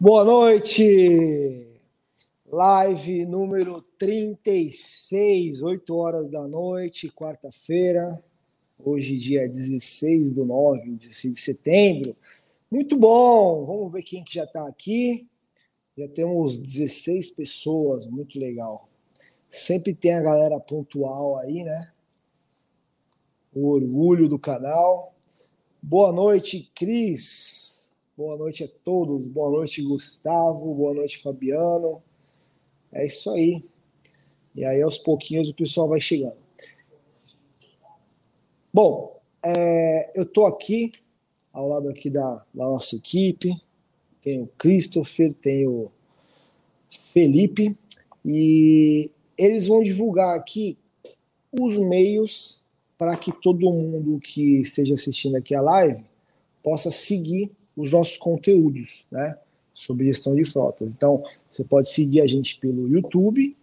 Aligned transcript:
Boa 0.00 0.24
noite! 0.24 1.66
Live 2.46 3.26
número 3.26 3.82
36, 3.98 5.60
8 5.60 5.96
horas 5.96 6.28
da 6.28 6.46
noite, 6.46 7.10
quarta-feira. 7.10 8.22
Hoje, 8.78 9.18
dia 9.18 9.48
16 9.48 10.32
do 10.32 10.44
9, 10.44 10.92
16 10.92 11.34
de 11.34 11.40
setembro. 11.40 12.16
Muito 12.70 12.96
bom! 12.96 13.66
Vamos 13.66 13.92
ver 13.92 14.02
quem 14.04 14.22
que 14.22 14.32
já 14.32 14.44
está 14.44 14.68
aqui. 14.68 15.26
Já 15.96 16.06
temos 16.06 16.60
16 16.60 17.32
pessoas, 17.32 18.06
muito 18.06 18.38
legal. 18.38 18.88
Sempre 19.48 19.92
tem 19.92 20.14
a 20.14 20.22
galera 20.22 20.60
pontual 20.60 21.38
aí, 21.38 21.64
né? 21.64 21.90
O 23.52 23.66
orgulho 23.66 24.28
do 24.28 24.38
canal. 24.38 25.12
Boa 25.82 26.12
noite, 26.12 26.70
Cris. 26.72 27.82
Boa 28.18 28.36
noite 28.36 28.64
a 28.64 28.68
todos. 28.82 29.28
Boa 29.28 29.48
noite, 29.48 29.80
Gustavo. 29.80 30.74
Boa 30.74 30.92
noite, 30.92 31.18
Fabiano. 31.18 32.02
É 32.90 33.06
isso 33.06 33.30
aí. 33.30 33.62
E 34.56 34.64
aí, 34.64 34.82
aos 34.82 34.98
pouquinhos, 34.98 35.48
o 35.48 35.54
pessoal 35.54 35.88
vai 35.88 36.00
chegando. 36.00 36.34
Bom, 38.74 39.20
é, 39.40 40.10
eu 40.16 40.24
estou 40.24 40.46
aqui, 40.46 40.94
ao 41.52 41.68
lado 41.68 41.88
aqui 41.88 42.10
da, 42.10 42.44
da 42.52 42.64
nossa 42.64 42.96
equipe. 42.96 43.54
Tem 44.20 44.42
o 44.42 44.48
Christopher, 44.58 45.32
tem 45.34 45.68
o 45.68 45.88
Felipe. 46.90 47.78
E 48.24 49.12
eles 49.38 49.68
vão 49.68 49.80
divulgar 49.80 50.36
aqui 50.36 50.76
os 51.52 51.78
meios 51.78 52.64
para 52.98 53.16
que 53.16 53.30
todo 53.30 53.72
mundo 53.72 54.18
que 54.18 54.58
esteja 54.58 54.94
assistindo 54.94 55.36
aqui 55.36 55.54
a 55.54 55.60
live 55.60 56.04
possa 56.64 56.90
seguir 56.90 57.52
os 57.78 57.92
nossos 57.92 58.18
conteúdos, 58.18 59.06
né? 59.10 59.38
Sobre 59.72 60.06
gestão 60.06 60.34
de 60.34 60.44
frotas. 60.44 60.92
Então, 60.92 61.22
você 61.48 61.62
pode 61.62 61.88
seguir 61.88 62.20
a 62.20 62.26
gente 62.26 62.58
pelo 62.58 62.88
YouTube. 62.88 63.56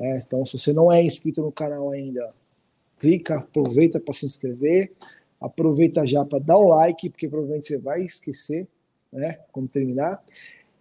É, 0.00 0.18
então, 0.18 0.44
se 0.44 0.58
você 0.58 0.72
não 0.72 0.90
é 0.90 1.02
inscrito 1.02 1.40
no 1.40 1.52
canal 1.52 1.90
ainda, 1.90 2.34
clica, 2.98 3.36
aproveita 3.36 4.00
para 4.00 4.12
se 4.12 4.26
inscrever. 4.26 4.92
Aproveita 5.40 6.04
já 6.04 6.24
para 6.24 6.40
dar 6.40 6.58
um 6.58 6.68
like, 6.68 7.08
porque 7.08 7.28
provavelmente 7.28 7.66
você 7.66 7.78
vai 7.78 8.02
esquecer, 8.02 8.66
né? 9.12 9.38
Quando 9.52 9.68
terminar. 9.68 10.20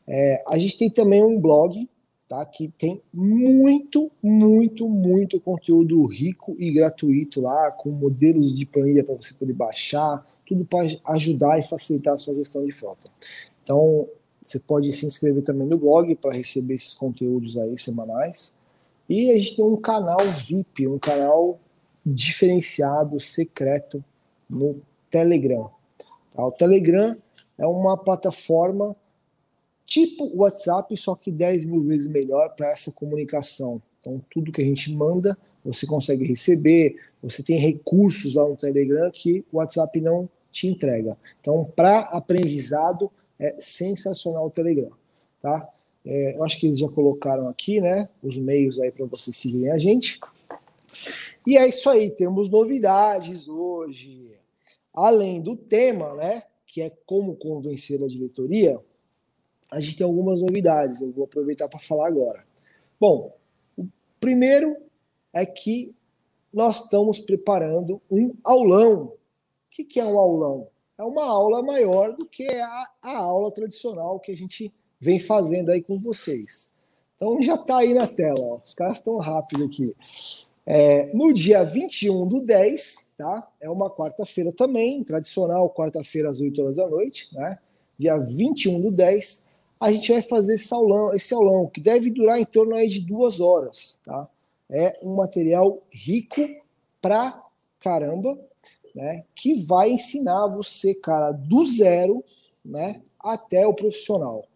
É, 0.07 0.43
a 0.47 0.57
gente 0.57 0.77
tem 0.77 0.89
também 0.89 1.23
um 1.23 1.39
blog, 1.39 1.87
tá? 2.27 2.43
Que 2.43 2.69
tem 2.69 2.99
muito, 3.13 4.11
muito, 4.23 4.89
muito 4.89 5.39
conteúdo 5.39 6.03
rico 6.05 6.55
e 6.57 6.71
gratuito 6.71 7.41
lá, 7.41 7.69
com 7.71 7.91
modelos 7.91 8.57
de 8.57 8.65
planilha 8.65 9.03
para 9.03 9.13
você 9.13 9.35
poder 9.35 9.53
baixar, 9.53 10.25
tudo 10.53 10.65
para 10.65 10.87
ajudar 11.15 11.59
e 11.59 11.63
facilitar 11.63 12.13
a 12.13 12.17
sua 12.17 12.35
gestão 12.35 12.63
de 12.63 12.71
frota. 12.71 13.09
Então, 13.63 14.07
você 14.41 14.59
pode 14.59 14.91
se 14.91 15.05
inscrever 15.05 15.41
também 15.41 15.67
no 15.67 15.77
blog 15.77 16.13
para 16.15 16.35
receber 16.35 16.75
esses 16.75 16.93
conteúdos 16.93 17.57
aí 17.57 17.77
semanais. 17.77 18.57
E 19.09 19.31
a 19.31 19.37
gente 19.37 19.55
tem 19.55 19.65
um 19.65 19.75
canal 19.75 20.19
VIP, 20.19 20.87
um 20.87 20.99
canal 20.99 21.59
diferenciado, 22.05 23.19
secreto 23.19 24.03
no 24.49 24.81
Telegram. 25.09 25.69
Tá? 26.31 26.45
O 26.45 26.51
Telegram 26.51 27.15
é 27.57 27.65
uma 27.65 27.97
plataforma 27.97 28.95
tipo 29.85 30.31
WhatsApp, 30.35 30.95
só 30.97 31.15
que 31.15 31.31
10 31.31 31.65
mil 31.65 31.83
vezes 31.83 32.11
melhor 32.11 32.49
para 32.55 32.69
essa 32.69 32.91
comunicação. 32.91 33.81
Então, 33.99 34.21
tudo 34.29 34.51
que 34.51 34.61
a 34.61 34.65
gente 34.65 34.93
manda, 34.93 35.37
você 35.63 35.85
consegue 35.85 36.25
receber, 36.25 36.95
você 37.21 37.41
tem 37.41 37.57
recursos 37.57 38.35
lá 38.35 38.47
no 38.47 38.57
Telegram 38.57 39.09
que 39.11 39.45
o 39.51 39.57
WhatsApp 39.57 39.99
não 40.01 40.29
te 40.53 40.67
entrega. 40.67 41.17
Então, 41.41 41.65
para 41.75 42.01
aprendizado, 42.01 43.11
é 43.39 43.55
sensacional 43.59 44.45
o 44.45 44.51
Telegram, 44.51 44.91
tá? 45.41 45.67
É, 46.05 46.37
eu 46.37 46.43
acho 46.43 46.59
que 46.59 46.67
eles 46.67 46.79
já 46.79 46.87
colocaram 46.87 47.47
aqui, 47.49 47.81
né, 47.81 48.07
os 48.21 48.37
meios 48.37 48.79
aí 48.79 48.91
para 48.91 49.05
vocês 49.05 49.35
seguirem 49.35 49.71
a 49.71 49.77
gente. 49.77 50.19
E 51.47 51.57
é 51.57 51.67
isso 51.67 51.89
aí, 51.89 52.11
temos 52.11 52.49
novidades 52.49 53.47
hoje. 53.47 54.31
Além 54.93 55.41
do 55.41 55.55
tema, 55.55 56.13
né, 56.13 56.43
que 56.67 56.81
é 56.81 56.91
como 57.05 57.35
convencer 57.35 58.01
a 58.03 58.07
diretoria, 58.07 58.79
a 59.71 59.79
gente 59.79 59.97
tem 59.97 60.05
algumas 60.05 60.39
novidades, 60.39 61.01
eu 61.01 61.11
vou 61.11 61.25
aproveitar 61.25 61.67
para 61.67 61.79
falar 61.79 62.07
agora. 62.07 62.45
Bom, 62.99 63.35
o 63.75 63.87
primeiro 64.19 64.77
é 65.33 65.45
que 65.45 65.95
nós 66.53 66.83
estamos 66.83 67.19
preparando 67.19 67.99
um 68.11 68.35
aulão. 68.43 69.13
O 69.73 69.75
que, 69.75 69.83
que 69.83 69.99
é 69.99 70.05
um 70.05 70.19
aulão? 70.19 70.67
É 70.99 71.03
uma 71.03 71.25
aula 71.25 71.63
maior 71.63 72.15
do 72.15 72.27
que 72.27 72.47
a, 72.47 72.85
a 73.01 73.17
aula 73.17 73.49
tradicional 73.51 74.19
que 74.19 74.31
a 74.31 74.37
gente 74.37 74.71
vem 74.99 75.19
fazendo 75.19 75.71
aí 75.71 75.81
com 75.81 75.97
vocês. 75.97 76.71
Então 77.15 77.41
já 77.41 77.55
está 77.55 77.77
aí 77.79 77.91
na 77.91 78.05
tela, 78.05 78.39
ó. 78.39 78.59
os 78.63 78.75
caras 78.75 78.99
estão 78.99 79.17
rápido 79.17 79.63
aqui. 79.63 79.95
É, 80.63 81.11
no 81.11 81.33
dia 81.33 81.63
21 81.63 82.27
do 82.27 82.39
10, 82.39 83.09
tá? 83.17 83.47
É 83.59 83.67
uma 83.67 83.89
quarta-feira 83.89 84.51
também, 84.51 85.03
tradicional, 85.03 85.67
quarta-feira 85.71 86.29
às 86.29 86.39
8 86.39 86.61
horas 86.61 86.77
da 86.77 86.87
noite, 86.87 87.33
né? 87.33 87.57
Dia 87.97 88.15
21 88.15 88.79
do 88.79 88.91
10, 88.91 89.49
a 89.79 89.91
gente 89.91 90.11
vai 90.11 90.21
fazer 90.21 90.53
esse 90.53 90.71
aulão, 90.71 91.11
esse 91.13 91.33
aulão 91.33 91.65
que 91.65 91.81
deve 91.81 92.11
durar 92.11 92.39
em 92.39 92.45
torno 92.45 92.75
aí 92.75 92.87
de 92.87 92.99
duas 92.99 93.39
horas, 93.39 93.99
tá? 94.05 94.29
é 94.69 94.99
um 95.01 95.15
material 95.15 95.81
rico 95.91 96.41
pra 97.01 97.43
caramba, 97.79 98.37
né? 98.93 99.23
Que 99.35 99.55
vai 99.63 99.91
ensinar 99.91 100.47
você, 100.47 100.93
cara, 100.93 101.31
do 101.31 101.65
zero, 101.65 102.23
né? 102.63 103.01
Até 103.19 103.65
o 103.65 103.73
profissional, 103.73 104.47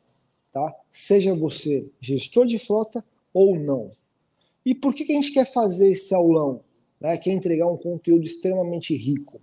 tá? 0.52 0.74
Seja 0.90 1.34
você 1.34 1.90
gestor 2.00 2.46
de 2.46 2.60
frota 2.60 3.04
ou 3.34 3.58
não. 3.58 3.90
E 4.66 4.76
por 4.76 4.94
que, 4.94 5.06
que 5.06 5.14
a 5.14 5.16
gente 5.16 5.32
quer 5.32 5.46
fazer 5.46 5.92
esse 5.92 6.14
aulão? 6.14 6.62
Né? 7.00 7.20
Entregar 7.28 7.68
um 7.68 7.78
conteúdo 7.78 8.26
extremamente 8.26 8.96
rico? 8.96 9.40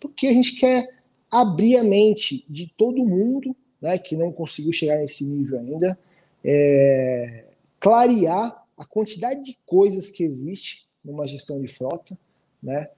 Porque 0.00 0.26
a 0.26 0.32
gente 0.32 0.56
quer 0.56 0.88
abrir 1.30 1.76
a 1.76 1.84
mente 1.84 2.44
de 2.48 2.72
todo 2.76 3.04
mundo, 3.04 3.54
né? 3.80 3.98
Que 3.98 4.16
não 4.16 4.32
conseguiu 4.32 4.72
chegar 4.72 4.98
nesse 4.98 5.24
nível 5.24 5.60
ainda, 5.60 5.98
é, 6.44 7.44
clarear 7.78 8.64
a 8.76 8.84
quantidade 8.84 9.42
de 9.42 9.58
coisas 9.64 10.10
que 10.10 10.24
existe 10.24 10.86
numa 11.04 11.26
gestão 11.26 11.60
de 11.60 11.68
frota, 11.68 12.18
né? 12.62 12.88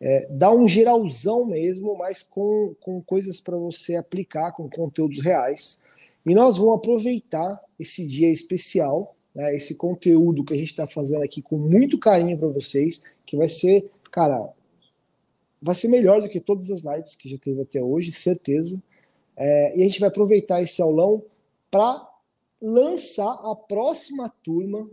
É, 0.00 0.28
dá 0.30 0.52
um 0.52 0.68
geralzão 0.68 1.44
mesmo, 1.44 1.96
mas 1.96 2.22
com, 2.22 2.74
com 2.80 3.02
coisas 3.02 3.40
para 3.40 3.56
você 3.56 3.96
aplicar, 3.96 4.52
com 4.52 4.68
conteúdos 4.68 5.20
reais. 5.20 5.82
E 6.24 6.34
nós 6.34 6.58
vamos 6.58 6.76
aproveitar 6.76 7.60
esse 7.78 8.06
dia 8.06 8.30
especial, 8.30 9.16
né, 9.34 9.54
esse 9.54 9.74
conteúdo 9.74 10.44
que 10.44 10.54
a 10.54 10.56
gente 10.56 10.68
está 10.68 10.86
fazendo 10.86 11.22
aqui 11.22 11.42
com 11.42 11.56
muito 11.56 11.98
carinho 11.98 12.38
para 12.38 12.48
vocês, 12.48 13.14
que 13.26 13.36
vai 13.36 13.48
ser, 13.48 13.90
cara, 14.10 14.52
vai 15.60 15.74
ser 15.74 15.88
melhor 15.88 16.22
do 16.22 16.28
que 16.28 16.40
todas 16.40 16.70
as 16.70 16.82
lives 16.82 17.16
que 17.16 17.28
já 17.28 17.38
teve 17.38 17.60
até 17.62 17.82
hoje, 17.82 18.12
certeza. 18.12 18.80
É, 19.36 19.78
e 19.78 19.82
a 19.82 19.84
gente 19.84 20.00
vai 20.00 20.08
aproveitar 20.08 20.62
esse 20.62 20.80
aulão 20.80 21.22
para 21.70 22.08
lançar 22.60 23.32
a 23.44 23.54
próxima 23.54 24.28
turma 24.42 24.88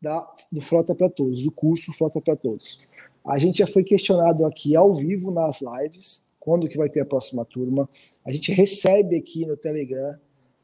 da, 0.00 0.30
do 0.50 0.60
Frota 0.60 0.94
para 0.94 1.08
Todos, 1.08 1.42
do 1.42 1.50
curso 1.50 1.92
Frota 1.92 2.20
para 2.20 2.36
Todos. 2.36 2.80
A 3.24 3.38
gente 3.38 3.58
já 3.58 3.66
foi 3.66 3.84
questionado 3.84 4.46
aqui 4.46 4.74
ao 4.74 4.94
vivo 4.94 5.30
nas 5.30 5.60
lives, 5.60 6.24
quando 6.38 6.68
que 6.68 6.78
vai 6.78 6.88
ter 6.88 7.00
a 7.00 7.06
próxima 7.06 7.44
turma. 7.44 7.88
A 8.24 8.32
gente 8.32 8.52
recebe 8.52 9.16
aqui 9.16 9.44
no 9.44 9.56
Telegram, 9.56 10.18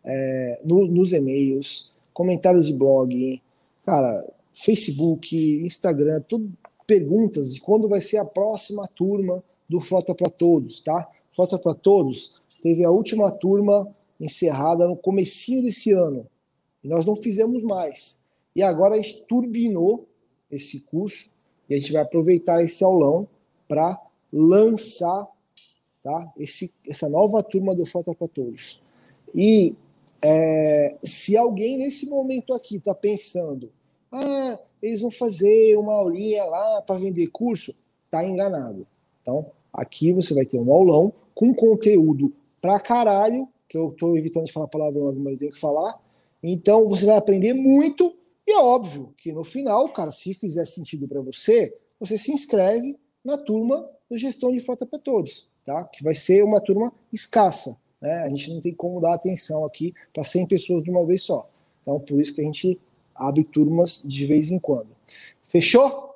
é, 0.04 0.60
no, 0.64 0.86
nos 0.86 1.12
e-mails, 1.12 1.92
comentários 2.12 2.66
de 2.66 2.72
blog, 2.72 3.40
cara, 3.84 4.32
Facebook, 4.52 5.36
Instagram, 5.64 6.22
tudo 6.26 6.50
perguntas 6.86 7.52
de 7.52 7.60
quando 7.60 7.88
vai 7.88 8.00
ser 8.00 8.18
a 8.18 8.24
próxima 8.24 8.86
turma 8.88 9.42
do 9.68 9.80
Frota 9.80 10.14
para 10.14 10.30
Todos, 10.30 10.80
tá? 10.80 11.06
Frota 11.32 11.58
para 11.58 11.74
Todos 11.74 12.40
teve 12.62 12.84
a 12.84 12.90
última 12.90 13.30
turma 13.30 13.88
encerrada 14.20 14.88
no 14.88 14.96
comecinho 14.96 15.62
desse 15.62 15.92
ano. 15.92 16.26
Nós 16.82 17.04
não 17.04 17.14
fizemos 17.14 17.62
mais. 17.62 18.24
E 18.54 18.62
agora 18.62 18.94
a 18.94 18.98
gente 18.98 19.22
turbinou 19.28 20.08
esse 20.50 20.80
curso 20.80 21.35
e 21.68 21.74
a 21.74 21.76
gente 21.76 21.92
vai 21.92 22.02
aproveitar 22.02 22.62
esse 22.62 22.82
aulão 22.84 23.28
para 23.68 24.00
lançar 24.32 25.26
tá, 26.02 26.32
esse, 26.38 26.72
essa 26.88 27.08
nova 27.08 27.42
turma 27.42 27.74
do 27.74 27.84
Frota 27.84 28.14
para 28.14 28.28
Todos. 28.28 28.82
E 29.34 29.74
é, 30.22 30.96
se 31.02 31.36
alguém 31.36 31.78
nesse 31.78 32.06
momento 32.06 32.54
aqui 32.54 32.76
está 32.76 32.94
pensando, 32.94 33.70
ah, 34.12 34.58
eles 34.82 35.00
vão 35.00 35.10
fazer 35.10 35.76
uma 35.76 35.94
aulinha 35.94 36.44
lá 36.44 36.82
para 36.82 36.96
vender 36.96 37.26
curso, 37.28 37.74
tá 38.10 38.24
enganado. 38.24 38.86
Então, 39.20 39.46
aqui 39.72 40.12
você 40.12 40.34
vai 40.34 40.46
ter 40.46 40.58
um 40.58 40.72
aulão 40.72 41.12
com 41.34 41.52
conteúdo 41.52 42.32
pra 42.60 42.78
caralho, 42.78 43.48
que 43.68 43.76
eu 43.76 43.88
estou 43.88 44.16
evitando 44.16 44.46
de 44.46 44.52
falar 44.52 44.68
palavrão, 44.68 45.12
mas 45.16 45.34
eu 45.34 45.38
tenho 45.38 45.52
que 45.52 45.60
falar. 45.60 46.00
Então, 46.42 46.86
você 46.86 47.04
vai 47.04 47.16
aprender 47.16 47.52
muito 47.52 48.14
e 48.46 48.52
é 48.52 48.58
óbvio 48.58 49.14
que 49.18 49.32
no 49.32 49.42
final, 49.42 49.88
cara, 49.92 50.12
se 50.12 50.32
fizer 50.34 50.64
sentido 50.66 51.08
para 51.08 51.20
você, 51.20 51.76
você 51.98 52.16
se 52.16 52.32
inscreve 52.32 52.96
na 53.24 53.36
turma 53.36 53.88
do 54.08 54.16
Gestão 54.16 54.52
de 54.52 54.60
Frota 54.60 54.86
para 54.86 54.98
Todos, 54.98 55.50
tá? 55.64 55.84
Que 55.84 56.04
vai 56.04 56.14
ser 56.14 56.44
uma 56.44 56.60
turma 56.60 56.92
escassa. 57.12 57.82
né? 58.00 58.22
A 58.22 58.28
gente 58.28 58.52
não 58.52 58.60
tem 58.60 58.74
como 58.74 59.00
dar 59.00 59.14
atenção 59.14 59.64
aqui 59.64 59.92
para 60.12 60.22
100 60.22 60.46
pessoas 60.46 60.84
de 60.84 60.90
uma 60.90 61.04
vez 61.04 61.24
só. 61.24 61.50
Então, 61.82 61.98
por 61.98 62.20
isso 62.20 62.34
que 62.34 62.40
a 62.40 62.44
gente 62.44 62.80
abre 63.14 63.42
turmas 63.44 64.02
de 64.02 64.26
vez 64.26 64.50
em 64.50 64.58
quando. 64.58 64.88
Fechou? 65.48 66.14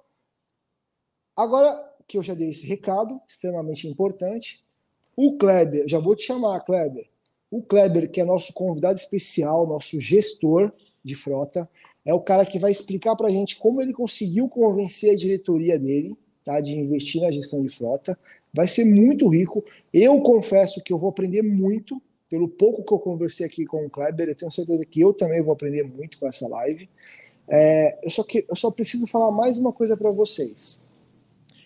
Agora 1.37 1.89
que 2.07 2.19
eu 2.19 2.23
já 2.23 2.35
dei 2.35 2.51
esse 2.51 2.67
recado, 2.67 3.21
extremamente 3.27 3.89
importante, 3.89 4.63
o 5.17 5.37
Kleber, 5.37 5.87
já 5.89 5.99
vou 5.99 6.15
te 6.15 6.23
chamar, 6.23 6.61
Kleber. 6.61 7.09
O 7.51 7.63
Kleber, 7.63 8.11
que 8.11 8.21
é 8.21 8.25
nosso 8.25 8.53
convidado 8.53 8.99
especial, 8.99 9.67
nosso 9.67 10.01
gestor 10.01 10.73
de 11.05 11.15
frota, 11.15 11.69
é 12.05 12.15
o 12.15 12.21
cara 12.21 12.47
que 12.47 12.59
vai 12.59 12.71
explicar 12.71 13.15
para 13.17 13.29
a 13.29 13.31
gente 13.31 13.57
como 13.57 13.81
ele 13.81 13.93
conseguiu 13.93 14.49
convencer 14.49 15.13
a 15.13 15.17
diretoria 15.17 15.79
dele 15.79 16.17
tá, 16.45 16.61
de 16.61 16.77
investir 16.77 17.21
na 17.23 17.31
gestão 17.31 17.63
de 17.63 17.69
frota. 17.69 18.19
Vai 18.53 18.67
ser 18.67 18.85
muito 18.85 19.29
rico. 19.29 19.65
Eu 19.93 20.21
confesso 20.21 20.83
que 20.83 20.93
eu 20.93 20.99
vou 20.99 21.11
aprender 21.11 21.43
muito 21.43 22.01
pelo 22.29 22.49
pouco 22.49 22.85
que 22.85 22.93
eu 22.93 22.99
conversei 22.99 23.47
aqui 23.47 23.65
com 23.65 23.85
o 23.85 23.91
Kleber. 23.91 24.29
Eu 24.29 24.35
tenho 24.35 24.51
certeza 24.51 24.85
que 24.85 25.01
eu 25.01 25.13
também 25.13 25.43
vou 25.43 25.53
aprender 25.53 25.85
muito 25.85 26.19
com 26.19 26.27
essa 26.27 26.49
live. 26.49 26.89
É, 27.49 27.99
eu, 28.03 28.11
só 28.11 28.23
que, 28.23 28.47
eu 28.49 28.57
só 28.57 28.71
preciso 28.71 29.07
falar 29.07 29.31
mais 29.31 29.59
uma 29.59 29.73
coisa 29.73 29.97
para 29.97 30.11
vocês, 30.13 30.81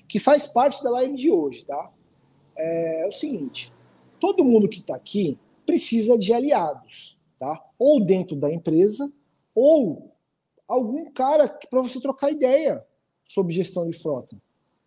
que 0.09 0.19
faz 0.19 0.47
parte 0.47 0.83
da 0.83 0.91
live 0.91 1.15
de 1.15 1.31
hoje, 1.31 1.63
tá? 1.67 1.91
É, 2.57 3.03
é 3.05 3.07
o 3.07 3.13
seguinte: 3.13 3.71
todo 4.19 4.45
mundo 4.45 4.69
que 4.69 4.79
está 4.79 4.97
aqui 4.97 5.39
precisa 5.67 6.17
de 6.17 6.33
aliados, 6.33 7.19
tá? 7.39 7.63
Ou 7.79 8.03
dentro 8.03 8.35
da 8.35 8.51
empresa, 8.51 9.13
ou 9.55 10.13
algum 10.69 11.05
cara 11.11 11.49
para 11.49 11.82
você 11.82 12.00
trocar 12.00 12.31
ideia 12.31 12.84
sobre 13.26 13.52
gestão 13.52 13.88
de 13.88 13.96
frota. 13.96 14.37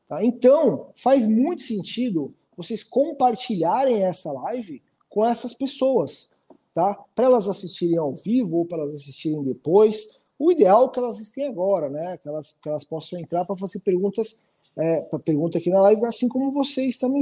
Tá? 0.07 0.23
Então, 0.23 0.89
faz 0.95 1.25
muito 1.25 1.61
sentido 1.61 2.33
vocês 2.55 2.83
compartilharem 2.83 4.03
essa 4.03 4.31
live 4.31 4.81
com 5.09 5.25
essas 5.25 5.53
pessoas, 5.53 6.31
tá? 6.73 6.95
Para 7.15 7.25
elas 7.25 7.47
assistirem 7.47 7.97
ao 7.97 8.13
vivo 8.13 8.57
ou 8.57 8.65
para 8.65 8.79
elas 8.79 8.95
assistirem 8.95 9.43
depois. 9.43 10.19
O 10.39 10.51
ideal 10.51 10.87
é 10.87 10.89
que 10.89 10.99
elas 10.99 11.15
assistem 11.17 11.45
agora, 11.45 11.89
né? 11.89 12.17
Que 12.17 12.27
elas, 12.27 12.51
que 12.51 12.67
elas 12.69 12.83
possam 12.83 13.19
entrar 13.19 13.45
para 13.45 13.55
fazer 13.55 13.79
perguntas, 13.79 14.47
é, 14.75 15.01
para 15.01 15.19
pergunta 15.19 15.57
aqui 15.57 15.69
na 15.69 15.81
live, 15.81 16.05
assim 16.05 16.27
como 16.27 16.51
vocês 16.51 16.97
também, 16.97 17.21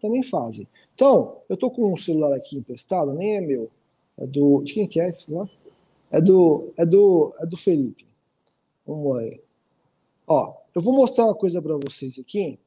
também 0.00 0.22
fazem. 0.22 0.66
Então, 0.94 1.36
eu 1.48 1.56
tô 1.56 1.70
com 1.70 1.92
um 1.92 1.96
celular 1.96 2.32
aqui 2.32 2.56
emprestado, 2.56 3.12
nem 3.12 3.36
é 3.36 3.40
meu. 3.40 3.70
É 4.18 4.26
do. 4.26 4.62
De 4.62 4.74
quem 4.74 4.86
que 4.86 5.00
é 5.00 5.08
esse 5.08 5.32
lá? 5.32 5.48
É 6.10 6.20
do. 6.20 6.72
É 6.76 6.86
do. 6.86 7.34
É 7.40 7.46
do 7.46 7.56
Felipe. 7.56 8.06
Vamos 8.86 9.18
aí. 9.18 9.40
Ó, 10.26 10.54
eu 10.74 10.80
vou 10.80 10.94
mostrar 10.94 11.24
uma 11.24 11.34
coisa 11.34 11.60
para 11.60 11.76
vocês 11.76 12.18
aqui 12.18 12.58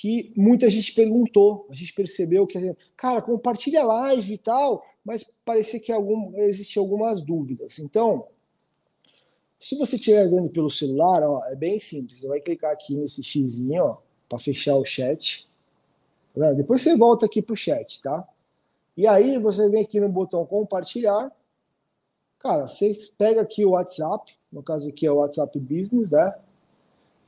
que 0.00 0.32
muita 0.36 0.70
gente 0.70 0.94
perguntou, 0.94 1.66
a 1.68 1.74
gente 1.74 1.92
percebeu 1.92 2.46
que, 2.46 2.60
gente, 2.60 2.78
cara, 2.96 3.20
compartilha 3.20 3.82
a 3.82 3.84
live 3.84 4.34
e 4.34 4.38
tal, 4.38 4.84
mas 5.04 5.24
parecia 5.44 5.80
que 5.80 5.90
algum, 5.90 6.30
existiam 6.36 6.84
algumas 6.84 7.20
dúvidas. 7.20 7.80
Então, 7.80 8.28
se 9.58 9.76
você 9.76 9.96
estiver 9.96 10.28
vendo 10.28 10.48
pelo 10.50 10.70
celular, 10.70 11.24
ó, 11.24 11.40
é 11.46 11.56
bem 11.56 11.80
simples. 11.80 12.20
Você 12.20 12.28
vai 12.28 12.40
clicar 12.40 12.72
aqui 12.72 12.94
nesse 12.94 13.24
xizinho, 13.24 13.82
ó, 13.82 13.96
para 14.28 14.38
fechar 14.38 14.76
o 14.76 14.84
chat. 14.84 15.48
Tá 16.32 16.52
Depois 16.52 16.80
você 16.80 16.94
volta 16.94 17.26
aqui 17.26 17.42
para 17.42 17.54
o 17.54 17.56
chat, 17.56 18.00
tá? 18.00 18.24
E 18.98 19.06
aí 19.06 19.38
você 19.38 19.68
vem 19.68 19.84
aqui 19.84 20.00
no 20.00 20.08
botão 20.08 20.44
compartilhar. 20.44 21.30
Cara, 22.40 22.66
você 22.66 22.92
pega 23.16 23.42
aqui 23.42 23.64
o 23.64 23.70
WhatsApp, 23.70 24.36
no 24.50 24.60
caso 24.60 24.88
aqui 24.88 25.06
é 25.06 25.12
o 25.12 25.18
WhatsApp 25.18 25.56
Business, 25.60 26.10
né? 26.10 26.36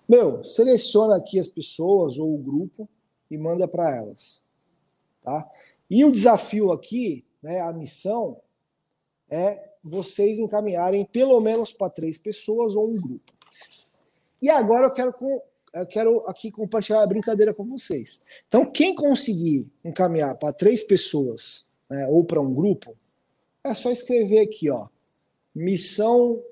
Meu, 0.08 0.43
seleciona 0.43 1.17
aqui 1.17 1.38
as 1.38 1.46
pessoas 1.46 2.19
ou 2.19 2.34
o 2.34 2.38
grupo 2.38 2.88
e 3.31 3.38
manda 3.38 3.69
para 3.69 3.88
elas, 3.96 4.43
tá? 5.22 5.49
E 5.88 6.05
o 6.05 6.11
desafio 6.11 6.72
aqui, 6.72 7.25
né, 7.40 7.61
a 7.61 7.72
missão 7.72 8.40
é 9.31 9.70
vocês 9.84 10.40
encaminharem 10.40 11.05
pelo 11.05 11.40
menos 11.40 11.72
para 11.72 11.88
três 11.88 12.19
pessoas 12.19 12.75
ou 12.75 12.88
um 12.88 13.00
grupo. 13.00 13.32
E 14.43 14.50
agora 14.50 14.88
eu 14.88 14.93
quero 14.93 15.14
eu 15.75 15.87
quero 15.87 16.25
aqui 16.28 16.50
compartilhar 16.50 17.02
a 17.02 17.06
brincadeira 17.06 17.55
com 17.55 17.64
vocês. 17.64 18.25
Então, 18.46 18.64
quem 18.64 18.94
conseguir 18.94 19.67
encaminhar 19.84 20.37
para 20.37 20.52
três 20.52 20.82
pessoas 20.82 21.69
né, 21.88 22.06
ou 22.08 22.25
para 22.25 22.40
um 22.40 22.52
grupo, 22.52 22.96
é 23.62 23.75
só 23.75 23.90
escrever 23.90 24.40
aqui, 24.40 24.70
ó, 24.70 24.88
missão 25.55 26.43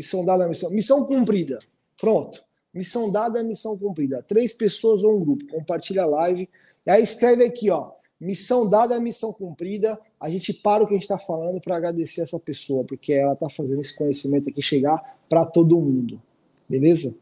Missão 0.00 0.24
dada, 0.24 0.48
missão. 0.48 0.70
Missão 0.70 1.06
cumprida. 1.06 1.58
Pronto. 1.98 2.42
Missão 2.72 3.10
dada, 3.10 3.42
missão 3.42 3.76
cumprida. 3.76 4.22
Três 4.22 4.52
pessoas 4.52 5.02
ou 5.02 5.16
um 5.16 5.20
grupo. 5.20 5.46
Compartilha 5.48 6.04
a 6.04 6.06
live. 6.06 6.48
E 6.86 6.90
aí 6.90 7.02
escreve 7.02 7.44
aqui, 7.44 7.70
ó. 7.70 7.90
Missão 8.18 8.68
dada, 8.68 8.98
missão 9.00 9.30
cumprida. 9.30 10.00
A 10.18 10.30
gente 10.30 10.54
para 10.54 10.82
o 10.82 10.86
que 10.86 10.94
a 10.94 10.96
gente 10.96 11.02
está 11.02 11.18
falando 11.18 11.60
para 11.60 11.76
agradecer 11.76 12.20
essa 12.20 12.38
pessoa, 12.38 12.84
porque 12.84 13.12
ela 13.12 13.32
está 13.32 13.48
fazendo 13.48 13.80
esse 13.80 13.96
conhecimento 13.96 14.48
aqui 14.48 14.62
chegar 14.62 15.18
para 15.28 15.44
todo 15.44 15.78
mundo. 15.78 16.20
Beleza? 16.68 17.18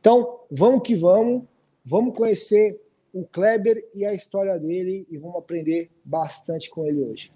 Então, 0.00 0.40
vamos 0.50 0.82
que 0.82 0.94
vamos. 0.94 1.44
Vamos 1.84 2.14
conhecer 2.14 2.80
o 3.12 3.24
Kleber 3.24 3.82
e 3.94 4.04
a 4.04 4.12
história 4.12 4.58
dele 4.58 5.06
e 5.10 5.16
vamos 5.16 5.36
aprender 5.36 5.90
bastante 6.04 6.68
com 6.70 6.86
ele 6.86 7.02
hoje. 7.02 7.32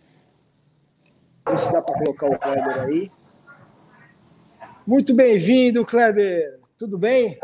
Vê 1.48 1.56
se 1.56 1.72
dá 1.72 1.82
para 1.82 1.98
colocar 2.04 2.26
o 2.26 2.38
Kleber 2.38 2.80
aí. 2.80 3.10
Muito 4.86 5.14
bem-vindo, 5.14 5.84
Kleber. 5.84 6.60
Tudo 6.76 6.98
bem? 6.98 7.38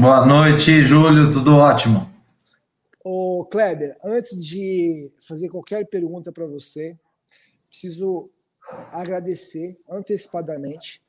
Boa 0.00 0.26
noite, 0.26 0.84
Júlio. 0.84 1.32
Tudo 1.32 1.56
ótimo. 1.56 2.10
Ô, 3.02 3.44
Kleber, 3.44 3.96
antes 4.02 4.44
de 4.44 5.10
fazer 5.20 5.48
qualquer 5.48 5.86
pergunta 5.86 6.32
para 6.32 6.46
você, 6.46 6.98
preciso 7.68 8.28
agradecer 8.90 9.78
antecipadamente 9.88 11.00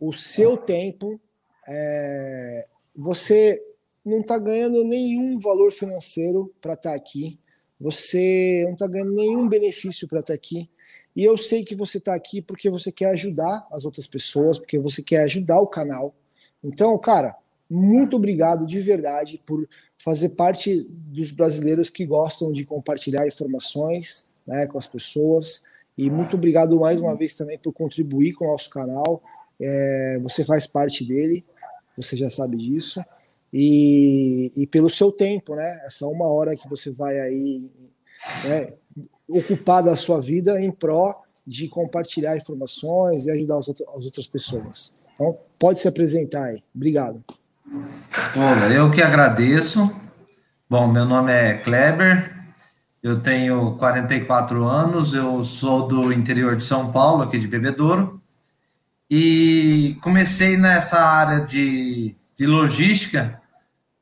o 0.00 0.12
seu 0.12 0.56
tempo. 0.56 1.20
É... 1.66 2.66
Você 2.94 3.62
não 4.04 4.20
está 4.20 4.38
ganhando 4.38 4.84
nenhum 4.84 5.38
valor 5.38 5.72
financeiro 5.72 6.52
para 6.60 6.74
estar 6.74 6.90
tá 6.90 6.96
aqui. 6.96 7.38
Você 7.78 8.62
não 8.66 8.74
está 8.74 8.86
ganhando 8.86 9.14
nenhum 9.14 9.48
benefício 9.48 10.06
para 10.08 10.20
estar 10.20 10.32
tá 10.32 10.36
aqui. 10.36 10.68
E 11.14 11.24
eu 11.24 11.36
sei 11.36 11.64
que 11.64 11.74
você 11.74 11.98
está 11.98 12.14
aqui 12.14 12.40
porque 12.40 12.70
você 12.70 12.92
quer 12.92 13.10
ajudar 13.10 13.66
as 13.70 13.84
outras 13.84 14.06
pessoas, 14.06 14.58
porque 14.58 14.78
você 14.78 15.02
quer 15.02 15.22
ajudar 15.22 15.60
o 15.60 15.66
canal. 15.66 16.14
Então, 16.62 16.96
cara, 16.98 17.36
muito 17.68 18.16
obrigado 18.16 18.66
de 18.66 18.80
verdade 18.80 19.40
por 19.44 19.68
fazer 19.98 20.30
parte 20.30 20.86
dos 20.88 21.30
brasileiros 21.30 21.90
que 21.90 22.04
gostam 22.06 22.52
de 22.52 22.64
compartilhar 22.64 23.26
informações 23.26 24.32
né, 24.46 24.66
com 24.66 24.78
as 24.78 24.86
pessoas. 24.86 25.64
E 25.96 26.10
muito 26.10 26.36
obrigado 26.36 26.78
mais 26.80 27.00
uma 27.00 27.14
vez 27.14 27.34
também 27.34 27.58
por 27.58 27.72
contribuir 27.72 28.32
com 28.32 28.44
o 28.46 28.50
nosso 28.50 28.70
canal. 28.70 29.22
É, 29.60 30.18
você 30.22 30.44
faz 30.44 30.66
parte 30.66 31.04
dele, 31.04 31.44
você 32.00 32.16
já 32.16 32.30
sabe 32.30 32.56
disso. 32.56 33.04
E, 33.52 34.52
e 34.56 34.66
pelo 34.66 34.88
seu 34.88 35.10
tempo, 35.10 35.56
né? 35.56 35.80
Essa 35.84 36.06
uma 36.06 36.26
hora 36.26 36.56
que 36.56 36.68
você 36.68 36.90
vai 36.90 37.18
aí 37.18 37.68
né, 38.44 38.72
ocupar 39.28 39.82
da 39.82 39.96
sua 39.96 40.20
vida 40.20 40.60
em 40.60 40.70
pró 40.70 41.22
de 41.46 41.68
compartilhar 41.68 42.36
informações 42.36 43.26
e 43.26 43.30
ajudar 43.30 43.56
as, 43.56 43.68
as 43.68 44.04
outras 44.04 44.26
pessoas. 44.26 45.00
Então, 45.14 45.36
pode 45.58 45.80
se 45.80 45.88
apresentar 45.88 46.44
aí. 46.44 46.62
Obrigado. 46.74 47.22
Olá, 48.36 48.68
eu 48.72 48.90
que 48.90 49.02
agradeço. 49.02 49.82
Bom, 50.68 50.86
meu 50.86 51.04
nome 51.04 51.32
é 51.32 51.54
Kleber, 51.54 52.36
eu 53.02 53.20
tenho 53.20 53.76
44 53.76 54.64
anos, 54.64 55.12
eu 55.12 55.42
sou 55.42 55.88
do 55.88 56.12
interior 56.12 56.54
de 56.54 56.62
São 56.62 56.92
Paulo, 56.92 57.22
aqui 57.22 57.38
de 57.38 57.48
Bebedouro, 57.48 58.19
e 59.10 59.98
comecei 60.00 60.56
nessa 60.56 61.02
área 61.02 61.44
de, 61.44 62.14
de 62.38 62.46
logística 62.46 63.42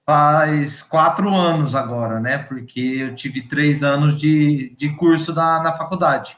faz 0.05 0.83
quatro 0.83 1.35
anos 1.35 1.75
agora, 1.75 2.21
né? 2.21 2.39
Porque 2.39 2.81
eu 2.81 3.15
tive 3.15 3.43
três 3.43 3.83
anos 3.83 4.19
de, 4.19 4.75
de 4.77 4.91
curso 4.97 5.35
na, 5.35 5.63
na 5.63 5.73
faculdade. 5.73 6.37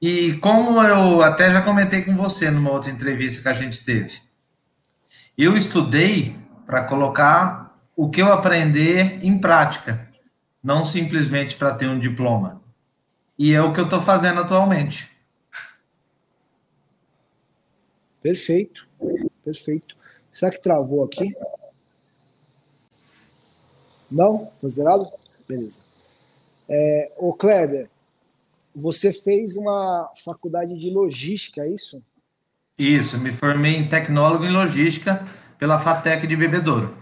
E 0.00 0.34
como 0.34 0.80
eu 0.82 1.22
até 1.22 1.50
já 1.52 1.60
comentei 1.60 2.02
com 2.02 2.16
você 2.16 2.50
numa 2.50 2.70
outra 2.70 2.90
entrevista 2.90 3.42
que 3.42 3.48
a 3.48 3.52
gente 3.52 3.84
teve, 3.84 4.20
eu 5.36 5.56
estudei 5.56 6.36
para 6.66 6.84
colocar 6.84 7.76
o 7.96 8.08
que 8.08 8.22
eu 8.22 8.32
aprender 8.32 9.18
em 9.24 9.40
prática, 9.40 10.08
não 10.62 10.84
simplesmente 10.84 11.56
para 11.56 11.74
ter 11.74 11.88
um 11.88 11.98
diploma. 11.98 12.62
E 13.36 13.52
é 13.52 13.60
o 13.60 13.72
que 13.72 13.80
eu 13.80 13.84
estou 13.84 14.00
fazendo 14.00 14.40
atualmente. 14.40 15.08
Perfeito, 18.22 18.88
perfeito. 19.44 19.96
Será 20.30 20.50
que 20.50 20.60
travou 20.60 21.04
aqui? 21.04 21.34
Não? 24.10 24.50
Tá 24.60 24.68
zerado? 24.68 25.08
Beleza. 25.48 25.82
É, 26.68 27.12
ô 27.16 27.32
Kleber, 27.32 27.88
você 28.74 29.12
fez 29.12 29.56
uma 29.56 30.10
faculdade 30.24 30.78
de 30.78 30.90
logística, 30.90 31.62
é 31.62 31.68
isso? 31.68 32.02
Isso, 32.78 33.18
me 33.18 33.32
formei 33.32 33.76
em 33.76 33.88
tecnólogo 33.88 34.44
em 34.44 34.52
logística 34.52 35.24
pela 35.58 35.78
FATEC 35.78 36.26
de 36.26 36.36
Bebedouro. 36.36 36.96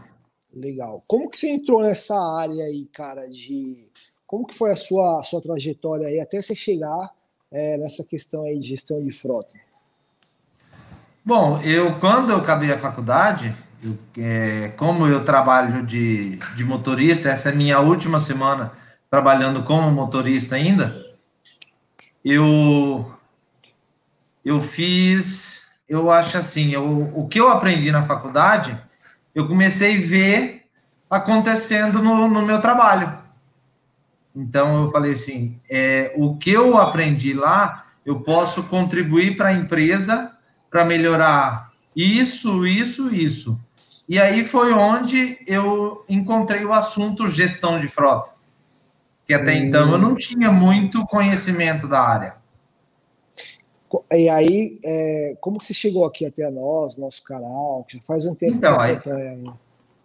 Legal. 0.54 1.02
Como 1.06 1.28
que 1.28 1.37
você 1.37 1.49
entrou 1.49 1.82
nessa 1.82 2.14
área 2.38 2.64
aí, 2.64 2.87
cara, 2.87 3.26
de... 3.26 3.87
Como 4.26 4.46
que 4.46 4.54
foi 4.54 4.73
a 4.73 4.76
sua, 4.76 5.20
a 5.20 5.23
sua 5.23 5.40
trajetória 5.40 6.08
aí 6.08 6.18
até 6.18 6.40
você 6.40 6.54
chegar 6.54 7.12
é, 7.52 7.76
nessa 7.76 8.02
questão 8.04 8.44
aí 8.44 8.58
de 8.58 8.68
gestão 8.68 9.04
de 9.04 9.11
frota? 9.11 9.54
Bom, 11.26 11.61
eu 11.62 11.97
quando 11.99 12.30
eu 12.30 12.37
acabei 12.37 12.73
a 12.73 12.78
faculdade, 12.78 13.52
eu, 13.83 13.99
é, 14.16 14.68
como 14.76 15.09
eu 15.09 15.25
trabalho 15.25 15.85
de, 15.85 16.37
de 16.54 16.64
motorista, 16.64 17.28
essa 17.28 17.49
é 17.49 17.52
minha 17.52 17.80
última 17.80 18.21
semana 18.21 18.71
trabalhando 19.11 19.64
como 19.64 19.90
motorista 19.90 20.54
ainda, 20.54 20.95
eu 22.25 23.12
eu 24.45 24.61
fiz, 24.61 25.66
eu 25.88 26.12
acho 26.12 26.38
assim, 26.38 26.71
eu, 26.71 27.11
o 27.12 27.26
que 27.26 27.40
eu 27.40 27.49
aprendi 27.49 27.90
na 27.90 28.04
faculdade, 28.04 28.80
eu 29.35 29.49
comecei 29.49 29.97
a 29.99 30.06
ver 30.06 30.66
acontecendo 31.11 32.00
no, 32.00 32.28
no 32.28 32.42
meu 32.42 32.61
trabalho. 32.61 33.18
Então 34.33 34.85
eu 34.85 34.92
falei 34.92 35.14
assim, 35.14 35.61
é, 35.68 36.14
o 36.16 36.37
que 36.37 36.52
eu 36.52 36.78
aprendi 36.78 37.33
lá, 37.33 37.85
eu 38.04 38.21
posso 38.21 38.62
contribuir 38.62 39.37
para 39.37 39.49
a 39.49 39.52
empresa 39.52 40.36
para 40.76 40.85
melhorar 40.85 41.73
isso, 41.97 42.66
isso, 42.66 43.09
isso. 43.09 43.59
E 44.06 44.21
aí 44.21 44.45
foi 44.45 44.75
onde 44.75 45.38
eu 45.47 46.04
encontrei 46.06 46.66
o 46.66 46.73
assunto 46.75 47.26
gestão 47.28 47.80
de 47.80 47.88
frota. 47.88 48.33
Que 49.26 49.33
até 49.33 49.54
hum. 49.54 49.56
então 49.56 49.90
eu 49.90 49.97
não 49.97 50.14
tinha 50.14 50.52
muito 50.52 51.06
conhecimento 51.06 51.88
da 51.88 52.02
área. 52.02 52.35
E 54.12 54.28
aí, 54.28 54.78
é, 54.85 55.35
como 55.40 55.59
que 55.59 55.64
você 55.64 55.73
chegou 55.73 56.04
aqui 56.04 56.26
até 56.26 56.50
nós, 56.50 56.99
nosso 56.99 57.23
canal? 57.25 57.83
Que 57.88 57.97
já 57.97 58.02
faz 58.02 58.26
um 58.26 58.35
tempo 58.35 58.56
então, 58.56 58.78
que 58.78 59.02
você 59.02 59.18
aí, 59.18 59.45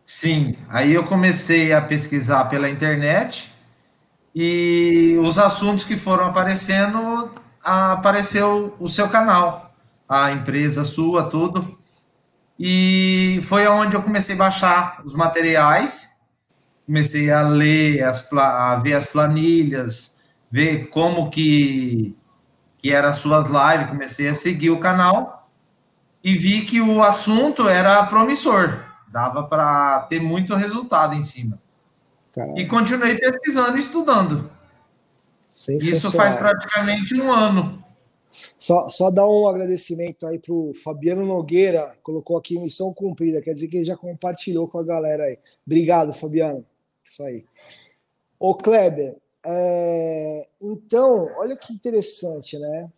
Sim, 0.06 0.56
aí 0.70 0.94
eu 0.94 1.04
comecei 1.04 1.74
a 1.74 1.82
pesquisar 1.82 2.46
pela 2.46 2.70
internet 2.70 3.52
e 4.34 5.18
os 5.22 5.38
assuntos 5.38 5.84
que 5.84 5.98
foram 5.98 6.28
aparecendo, 6.28 7.30
apareceu 7.62 8.74
o 8.80 8.88
seu 8.88 9.10
canal, 9.10 9.71
a 10.12 10.30
empresa 10.34 10.84
sua, 10.84 11.30
tudo. 11.30 11.80
E 12.60 13.40
foi 13.44 13.66
onde 13.66 13.96
eu 13.96 14.04
comecei 14.04 14.36
a 14.36 14.38
baixar 14.38 15.02
os 15.06 15.14
materiais, 15.14 16.12
comecei 16.86 17.32
a 17.32 17.42
ler, 17.42 18.04
as, 18.04 18.28
a 18.34 18.76
ver 18.76 18.96
as 18.96 19.06
planilhas, 19.06 20.18
ver 20.52 20.90
como 20.90 21.30
que, 21.30 22.14
que 22.78 22.92
eram 22.92 23.08
as 23.08 23.16
suas 23.16 23.48
lives, 23.48 23.90
comecei 23.90 24.28
a 24.28 24.34
seguir 24.34 24.70
o 24.72 24.80
canal 24.80 25.50
e 26.22 26.36
vi 26.36 26.66
que 26.66 26.82
o 26.82 27.02
assunto 27.02 27.70
era 27.70 28.06
promissor, 28.06 28.84
dava 29.08 29.44
para 29.44 30.02
ter 30.10 30.20
muito 30.20 30.54
resultado 30.56 31.16
em 31.16 31.24
cima. 31.24 31.58
Caramba. 32.36 32.60
E 32.60 32.66
continuei 32.66 33.18
pesquisando 33.18 33.78
e 33.78 33.80
estudando. 33.80 34.52
Isso 35.50 36.12
faz 36.12 36.36
praticamente 36.36 37.16
um 37.20 37.32
ano. 37.32 37.81
Só, 38.58 38.90
só 38.90 39.12
dar 39.12 39.28
um 39.28 39.48
agradecimento 39.48 40.26
aí 40.26 40.40
para 40.40 40.54
o 40.54 40.74
Fabiano 40.74 41.26
Nogueira, 41.26 41.96
colocou 42.02 42.38
aqui 42.38 42.58
missão 42.58 42.94
cumprida, 42.94 43.42
quer 43.42 43.54
dizer 43.54 43.68
que 43.68 43.78
ele 43.78 43.86
já 43.86 43.98
compartilhou 43.98 44.68
com 44.68 44.80
a 44.80 44.84
galera 44.84 45.26
aí. 45.26 45.38
Obrigado, 45.66 46.14
Fabiano. 46.14 46.66
Isso 47.06 47.22
aí. 47.24 47.46
Ô, 48.40 48.56
Kleber, 48.56 49.18
é... 49.46 50.48
então, 50.62 51.30
olha 51.38 51.58
que 51.58 51.74
interessante, 51.74 52.58
né? 52.58 52.90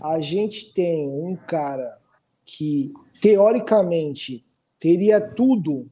A 0.00 0.20
gente 0.20 0.72
tem 0.72 1.08
um 1.08 1.36
cara 1.36 1.98
que, 2.44 2.92
teoricamente, 3.20 4.44
teria 4.78 5.20
tudo 5.20 5.90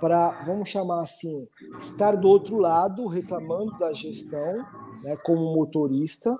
para, 0.00 0.42
vamos 0.42 0.68
chamar 0.68 1.00
assim, 1.00 1.46
estar 1.78 2.16
do 2.16 2.28
outro 2.28 2.58
lado, 2.58 3.06
reclamando 3.06 3.78
da 3.78 3.92
gestão, 3.92 4.66
né, 5.02 5.16
como 5.24 5.54
motorista, 5.54 6.36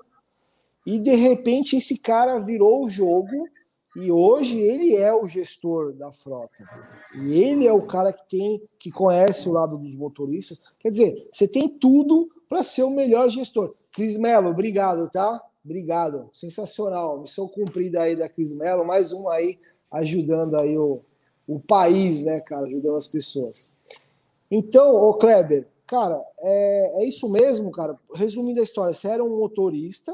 e 0.85 0.99
de 0.99 1.15
repente 1.15 1.77
esse 1.77 1.97
cara 1.97 2.39
virou 2.39 2.83
o 2.83 2.89
jogo 2.89 3.47
e 3.95 4.11
hoje 4.11 4.59
ele 4.59 4.95
é 4.95 5.13
o 5.13 5.27
gestor 5.27 5.93
da 5.93 6.11
frota. 6.11 6.63
E 7.15 7.33
ele 7.37 7.67
é 7.67 7.73
o 7.73 7.85
cara 7.85 8.11
que 8.11 8.27
tem 8.27 8.61
que 8.79 8.91
conhece 8.91 9.47
o 9.47 9.51
lado 9.51 9.77
dos 9.77 9.95
motoristas. 9.95 10.73
Quer 10.79 10.89
dizer, 10.89 11.27
você 11.31 11.47
tem 11.47 11.69
tudo 11.69 12.29
para 12.49 12.63
ser 12.63 12.83
o 12.83 12.89
melhor 12.89 13.29
gestor. 13.29 13.75
Cris 13.93 14.17
Mello, 14.17 14.49
obrigado, 14.49 15.09
tá? 15.09 15.41
Obrigado. 15.63 16.29
Sensacional. 16.33 17.21
Missão 17.21 17.47
cumprida 17.47 18.01
aí 18.01 18.15
da 18.15 18.27
Cris 18.27 18.55
Mello, 18.55 18.83
mais 18.83 19.13
um 19.13 19.29
aí 19.29 19.59
ajudando 19.91 20.57
aí 20.57 20.75
o, 20.75 21.01
o 21.47 21.59
país, 21.59 22.23
né, 22.23 22.41
cara, 22.41 22.63
ajudando 22.63 22.95
as 22.95 23.07
pessoas. 23.07 23.71
Então, 24.49 24.95
ô 24.95 25.13
Kleber, 25.13 25.67
cara, 25.85 26.19
é, 26.39 27.03
é 27.03 27.05
isso 27.05 27.29
mesmo, 27.29 27.71
cara. 27.71 27.97
Resumindo 28.15 28.59
a 28.59 28.63
história, 28.63 28.93
você 28.93 29.07
era 29.07 29.23
um 29.23 29.37
motorista, 29.37 30.11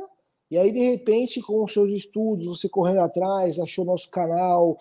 e 0.51 0.57
aí, 0.57 0.71
de 0.71 0.79
repente, 0.79 1.41
com 1.41 1.63
os 1.63 1.71
seus 1.71 1.91
estudos, 1.91 2.45
você 2.45 2.67
correndo 2.67 3.01
atrás, 3.01 3.59
achou 3.59 3.85
nosso 3.85 4.09
canal, 4.09 4.79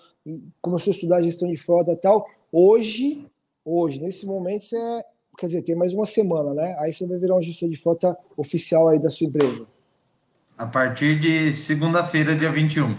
começou 0.62 0.90
a 0.90 0.94
estudar 0.94 1.20
gestão 1.20 1.48
de 1.48 1.58
frota 1.58 1.92
e 1.92 1.96
tal. 1.96 2.26
Hoje, 2.50 3.26
hoje, 3.64 4.00
nesse 4.00 4.26
momento, 4.26 4.64
você 4.64 4.78
é, 4.78 5.04
quer 5.36 5.46
dizer, 5.46 5.62
tem 5.62 5.76
mais 5.76 5.92
uma 5.92 6.06
semana, 6.06 6.54
né? 6.54 6.74
Aí 6.78 6.92
você 6.92 7.06
vai 7.06 7.18
virar 7.18 7.36
um 7.36 7.42
gestor 7.42 7.68
de 7.68 7.76
frota 7.76 8.16
oficial 8.34 8.88
aí 8.88 8.98
da 8.98 9.10
sua 9.10 9.26
empresa. 9.26 9.66
A 10.56 10.64
partir 10.64 11.20
de 11.20 11.52
segunda-feira, 11.52 12.34
dia 12.34 12.50
21. 12.50 12.96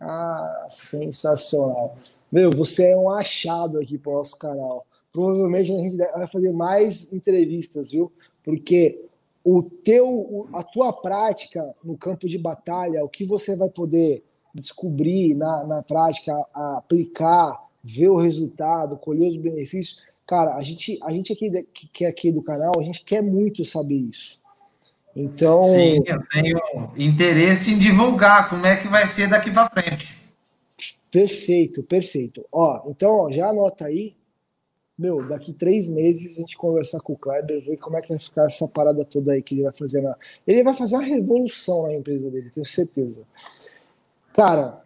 Ah, 0.00 0.66
sensacional. 0.70 1.96
Meu, 2.32 2.50
você 2.50 2.90
é 2.90 2.96
um 2.96 3.10
achado 3.10 3.78
aqui 3.78 3.98
para 3.98 4.10
o 4.10 4.14
nosso 4.16 4.38
canal. 4.38 4.86
Provavelmente 5.12 5.70
a 5.70 5.78
gente 5.78 5.96
vai 5.96 6.26
fazer 6.26 6.52
mais 6.52 7.12
entrevistas, 7.12 7.92
viu? 7.92 8.10
Porque 8.42 9.04
o 9.44 9.62
teu, 9.62 10.48
a 10.54 10.62
tua 10.62 10.92
prática 10.92 11.62
no 11.84 11.98
campo 11.98 12.26
de 12.26 12.38
batalha, 12.38 13.04
o 13.04 13.08
que 13.08 13.26
você 13.26 13.54
vai 13.54 13.68
poder 13.68 14.24
descobrir 14.54 15.34
na, 15.34 15.64
na 15.64 15.82
prática, 15.82 16.32
aplicar, 16.54 17.62
ver 17.82 18.08
o 18.08 18.16
resultado, 18.16 18.96
colher 18.96 19.28
os 19.28 19.36
benefícios, 19.36 20.02
cara, 20.26 20.56
a 20.56 20.62
gente, 20.62 20.98
a 21.02 21.10
gente 21.10 21.32
aqui 21.32 21.50
que 21.92 22.04
é 22.04 22.08
aqui 22.08 22.32
do 22.32 22.42
canal, 22.42 22.72
a 22.78 22.82
gente 22.82 23.04
quer 23.04 23.22
muito 23.22 23.64
saber 23.64 23.96
isso. 23.96 24.42
Então, 25.14 25.62
sim, 25.62 26.02
eu 26.06 26.20
tenho 26.28 26.60
interesse 26.96 27.72
em 27.72 27.78
divulgar 27.78 28.48
como 28.48 28.66
é 28.66 28.76
que 28.76 28.88
vai 28.88 29.06
ser 29.06 29.28
daqui 29.28 29.50
para 29.50 29.70
frente. 29.70 30.16
Perfeito, 31.10 31.82
perfeito. 31.84 32.44
Ó, 32.50 32.90
então, 32.90 33.10
ó, 33.10 33.30
já 33.30 33.48
anota 33.48 33.84
aí. 33.84 34.16
Meu, 34.96 35.26
daqui 35.26 35.52
três 35.52 35.88
meses 35.88 36.36
a 36.36 36.40
gente 36.40 36.56
conversar 36.56 37.00
com 37.00 37.14
o 37.14 37.18
Kleber, 37.18 37.64
ver 37.64 37.76
como 37.78 37.96
é 37.96 38.02
que 38.02 38.08
vai 38.08 38.18
ficar 38.18 38.44
essa 38.44 38.68
parada 38.68 39.04
toda 39.04 39.32
aí 39.32 39.42
que 39.42 39.54
ele 39.54 39.64
vai 39.64 39.72
fazer 39.72 40.00
na. 40.00 40.16
Ele 40.46 40.62
vai 40.62 40.72
fazer 40.72 40.94
uma 40.94 41.04
revolução 41.04 41.82
na 41.84 41.94
empresa 41.94 42.30
dele, 42.30 42.50
tenho 42.50 42.64
certeza. 42.64 43.24
Cara, 44.32 44.82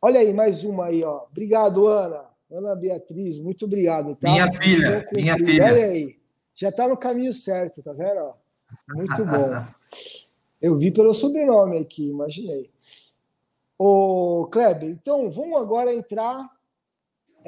olha 0.00 0.20
aí, 0.20 0.32
mais 0.32 0.62
uma 0.62 0.86
aí, 0.86 1.02
ó. 1.02 1.24
Obrigado, 1.30 1.88
Ana. 1.88 2.24
Ana 2.50 2.74
Beatriz, 2.76 3.38
muito 3.38 3.64
obrigado, 3.64 4.14
tá? 4.14 4.30
Minha 4.30 4.52
filha, 4.52 5.08
minha 5.12 5.36
filha. 5.36 5.64
Olha 5.64 5.86
aí. 5.86 6.16
Já 6.54 6.72
tá 6.72 6.88
no 6.88 6.96
caminho 6.96 7.32
certo, 7.32 7.82
tá 7.82 7.92
vendo? 7.92 8.32
Muito 8.94 9.24
bom. 9.24 9.66
Eu 10.60 10.76
vi 10.76 10.90
pelo 10.90 11.14
sobrenome 11.14 11.78
aqui, 11.78 12.08
imaginei. 12.08 12.68
Ô, 13.78 14.48
Kleber, 14.50 14.88
então 14.88 15.30
vamos 15.30 15.56
agora 15.56 15.94
entrar 15.94 16.50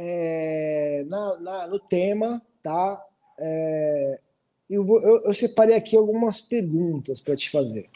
é, 0.03 1.05
na, 1.07 1.41
na, 1.41 1.67
no 1.67 1.79
tema, 1.79 2.41
tá? 2.63 3.05
É, 3.39 4.21
eu, 4.69 4.83
vou, 4.83 4.99
eu, 5.03 5.25
eu, 5.27 5.35
separei 5.35 5.77
aqui 5.77 5.95
algumas 5.95 6.41
perguntas 6.41 7.21
para 7.21 7.37
te 7.37 7.51
fazer. 7.51 7.89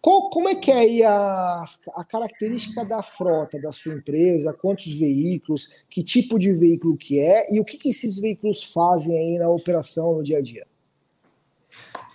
Qual, 0.00 0.30
como 0.30 0.48
é 0.48 0.56
que 0.56 0.72
é 0.72 0.78
aí 0.78 1.02
a, 1.04 1.64
a 1.94 2.04
característica 2.04 2.84
da 2.84 3.04
frota 3.04 3.60
da 3.60 3.70
sua 3.70 3.94
empresa? 3.94 4.52
Quantos 4.52 4.92
veículos? 4.98 5.84
Que 5.88 6.02
tipo 6.02 6.40
de 6.40 6.52
veículo 6.52 6.96
que 6.96 7.20
é? 7.20 7.46
E 7.54 7.60
o 7.60 7.64
que, 7.64 7.78
que 7.78 7.90
esses 7.90 8.20
veículos 8.20 8.64
fazem 8.64 9.16
aí 9.16 9.38
na 9.38 9.48
operação 9.48 10.16
no 10.16 10.24
dia 10.24 10.38
a 10.38 10.42
dia? 10.42 10.66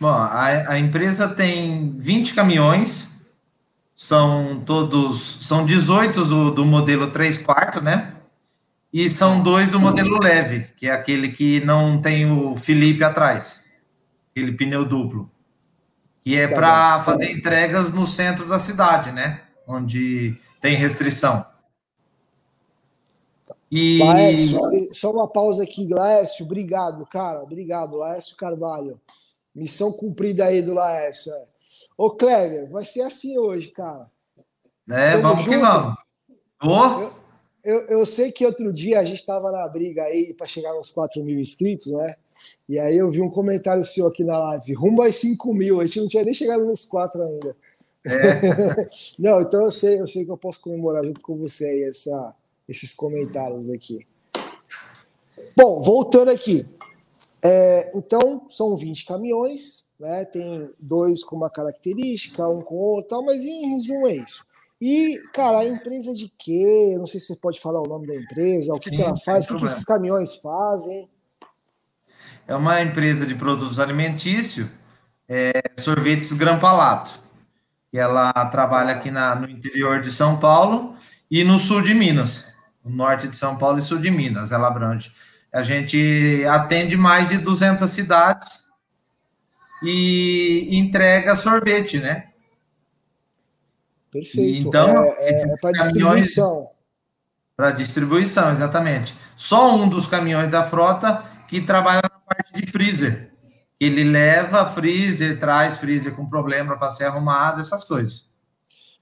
Bom, 0.02 0.10
a, 0.10 0.74
a 0.74 0.78
empresa 0.78 1.30
tem 1.30 1.96
20 1.98 2.34
caminhões, 2.34 3.08
são 3.96 4.62
todos, 4.66 5.38
são 5.40 5.66
18 5.66 6.26
do, 6.26 6.52
do 6.52 6.66
modelo 6.66 7.10
3 7.10 7.38
quartos, 7.38 7.82
né? 7.82 8.17
E 8.91 9.10
são 9.10 9.44
dois 9.44 9.70
do 9.70 9.79
modelo 9.79 10.17
leve, 10.20 10.67
que 10.77 10.88
é 10.88 10.91
aquele 10.91 11.32
que 11.32 11.63
não 11.65 12.01
tem 12.01 12.29
o 12.29 12.56
Felipe 12.56 13.03
atrás, 13.03 13.67
aquele 14.32 14.53
pneu 14.53 14.86
duplo. 14.86 15.29
Que 16.24 16.38
é 16.38 16.48
tá 16.48 16.56
para 16.56 17.03
fazer 17.03 17.32
entregas 17.32 17.91
no 17.91 18.06
centro 18.06 18.48
da 18.48 18.60
cidade, 18.60 19.12
né? 19.12 19.41
Onde 19.67 20.38
tem 20.62 20.75
restrição. 20.75 21.46
E... 23.70 24.00
Laércio, 24.00 24.60
só 24.94 25.12
uma 25.12 25.27
pausa 25.27 25.63
aqui, 25.63 25.88
Laércio, 25.89 26.46
obrigado, 26.46 27.06
cara, 27.06 27.44
obrigado, 27.44 27.98
Laércio 27.98 28.36
Carvalho. 28.38 29.00
Missão 29.53 29.91
cumprida 29.91 30.46
aí 30.46 30.62
do 30.62 30.74
Laércio. 30.74 31.34
É. 31.34 31.46
Ô, 31.98 32.12
Clever, 32.12 32.70
vai 32.70 32.86
ser 32.86 33.01
assim 33.01 33.38
hoje, 33.38 33.72
cara. 33.72 34.10
É, 34.89 35.12
Tamo 35.12 35.24
vamos 35.24 35.39
junto? 35.39 35.50
que 35.50 35.58
vamos. 35.58 35.98
Eu, 36.63 37.13
eu, 37.64 37.86
eu 37.88 38.06
sei 38.06 38.32
que 38.32 38.46
outro 38.46 38.72
dia 38.72 39.00
a 39.00 39.04
gente 39.04 39.20
estava 39.20 39.52
na 39.52 39.68
briga 39.68 40.04
aí 40.04 40.34
para 40.34 40.48
chegar 40.48 40.74
nos 40.74 40.92
4 40.92 41.24
mil 41.24 41.40
inscritos, 41.40 41.92
né? 41.92 42.16
E 42.70 42.80
aí 42.80 42.98
eu 42.98 43.10
vi 43.10 43.22
um 43.22 43.30
comentário 43.30 43.84
seu 43.84 44.08
aqui 44.08 44.24
na 44.24 44.38
live, 44.38 44.74
rumo 44.74 45.02
aos 45.02 45.16
5 45.16 45.54
mil, 45.54 45.82
a 45.82 45.86
gente 45.86 46.02
não 46.02 46.08
tinha 46.08 46.24
nem 46.24 46.34
chegado 46.34 46.66
nos 46.66 46.86
4 46.86 47.22
ainda. 47.22 47.56
É. 48.06 48.90
não, 49.20 49.42
então 49.42 49.66
eu 49.66 49.72
sei, 49.72 50.00
eu 50.00 50.08
sei 50.08 50.24
que 50.24 50.32
eu 50.32 50.38
posso 50.38 50.62
comemorar 50.62 51.04
junto 51.04 51.20
com 51.22 51.38
você 51.38 51.66
aí 51.66 51.84
essa, 51.84 52.36
esses 52.68 52.94
comentários 52.94 53.70
aqui. 53.70 54.06
Bom, 55.56 55.82
voltando 55.82 56.30
aqui. 56.30 56.68
É, 57.44 57.92
então, 57.96 58.46
são 58.50 58.76
20 58.76 59.06
caminhões, 59.06 59.86
né? 60.00 60.26
Tem 60.26 60.70
dois 60.80 61.24
com 61.24 61.36
uma 61.36 61.50
característica, 61.50 62.48
um 62.48 62.62
com 62.62 62.76
outro, 62.76 63.22
mas 63.24 63.44
em 63.44 63.76
resumo 63.76 64.08
é 64.08 64.16
isso. 64.16 64.46
E, 64.80 65.20
cara, 65.34 65.60
a 65.60 65.66
empresa 65.66 66.14
de 66.14 66.32
quê? 66.38 66.96
Não 66.98 67.08
sei 67.08 67.20
se 67.20 67.28
você 67.28 67.36
pode 67.36 67.60
falar 67.60 67.82
o 67.82 67.88
nome 67.88 68.06
da 68.06 68.16
empresa, 68.16 68.72
o 68.72 68.80
que, 68.80 68.90
Sim, 68.90 68.96
que 68.96 69.02
ela 69.02 69.16
faz, 69.18 69.46
o 69.46 69.54
que, 69.54 69.60
que, 69.60 69.66
esses 69.66 69.84
caminhões 69.84 70.36
fazem. 70.36 71.10
É 72.48 72.56
uma 72.56 72.82
empresa 72.82 73.26
de 73.26 73.34
produtos 73.34 73.80
alimentícios, 73.80 74.68
é, 75.28 75.52
sorvetes 75.78 76.32
Grampalato. 76.32 77.20
E 77.92 77.98
ela 77.98 78.32
trabalha 78.52 78.94
aqui 78.94 79.10
na, 79.10 79.36
no 79.36 79.50
interior 79.50 80.02
de 80.02 80.12
São 80.12 80.38
Paulo 80.40 80.96
e 81.30 81.44
no 81.44 81.58
sul 81.58 81.82
de 81.82 81.94
Minas. 81.94 82.48
No 82.86 82.96
norte 82.96 83.28
de 83.28 83.36
São 83.36 83.58
Paulo 83.58 83.80
e 83.80 83.82
sul 83.82 83.98
de 83.98 84.12
Minas, 84.12 84.52
ela 84.52 84.68
abrange. 84.68 85.12
A 85.52 85.64
gente 85.64 86.46
atende 86.46 86.96
mais 86.96 87.30
de 87.30 87.38
200 87.40 87.90
cidades 87.90 88.68
e 89.82 90.70
entrega 90.72 91.36
sorvete, 91.36 92.00
né? 92.00 92.27
Perfeito. 94.18 94.68
Então, 94.68 95.04
é, 95.04 95.30
é, 95.30 95.42
é 95.42 95.56
para 95.62 95.72
distribuição. 95.72 96.70
Para 97.56 97.72
distribuição, 97.72 98.52
exatamente. 98.52 99.16
Só 99.36 99.76
um 99.76 99.88
dos 99.88 100.08
caminhões 100.08 100.50
da 100.50 100.64
frota 100.64 101.24
que 101.48 101.62
trabalha 101.62 102.02
na 102.02 102.20
parte 102.20 102.54
de 102.54 102.72
freezer. 102.72 103.32
Ele 103.80 104.04
leva 104.04 104.66
freezer, 104.66 105.40
traz 105.40 105.78
freezer 105.78 106.16
com 106.16 106.28
problema 106.28 106.78
para 106.78 106.90
ser 106.90 107.06
arrumado, 107.06 107.60
essas 107.62 107.84
coisas. 107.84 108.28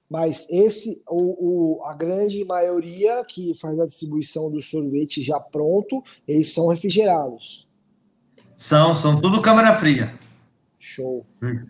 Mas 0.10 0.50
esse, 0.50 1.02
o, 1.10 1.80
o, 1.80 1.86
a 1.86 1.94
grande 1.94 2.44
maioria 2.44 3.24
que 3.26 3.56
faz 3.56 3.80
a 3.80 3.86
distribuição 3.86 4.52
do 4.52 4.62
sorvete 4.62 5.24
já 5.24 5.40
pronto, 5.40 6.04
eles 6.28 6.54
são 6.54 6.68
refrigerados. 6.68 7.68
São, 8.56 8.94
são 8.94 9.20
tudo 9.20 9.42
câmara 9.42 9.74
fria. 9.74 10.14
Show. 10.78 11.26
Hum. 11.42 11.66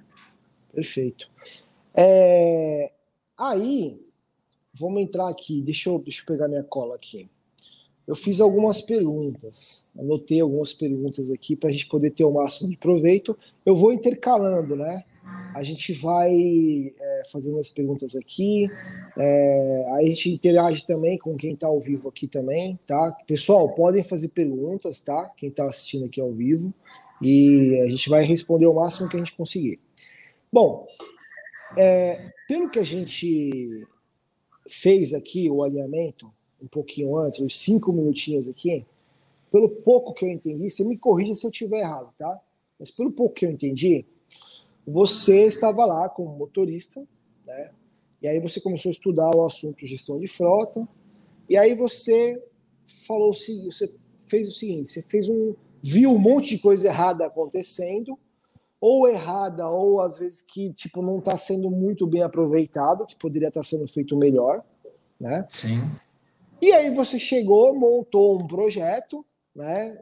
Perfeito. 0.74 1.30
É, 1.94 2.92
Aí, 3.38 4.00
vamos 4.74 5.02
entrar 5.02 5.30
aqui. 5.30 5.62
Deixa 5.62 5.90
eu, 5.90 6.00
deixa 6.00 6.22
eu 6.22 6.26
pegar 6.26 6.48
minha 6.48 6.64
cola 6.64 6.96
aqui. 6.96 7.30
Eu 8.08 8.16
fiz 8.16 8.40
algumas 8.40 8.82
perguntas, 8.82 9.90
anotei 9.98 10.40
algumas 10.40 10.74
perguntas 10.74 11.32
aqui 11.32 11.56
para 11.56 11.70
a 11.70 11.74
gente 11.74 11.88
poder 11.88 12.12
ter 12.12 12.24
o 12.24 12.32
máximo 12.32 12.70
de 12.70 12.78
proveito. 12.78 13.38
Eu 13.66 13.76
vou 13.76 13.92
intercalando, 13.92 14.76
né? 14.76 15.04
A 15.56 15.64
gente 15.64 15.92
vai 15.94 16.94
é, 17.00 17.24
fazendo 17.32 17.58
as 17.58 17.70
perguntas 17.70 18.16
aqui, 18.16 18.70
é, 19.18 19.86
a 19.94 20.04
gente 20.04 20.30
interage 20.30 20.86
também 20.86 21.18
com 21.18 21.36
quem 21.36 21.54
está 21.54 21.66
ao 21.66 21.80
vivo 21.80 22.10
aqui 22.10 22.28
também, 22.28 22.78
tá? 22.86 23.12
Pessoal, 23.26 23.74
podem 23.74 24.04
fazer 24.04 24.28
perguntas, 24.28 25.00
tá? 25.00 25.32
Quem 25.36 25.50
está 25.50 25.66
assistindo 25.66 26.06
aqui 26.06 26.22
ao 26.22 26.32
vivo, 26.32 26.72
e 27.22 27.82
a 27.82 27.88
gente 27.88 28.08
vai 28.08 28.24
responder 28.24 28.68
o 28.68 28.74
máximo 28.74 29.10
que 29.10 29.16
a 29.16 29.20
gente 29.20 29.36
conseguir. 29.36 29.80
Bom, 30.52 30.86
é, 31.78 32.32
pelo 32.48 32.70
que 32.70 32.80
a 32.80 32.84
gente 32.84 33.88
fez 34.68 35.14
aqui, 35.14 35.50
o 35.50 35.64
alinhamento, 35.64 36.32
um 36.62 36.68
pouquinho 36.68 37.18
antes, 37.18 37.40
uns 37.40 37.60
cinco 37.60 37.92
minutinhos 37.92 38.48
aqui, 38.48 38.86
pelo 39.52 39.70
pouco 39.70 40.14
que 40.14 40.26
eu 40.26 40.30
entendi, 40.30 40.70
você 40.70 40.84
me 40.84 40.98
corrija 40.98 41.34
se 41.34 41.46
eu 41.46 41.52
estiver 41.52 41.80
errado, 41.80 42.14
tá? 42.18 42.42
Mas 42.80 42.92
pelo 42.92 43.12
pouco 43.12 43.36
que 43.36 43.46
eu 43.46 43.52
entendi, 43.52 44.06
você 44.86 45.46
estava 45.46 45.86
lá 45.86 46.10
como 46.10 46.36
motorista, 46.36 47.06
né? 47.46 47.72
E 48.22 48.28
aí 48.28 48.40
você 48.40 48.60
começou 48.60 48.90
a 48.90 48.92
estudar 48.92 49.36
o 49.36 49.46
assunto 49.46 49.86
gestão 49.86 50.20
de 50.20 50.28
frota, 50.28 50.88
e 51.50 51.58
aí 51.58 51.76
você 51.76 52.42
falou 53.08 53.30
o 53.30 53.34
seguinte, 53.34 53.76
você 53.76 53.92
fez 54.20 54.48
o 54.48 54.52
seguinte, 54.52 54.90
você 54.90 55.02
fez 55.02 55.30
um 55.30 55.56
viu 55.82 56.12
um 56.12 56.18
monte 56.18 56.56
de 56.56 56.58
coisa 56.58 56.88
errada 56.88 57.28
acontecendo 57.28 58.18
ou 58.80 59.08
errada, 59.08 59.68
ou 59.68 60.02
às 60.02 60.20
vezes 60.20 60.42
que 60.42 60.72
tipo 60.74 61.02
não 61.02 61.20
está 61.20 61.36
sendo 61.38 61.70
muito 61.72 62.06
bem 62.06 62.22
aproveitado, 62.22 63.06
que 63.06 63.16
poderia 63.16 63.48
estar 63.48 63.62
tá 63.62 63.66
sendo 63.66 63.88
feito 63.88 64.16
melhor, 64.16 64.64
né? 65.20 65.46
Sim. 65.50 65.90
E 66.62 66.72
aí 66.72 66.90
você 66.90 67.20
chegou, 67.20 67.76
montou 67.76 68.42
um 68.42 68.48
projeto, 68.48 69.26
né? 69.56 69.98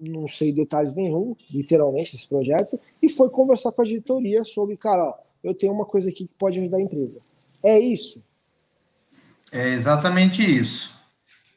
Não 0.00 0.28
sei 0.28 0.52
detalhes 0.52 0.94
nenhum, 0.94 1.34
literalmente 1.50 2.14
esse 2.14 2.28
projeto, 2.28 2.78
e 3.00 3.08
foi 3.08 3.30
conversar 3.30 3.72
com 3.72 3.82
a 3.82 3.84
diretoria 3.84 4.44
sobre, 4.44 4.76
cara, 4.76 5.04
ó, 5.04 5.14
eu 5.42 5.54
tenho 5.54 5.72
uma 5.72 5.86
coisa 5.86 6.10
aqui 6.10 6.26
que 6.26 6.34
pode 6.34 6.58
ajudar 6.58 6.78
a 6.78 6.82
empresa. 6.82 7.20
É 7.64 7.78
isso? 7.78 8.22
É 9.50 9.68
exatamente 9.68 10.42
isso. 10.42 10.94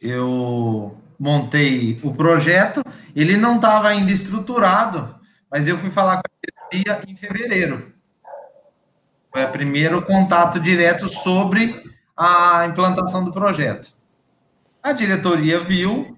Eu 0.01 0.95
montei 1.19 1.99
o 2.01 2.13
projeto, 2.13 2.81
ele 3.13 3.35
não 3.35 3.57
estava 3.57 3.89
ainda 3.89 4.11
estruturado, 4.11 5.15
mas 5.51 5.67
eu 5.67 5.77
fui 5.77 5.89
falar 5.89 6.17
com 6.17 6.28
a 6.71 6.77
diretoria 6.77 7.13
em 7.13 7.15
fevereiro. 7.15 7.93
Foi 9.31 9.45
o 9.45 9.51
primeiro 9.51 10.01
contato 10.01 10.59
direto 10.59 11.07
sobre 11.07 11.83
a 12.15 12.65
implantação 12.67 13.23
do 13.23 13.31
projeto. 13.31 13.93
A 14.81 14.91
diretoria 14.91 15.59
viu, 15.59 16.17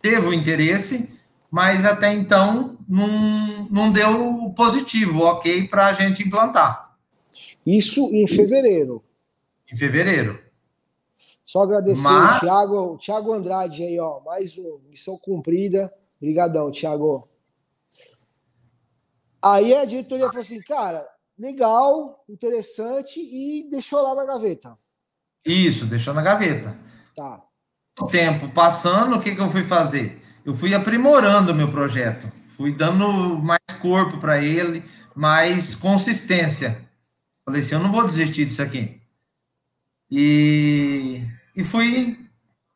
teve 0.00 0.26
o 0.26 0.32
interesse, 0.32 1.08
mas 1.50 1.84
até 1.84 2.12
então 2.12 2.78
não, 2.88 3.68
não 3.70 3.92
deu 3.92 4.52
positivo, 4.56 5.22
ok, 5.22 5.68
para 5.68 5.86
a 5.86 5.92
gente 5.92 6.22
implantar. 6.22 6.96
Isso 7.64 8.08
em 8.12 8.26
fevereiro. 8.26 9.02
Em 9.70 9.76
fevereiro. 9.76 10.38
Só 11.44 11.62
agradecer 11.62 12.02
mas... 12.02 12.36
o 12.38 12.40
Thiago, 12.40 12.98
Thiago 12.98 13.32
Andrade 13.32 13.82
aí, 13.84 14.00
ó, 14.00 14.20
mais 14.20 14.56
uma 14.56 14.78
missão 14.90 15.18
cumprida. 15.18 15.92
Obrigadão, 16.16 16.70
Thiago. 16.70 17.28
Aí 19.44 19.74
a 19.74 19.84
diretoria 19.84 20.26
falou 20.26 20.40
assim, 20.40 20.60
cara, 20.62 21.04
legal, 21.38 22.24
interessante, 22.28 23.20
e 23.20 23.68
deixou 23.68 24.00
lá 24.00 24.14
na 24.14 24.24
gaveta. 24.24 24.78
Isso, 25.44 25.86
deixou 25.86 26.14
na 26.14 26.22
gaveta. 26.22 26.76
Tá. 27.16 27.42
O 28.00 28.06
tempo 28.06 28.48
passando, 28.52 29.16
o 29.16 29.20
que, 29.20 29.34
que 29.34 29.40
eu 29.40 29.50
fui 29.50 29.64
fazer? 29.64 30.22
Eu 30.44 30.54
fui 30.54 30.74
aprimorando 30.74 31.52
o 31.52 31.54
meu 31.54 31.70
projeto, 31.70 32.30
fui 32.46 32.72
dando 32.72 33.08
mais 33.42 33.60
corpo 33.80 34.18
para 34.18 34.42
ele, 34.42 34.84
mais 35.14 35.74
consistência. 35.74 36.88
Falei 37.44 37.60
assim, 37.62 37.74
eu 37.74 37.80
não 37.80 37.90
vou 37.90 38.06
desistir 38.06 38.44
disso 38.44 38.62
aqui. 38.62 39.00
E, 40.10 41.22
e 41.56 41.64
fui 41.64 42.18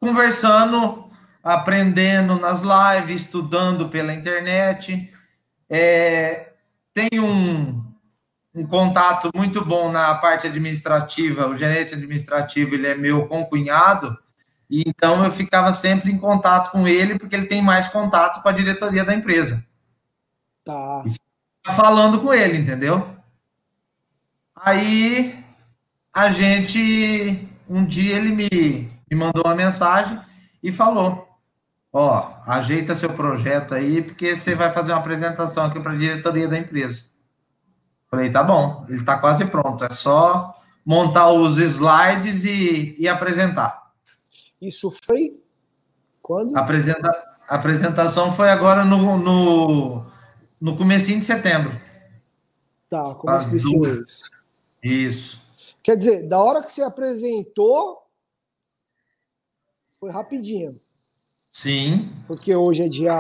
conversando, 0.01 1.11
aprendendo 1.43 2.39
nas 2.39 2.63
lives, 2.63 3.23
estudando 3.23 3.89
pela 3.89 4.13
internet. 4.13 5.13
É, 5.69 6.46
tem 6.97 7.21
um, 7.21 7.85
um 8.55 8.67
contato 8.67 9.31
muito 9.35 9.63
bom 9.63 9.93
na 9.93 10.15
parte 10.15 10.47
administrativa, 10.47 11.47
o 11.47 11.55
gerente 11.55 11.93
administrativo, 11.93 12.75
ele 12.75 12.87
é 12.87 12.95
meu 12.95 13.29
concunhado, 13.29 14.17
e 14.71 14.83
então 14.87 15.23
eu 15.23 15.31
ficava 15.31 15.75
sempre 15.75 16.11
em 16.11 16.17
contato 16.17 16.71
com 16.73 16.89
ele, 16.89 17.19
porque 17.19 17.37
ele 17.37 17.49
tem 17.49 17.61
mais 17.61 17.87
contato 17.89 18.43
com 18.43 18.49
a 18.49 18.53
diretoria 18.53 19.05
da 19.05 19.13
empresa. 19.13 19.63
Tá. 20.65 21.05
E 21.07 21.71
falando 21.75 22.19
com 22.19 22.33
ele, 22.33 22.57
entendeu? 22.57 23.15
Aí 24.57 25.39
a 26.15 26.31
gente, 26.31 27.47
um 27.69 27.85
dia 27.85 28.17
ele 28.17 28.31
me, 28.31 28.91
me 29.11 29.19
mandou 29.19 29.45
uma 29.45 29.55
mensagem 29.55 30.19
e 30.63 30.73
falou: 30.73 31.26
Ó, 31.99 32.43
ajeita 32.45 32.95
seu 32.95 33.11
projeto 33.15 33.75
aí, 33.75 34.03
porque 34.03 34.37
você 34.37 34.55
vai 34.55 34.71
fazer 34.71 34.93
uma 34.93 35.01
apresentação 35.01 35.65
aqui 35.65 35.81
para 35.81 35.93
a 35.93 35.97
diretoria 35.97 36.47
da 36.47 36.59
empresa. 36.59 37.13
Falei, 38.11 38.31
tá 38.31 38.45
bom, 38.45 38.85
ele 38.87 38.99
está 38.99 39.19
quase 39.19 39.47
pronto, 39.47 39.83
é 39.83 39.89
só 39.89 40.55
montar 40.85 41.33
os 41.33 41.57
slides 41.57 42.45
e, 42.45 42.95
e 42.99 43.09
apresentar. 43.09 43.95
Isso 44.61 44.91
foi 45.07 45.43
quando? 46.21 46.55
Apresenta, 46.55 47.11
a 47.49 47.55
apresentação 47.55 48.31
foi 48.31 48.51
agora 48.51 48.85
no, 48.85 49.17
no, 49.17 50.07
no 50.61 50.77
comecinho 50.77 51.21
de 51.21 51.25
setembro. 51.25 51.81
Tá, 52.91 53.15
como 53.15 53.39
de 53.39 53.59
setembro. 53.59 54.05
Isso. 54.83 55.41
Quer 55.83 55.97
dizer, 55.97 56.29
da 56.29 56.43
hora 56.43 56.63
que 56.63 56.71
você 56.71 56.83
apresentou, 56.83 58.07
foi 59.99 60.11
rapidinho. 60.11 60.79
Sim. 61.57 62.13
Porque 62.27 62.55
hoje 62.55 62.83
é 62.83 62.89
dia 62.89 63.19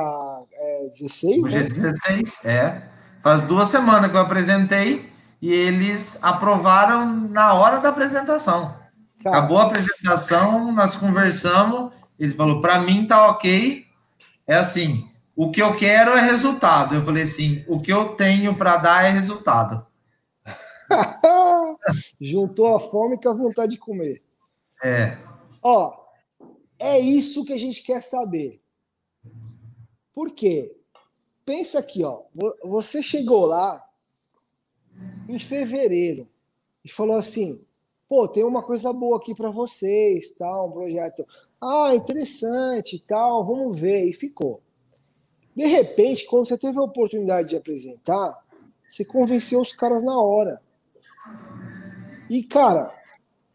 é, 0.53 0.88
16, 0.90 1.44
Hoje 1.44 1.57
é 1.57 1.61
né? 1.61 1.64
é 1.64 1.68
16, 1.70 2.44
é. 2.44 2.83
Faz 3.22 3.40
duas 3.40 3.70
semanas 3.70 4.11
que 4.11 4.16
eu 4.18 4.20
apresentei 4.20 5.11
e 5.40 5.51
eles 5.51 6.18
aprovaram 6.20 7.07
na 7.31 7.55
hora 7.55 7.81
da 7.81 7.88
apresentação. 7.88 8.77
Cara, 9.25 9.38
Acabou 9.38 9.57
a 9.57 9.64
apresentação, 9.64 10.70
nós 10.70 10.94
conversamos, 10.96 11.90
ele 12.20 12.35
falou, 12.35 12.61
para 12.61 12.79
mim 12.79 13.07
tá 13.07 13.27
ok, 13.31 13.87
é 14.46 14.57
assim, 14.57 15.09
o 15.35 15.51
que 15.51 15.62
eu 15.62 15.75
quero 15.75 16.11
é 16.11 16.20
resultado. 16.20 16.94
Eu 16.94 17.01
falei 17.01 17.22
assim, 17.22 17.64
o 17.66 17.81
que 17.81 17.90
eu 17.90 18.11
tenho 18.16 18.55
para 18.55 18.77
dar 18.77 19.07
é 19.07 19.09
resultado. 19.09 19.87
Juntou 22.20 22.77
a 22.77 22.81
fome 22.81 23.18
com 23.18 23.31
a 23.31 23.35
vontade 23.35 23.72
de 23.72 23.79
comer. 23.79 24.22
É. 24.85 25.16
Ó, 25.62 26.06
é 26.79 26.99
isso 26.99 27.45
que 27.45 27.53
a 27.53 27.59
gente 27.59 27.83
quer 27.83 28.03
saber. 28.03 28.61
Por 30.15 30.31
quê? 30.31 30.77
Pensa 31.45 31.79
aqui, 31.79 32.03
ó. 32.03 32.25
Você 32.65 33.03
chegou 33.03 33.47
lá 33.47 33.85
em 35.29 35.39
fevereiro 35.39 36.29
e 36.85 36.89
falou 36.89 37.17
assim: 37.17 37.61
pô, 38.09 38.27
tem 38.27 38.45
uma 38.45 38.62
coisa 38.62 38.93
boa 38.93 39.19
aqui 39.19 39.35
para 39.35 39.51
vocês, 39.51 40.31
tal, 40.31 40.69
um 40.69 40.73
projeto. 40.73 41.27
Ah, 41.61 41.95
interessante, 41.95 43.03
tal, 43.07 43.45
vamos 43.45 43.79
ver. 43.79 44.09
E 44.09 44.12
ficou. 44.12 44.61
De 45.55 45.67
repente, 45.67 46.27
quando 46.27 46.47
você 46.47 46.59
teve 46.59 46.79
a 46.79 46.83
oportunidade 46.83 47.51
de 47.51 47.57
apresentar, 47.57 48.45
você 48.89 49.05
convenceu 49.05 49.61
os 49.61 49.73
caras 49.73 50.03
na 50.03 50.21
hora. 50.21 50.61
E, 52.29 52.43
cara, 52.43 52.93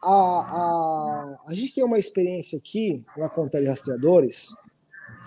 a, 0.02 0.10
a, 0.10 1.38
a 1.48 1.54
gente 1.54 1.74
tem 1.74 1.84
uma 1.84 2.00
experiência 2.00 2.58
aqui 2.58 3.04
na 3.16 3.30
Conta 3.30 3.62
de 3.62 3.68
Rastreadores 3.68 4.56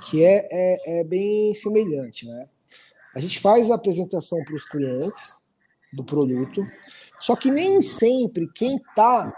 que 0.08 0.24
é, 0.24 0.48
é, 0.50 1.00
é 1.00 1.04
bem 1.04 1.54
semelhante, 1.54 2.26
né? 2.26 2.48
A 3.14 3.20
gente 3.20 3.38
faz 3.38 3.70
a 3.70 3.76
apresentação 3.76 4.42
para 4.44 4.56
os 4.56 4.64
clientes 4.64 5.38
do 5.92 6.02
produto, 6.02 6.66
só 7.20 7.36
que 7.36 7.50
nem 7.50 7.80
sempre 7.80 8.50
quem 8.52 8.76
está 8.76 9.32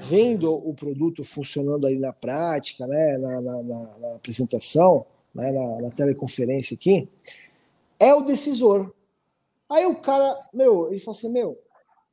vendo 0.00 0.52
o 0.52 0.72
produto 0.72 1.24
funcionando 1.24 1.86
ali 1.86 1.98
na 1.98 2.12
prática, 2.12 2.86
né, 2.86 3.18
na, 3.18 3.40
na, 3.40 3.62
na, 3.62 3.98
na 3.98 4.14
apresentação, 4.14 5.04
né, 5.34 5.50
na, 5.50 5.90
teleconferência 5.90 6.76
aqui, 6.76 7.08
é 7.98 8.14
o 8.14 8.20
decisor. 8.20 8.94
Aí 9.68 9.84
o 9.84 9.96
cara, 9.96 10.36
meu, 10.54 10.90
ele 10.90 11.00
fala 11.00 11.16
assim, 11.16 11.32
meu, 11.32 11.60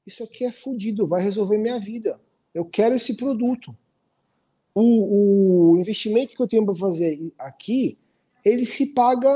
isso 0.08 0.24
aqui 0.24 0.46
é 0.46 0.52
fodido, 0.52 1.06
vai 1.06 1.22
resolver 1.22 1.58
minha 1.58 1.80
vida. 1.80 2.20
Eu 2.60 2.66
quero 2.66 2.94
esse 2.94 3.16
produto. 3.16 3.74
O, 4.76 5.72
o 5.72 5.78
investimento 5.78 6.36
que 6.36 6.42
eu 6.42 6.48
tenho 6.48 6.66
para 6.66 6.76
fazer 6.76 7.32
aqui, 7.40 7.98
ele 8.44 8.66
se 8.66 8.88
paga, 8.88 9.30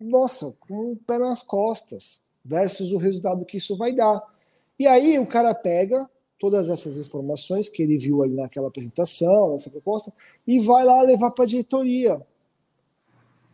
nossa, 0.00 0.56
com 0.58 0.92
o 0.92 0.96
pé 0.96 1.18
nas 1.18 1.42
costas, 1.42 2.22
versus 2.42 2.90
o 2.90 2.96
resultado 2.96 3.44
que 3.44 3.58
isso 3.58 3.76
vai 3.76 3.92
dar. 3.92 4.22
E 4.78 4.86
aí 4.86 5.18
o 5.18 5.26
cara 5.26 5.54
pega 5.54 6.08
todas 6.38 6.70
essas 6.70 6.96
informações 6.96 7.68
que 7.68 7.82
ele 7.82 7.98
viu 7.98 8.22
ali 8.22 8.36
naquela 8.36 8.68
apresentação, 8.68 9.52
nessa 9.52 9.68
proposta, 9.68 10.10
e 10.46 10.58
vai 10.58 10.82
lá 10.82 11.02
levar 11.02 11.30
para 11.30 11.44
a 11.44 11.48
diretoria. 11.48 12.26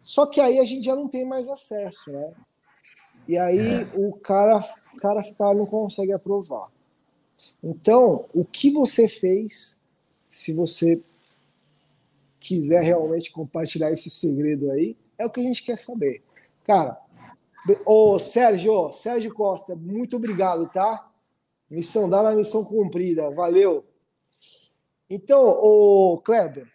Só 0.00 0.26
que 0.26 0.40
aí 0.40 0.60
a 0.60 0.64
gente 0.64 0.84
já 0.84 0.94
não 0.94 1.08
tem 1.08 1.24
mais 1.24 1.48
acesso, 1.48 2.12
né? 2.12 2.32
E 3.26 3.36
aí 3.36 3.82
é. 3.82 3.90
o 3.96 4.12
cara, 4.12 4.60
o 4.94 4.96
cara 4.96 5.24
fica, 5.24 5.52
não 5.52 5.66
consegue 5.66 6.12
aprovar. 6.12 6.68
Então, 7.62 8.26
o 8.32 8.44
que 8.44 8.70
você 8.70 9.08
fez, 9.08 9.84
se 10.28 10.52
você 10.52 11.00
quiser 12.40 12.82
realmente 12.82 13.30
compartilhar 13.30 13.92
esse 13.92 14.10
segredo 14.10 14.70
aí, 14.70 14.96
é 15.16 15.26
o 15.26 15.30
que 15.30 15.40
a 15.40 15.42
gente 15.42 15.62
quer 15.62 15.76
saber. 15.76 16.22
Cara, 16.64 16.98
ô 17.84 18.18
Sérgio, 18.18 18.92
Sérgio 18.92 19.34
Costa, 19.34 19.74
muito 19.74 20.16
obrigado, 20.16 20.68
tá? 20.70 21.10
Missão 21.70 22.08
dada, 22.08 22.34
missão 22.34 22.64
cumprida. 22.64 23.30
Valeu. 23.30 23.84
Então, 25.10 25.42
o 25.42 26.18
Kleber, 26.18 26.66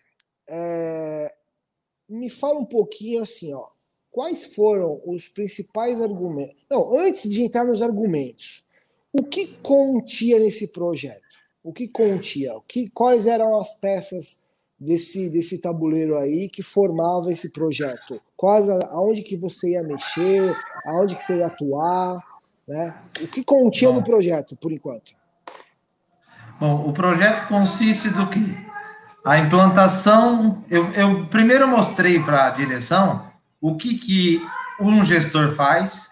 é, 0.47 1.34
me 2.08 2.30
fala 2.30 2.60
um 2.60 2.65
pouquinho 2.65 3.23
assim, 3.23 3.54
ó. 3.54 3.67
Quais 4.12 4.43
foram 4.54 5.02
os 5.06 5.28
principais 5.28 5.99
argumentos? 5.99 6.63
Não, 6.69 6.95
antes 6.95 7.30
de 7.30 7.41
entrar 7.41 7.65
nos 7.65 7.82
argumentos, 7.82 8.62
o 9.13 9.23
que 9.23 9.45
continha 9.62 10.39
nesse 10.39 10.73
projeto? 10.73 11.21
O 11.63 11.71
que 11.71 11.88
continha? 11.88 12.56
O 12.56 12.62
que, 12.62 12.89
quais 12.89 13.28
eram 13.28 13.60
as 13.60 13.80
peças 13.80 14.41
desse, 14.80 15.30
desse 15.30 15.60
tabuleiro 15.60 16.17
aí 16.17 16.49
que 16.49 16.63
formava 16.63 17.32
esse 17.32 17.52
projeto? 17.52 18.19
Quais, 18.36 18.67
aonde 18.67 19.21
que 19.21 19.38
você 19.38 19.73
ia 19.73 19.84
mexer? 19.84 20.58
Aonde 20.84 21.15
que 21.15 21.23
você 21.23 21.38
ia 21.38 21.45
atuar? 21.45 22.21
Né? 22.67 22.95
O 23.21 23.28
que 23.28 23.43
continha 23.43 23.91
Bom, 23.91 23.97
no 23.97 24.04
projeto, 24.04 24.56
por 24.56 24.71
enquanto? 24.71 25.13
Bom, 26.60 26.89
o 26.89 26.91
projeto 26.91 27.47
consiste 27.47 28.10
do 28.10 28.28
que? 28.28 28.41
A 29.23 29.38
implantação. 29.38 30.63
Eu, 30.69 30.91
eu 30.93 31.28
primeiro 31.28 31.67
mostrei 31.67 32.19
para 32.19 32.47
a 32.47 32.49
direção 32.49 33.32
o 33.62 33.78
que, 33.78 33.97
que 33.97 34.41
um 34.82 35.06
gestor 35.06 35.52
faz, 35.52 36.10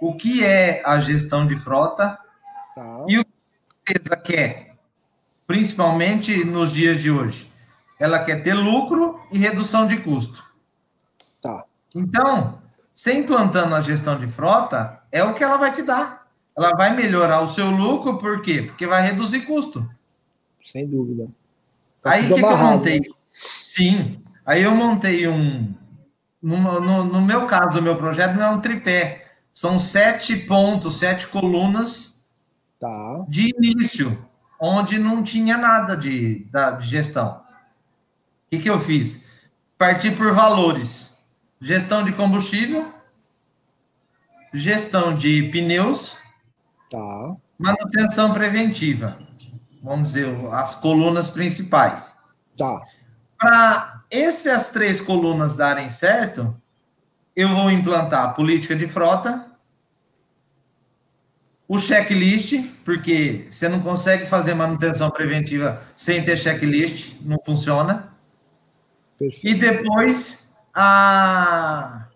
o 0.00 0.16
que 0.16 0.42
é 0.44 0.82
a 0.84 1.00
gestão 1.00 1.46
de 1.46 1.56
frota 1.56 2.18
tá. 2.74 3.04
e 3.08 3.18
o 3.18 3.24
que 3.24 3.30
a 3.30 3.92
empresa 3.92 4.16
quer, 4.16 4.76
principalmente 5.46 6.44
nos 6.44 6.72
dias 6.72 7.00
de 7.00 7.10
hoje. 7.10 7.50
Ela 7.98 8.24
quer 8.24 8.42
ter 8.42 8.54
lucro 8.54 9.20
e 9.30 9.38
redução 9.38 9.86
de 9.86 9.98
custo. 9.98 10.44
Tá. 11.40 11.64
Então, 11.94 12.60
você 12.92 13.12
implantando 13.14 13.74
a 13.74 13.80
gestão 13.80 14.18
de 14.18 14.26
frota, 14.26 15.00
é 15.10 15.22
o 15.22 15.34
que 15.34 15.44
ela 15.44 15.56
vai 15.56 15.72
te 15.72 15.82
dar. 15.82 16.26
Ela 16.56 16.70
vai 16.76 16.94
melhorar 16.94 17.40
o 17.40 17.46
seu 17.46 17.70
lucro, 17.70 18.18
por 18.18 18.42
quê? 18.42 18.62
Porque 18.62 18.86
vai 18.86 19.02
reduzir 19.02 19.40
custo. 19.40 19.88
Sem 20.62 20.88
dúvida. 20.88 21.28
Tá 22.00 22.12
aí 22.12 22.26
o 22.26 22.34
que, 22.34 22.40
que, 22.40 22.44
eu 22.44 22.56
montei? 22.56 23.00
Né? 23.00 23.06
Sim. 23.30 24.22
Aí 24.46 24.62
eu 24.62 24.74
montei 24.74 25.26
um. 25.26 25.74
No, 26.40 26.80
no, 26.80 27.04
no, 27.04 27.20
meu 27.22 27.46
caso, 27.46 27.78
o 27.78 27.82
meu 27.82 27.96
projeto 27.96 28.34
não 28.34 28.42
é 28.44 28.50
um 28.50 28.60
tripé. 28.60 29.24
São 29.52 29.80
sete 29.80 30.36
pontos, 30.36 30.98
sete 30.98 31.26
colunas 31.26 32.13
tá. 32.78 33.24
de 33.28 33.54
início, 33.56 34.26
onde 34.60 34.98
não 34.98 35.22
tinha 35.22 35.56
nada 35.56 35.96
de, 35.96 36.46
da, 36.50 36.72
de 36.72 36.88
gestão. 36.88 37.42
O 38.46 38.50
que, 38.50 38.60
que 38.60 38.70
eu 38.70 38.78
fiz? 38.78 39.28
Parti 39.78 40.10
por 40.10 40.32
valores. 40.32 41.14
Gestão 41.60 42.04
de 42.04 42.12
combustível, 42.12 42.92
gestão 44.52 45.16
de 45.16 45.44
pneus, 45.50 46.18
tá. 46.90 47.36
manutenção 47.58 48.34
preventiva. 48.34 49.18
Vamos 49.82 50.12
dizer, 50.12 50.28
as 50.52 50.74
colunas 50.74 51.28
principais. 51.28 52.16
Tá. 52.56 52.82
Para 53.38 54.02
essas 54.10 54.68
três 54.68 55.00
colunas 55.00 55.54
darem 55.54 55.88
certo, 55.88 56.54
eu 57.34 57.48
vou 57.54 57.70
implantar 57.70 58.24
a 58.24 58.32
política 58.32 58.76
de 58.76 58.86
frota, 58.86 59.53
o 61.66 61.78
checklist, 61.78 62.60
porque 62.84 63.46
você 63.48 63.68
não 63.68 63.80
consegue 63.80 64.26
fazer 64.26 64.54
manutenção 64.54 65.10
preventiva 65.10 65.82
sem 65.96 66.22
ter 66.22 66.36
checklist, 66.36 67.14
não 67.22 67.38
funciona. 67.44 68.12
Perfeito. 69.18 69.46
E 69.46 69.58
depois 69.58 70.46
a 70.74 72.06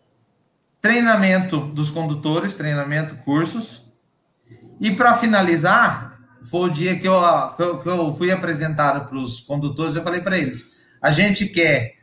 treinamento 0.80 1.60
dos 1.60 1.90
condutores, 1.90 2.54
treinamento, 2.54 3.16
cursos. 3.16 3.86
E 4.80 4.90
para 4.90 5.14
finalizar, 5.14 6.18
foi 6.50 6.68
o 6.68 6.72
dia 6.72 6.98
que 6.98 7.08
eu, 7.08 7.20
que 7.82 7.88
eu 7.88 8.12
fui 8.12 8.30
apresentado 8.30 9.08
para 9.08 9.18
os 9.18 9.40
condutores, 9.40 9.96
eu 9.96 10.02
falei 10.02 10.20
para 10.20 10.38
eles: 10.38 10.72
a 11.00 11.10
gente 11.10 11.46
quer 11.46 11.94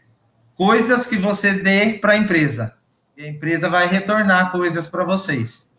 coisas 0.55 1.05
que 1.05 1.17
você 1.17 1.53
dê 1.53 1.93
para 1.93 2.13
a 2.13 2.17
empresa. 2.17 2.73
E 3.17 3.23
a 3.23 3.27
empresa 3.27 3.69
vai 3.69 3.87
retornar 3.87 4.51
coisas 4.51 4.87
para 4.87 5.03
vocês. 5.03 5.73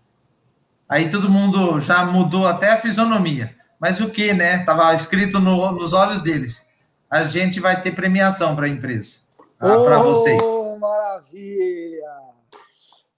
Aí 0.88 1.11
todo 1.11 1.31
mundo 1.31 1.81
já 1.81 2.05
mudou 2.05 2.46
até 2.46 2.72
a 2.72 2.77
fisionomia. 2.77 3.55
Mas 3.81 4.01
o 4.01 4.11
que, 4.11 4.33
né? 4.33 4.64
Tava 4.64 4.94
escrito 4.94 5.38
no, 5.38 5.72
nos 5.72 5.92
olhos 5.92 6.20
deles. 6.20 6.66
A 7.11 7.25
gente 7.25 7.61
vai 7.61 7.81
ter 7.81 7.92
premiação 7.92 8.55
para 8.55 8.66
a 8.66 8.68
empresa. 8.68 9.20
Ah, 9.61 9.77
para 9.85 9.99
vocês. 9.99 10.40
Maravilha! 10.79 12.12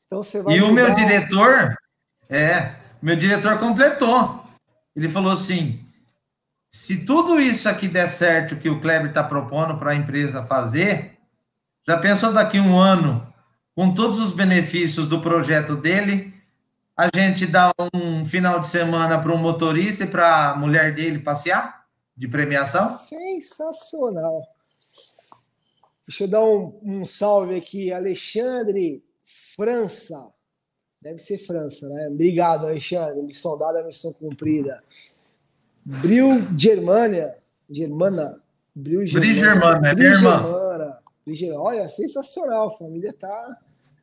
Então 0.07 0.23
você 0.23 0.43
vai. 0.43 0.57
E 0.57 0.63
o 0.63 0.73
meu 0.73 0.95
diretor, 0.95 1.77
é, 2.29 2.75
meu 3.03 3.17
diretor 3.17 3.59
completou. 3.59 4.45
Ele 4.97 5.09
falou 5.09 5.33
assim: 5.33 5.85
se 6.71 7.05
tudo 7.05 7.41
isso 7.41 7.69
aqui 7.69 7.89
der 7.89 8.09
certo 8.09 8.57
que 8.57 8.69
o 8.69 8.81
Kleber 8.81 9.09
está 9.09 9.23
propondo 9.23 9.79
para 9.79 9.93
a 9.93 9.95
empresa 9.95 10.43
fazer, 10.43 11.19
já 11.87 11.99
pensou 11.99 12.33
daqui 12.33 12.59
um 12.61 12.79
ano, 12.79 13.27
com 13.75 13.93
todos 13.95 14.21
os 14.21 14.33
benefícios 14.33 15.07
do 15.09 15.21
projeto 15.21 15.77
dele, 15.77 16.35
a 16.99 17.09
gente 17.15 17.47
dá 17.47 17.73
um 17.95 18.25
final 18.25 18.59
de 18.59 18.67
semana 18.67 19.21
para 19.21 19.33
um 19.33 19.37
motorista 19.37 20.03
e 20.03 20.07
para 20.09 20.51
a 20.51 20.57
mulher 20.57 20.93
dele 20.93 21.21
passear 21.21 21.87
de 22.17 22.27
premiação? 22.27 22.89
Sensacional. 22.89 24.43
Deixa 26.05 26.25
eu 26.25 26.29
dar 26.29 26.45
um, 26.45 26.77
um 26.83 27.07
salve 27.07 27.55
aqui, 27.55 27.93
Alexandre 27.93 29.05
França. 29.55 30.17
Deve 31.01 31.19
ser 31.19 31.39
França, 31.39 31.89
né? 31.89 32.09
Obrigado, 32.09 32.67
Alexandre. 32.67 33.23
Missão 33.23 33.57
dada, 33.57 33.85
missão 33.85 34.13
cumprida. 34.15 34.83
Bril 35.85 36.49
Germânia. 36.59 37.39
Germana. 37.71 38.43
Bril 38.75 39.07
Germana, 39.07 39.91
é 39.91 39.95
minha 39.95 40.09
irmã. 40.09 40.99
Olha, 41.59 41.87
sensacional. 41.87 42.69
A 42.69 42.77
família 42.77 43.13
tá, 43.13 43.57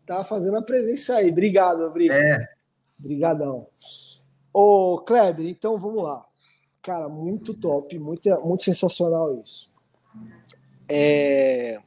tá 0.05 0.23
fazendo 0.23 0.57
a 0.57 0.61
presença 0.61 1.17
aí. 1.17 1.29
Obrigado, 1.29 1.89
Bril. 1.91 2.13
É. 2.13 2.54
Obrigadão. 2.99 3.67
Ô, 4.53 4.99
Kleber, 4.99 5.47
então 5.47 5.77
vamos 5.77 6.03
lá. 6.03 6.25
Cara, 6.81 7.09
muito 7.09 7.53
top, 7.53 7.97
muito, 7.99 8.29
muito 8.41 8.63
sensacional 8.63 9.41
isso. 9.41 9.73
É, 10.89 11.79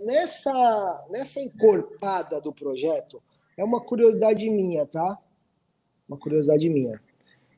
nessa, 0.00 1.06
nessa 1.10 1.40
encorpada 1.40 2.40
do 2.40 2.52
projeto, 2.52 3.22
é 3.56 3.64
uma 3.64 3.80
curiosidade 3.80 4.48
minha, 4.50 4.84
tá? 4.86 5.18
Uma 6.08 6.18
curiosidade 6.18 6.68
minha. 6.68 7.00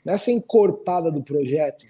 Nessa 0.04 0.30
encorpada 0.30 1.10
do 1.10 1.22
projeto, 1.22 1.86